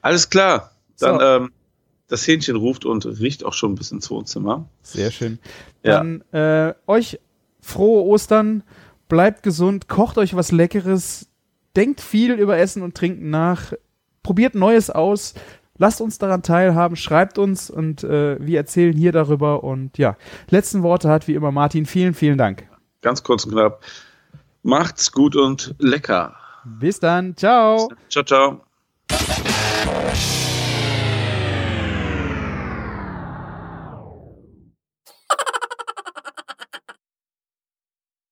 [0.00, 0.70] Alles klar.
[0.98, 1.24] Dann So.
[1.24, 1.50] ähm,
[2.08, 4.68] das Hähnchen ruft und riecht auch schon bis ins Wohnzimmer.
[4.82, 5.38] Sehr schön.
[5.82, 5.98] Ja.
[5.98, 7.20] Dann äh, euch
[7.60, 8.62] frohe Ostern,
[9.08, 11.28] bleibt gesund, kocht euch was Leckeres,
[11.76, 13.72] denkt viel über Essen und Trinken nach,
[14.22, 15.34] probiert Neues aus,
[15.76, 19.62] lasst uns daran teilhaben, schreibt uns und äh, wir erzählen hier darüber.
[19.64, 20.16] Und ja,
[20.50, 21.86] letzten Worte hat wie immer Martin.
[21.86, 22.64] Vielen, vielen Dank.
[23.02, 23.82] Ganz kurz und knapp.
[24.62, 26.34] Macht's gut und lecker.
[26.64, 27.36] Bis dann.
[27.36, 27.90] Ciao.
[28.08, 28.64] Ciao, ciao.